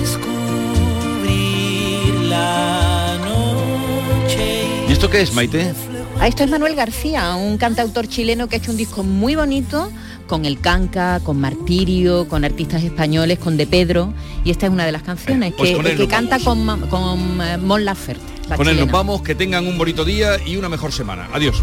descubrir 0.00 2.14
la 2.28 3.16
noche. 3.24 4.66
¿Y 4.88 4.92
esto 4.92 5.10
qué 5.10 5.20
es, 5.22 5.34
Maite? 5.34 5.72
A 6.20 6.28
esto 6.28 6.44
es 6.44 6.50
Manuel 6.50 6.74
García, 6.74 7.34
un 7.34 7.58
cantautor 7.58 8.06
chileno 8.08 8.48
que 8.48 8.56
ha 8.56 8.58
hecho 8.58 8.70
un 8.70 8.76
disco 8.76 9.02
muy 9.02 9.34
bonito 9.34 9.90
con 10.26 10.44
el 10.46 10.58
Canca, 10.60 11.20
con 11.22 11.38
Martirio, 11.38 12.26
con 12.28 12.44
artistas 12.44 12.82
españoles, 12.82 13.38
con 13.38 13.56
De 13.58 13.66
Pedro, 13.66 14.14
y 14.44 14.50
esta 14.50 14.66
es 14.66 14.72
una 14.72 14.86
de 14.86 14.92
las 14.92 15.02
canciones 15.02 15.52
pues 15.56 15.70
que, 15.70 15.76
con 15.76 15.86
él 15.86 15.96
que 15.98 16.08
canta 16.08 16.38
con, 16.38 16.80
con 16.88 17.40
eh, 17.42 17.58
Mon 17.58 17.84
Laferte. 17.84 18.22
la 18.48 18.56
Con 18.56 18.66
él 18.68 18.74
nos 18.76 18.84
chilena. 18.84 18.92
vamos, 18.92 19.22
que 19.22 19.34
tengan 19.34 19.66
un 19.66 19.76
bonito 19.76 20.02
día 20.04 20.38
y 20.46 20.56
una 20.56 20.68
mejor 20.70 20.92
semana. 20.92 21.28
Adiós. 21.34 21.62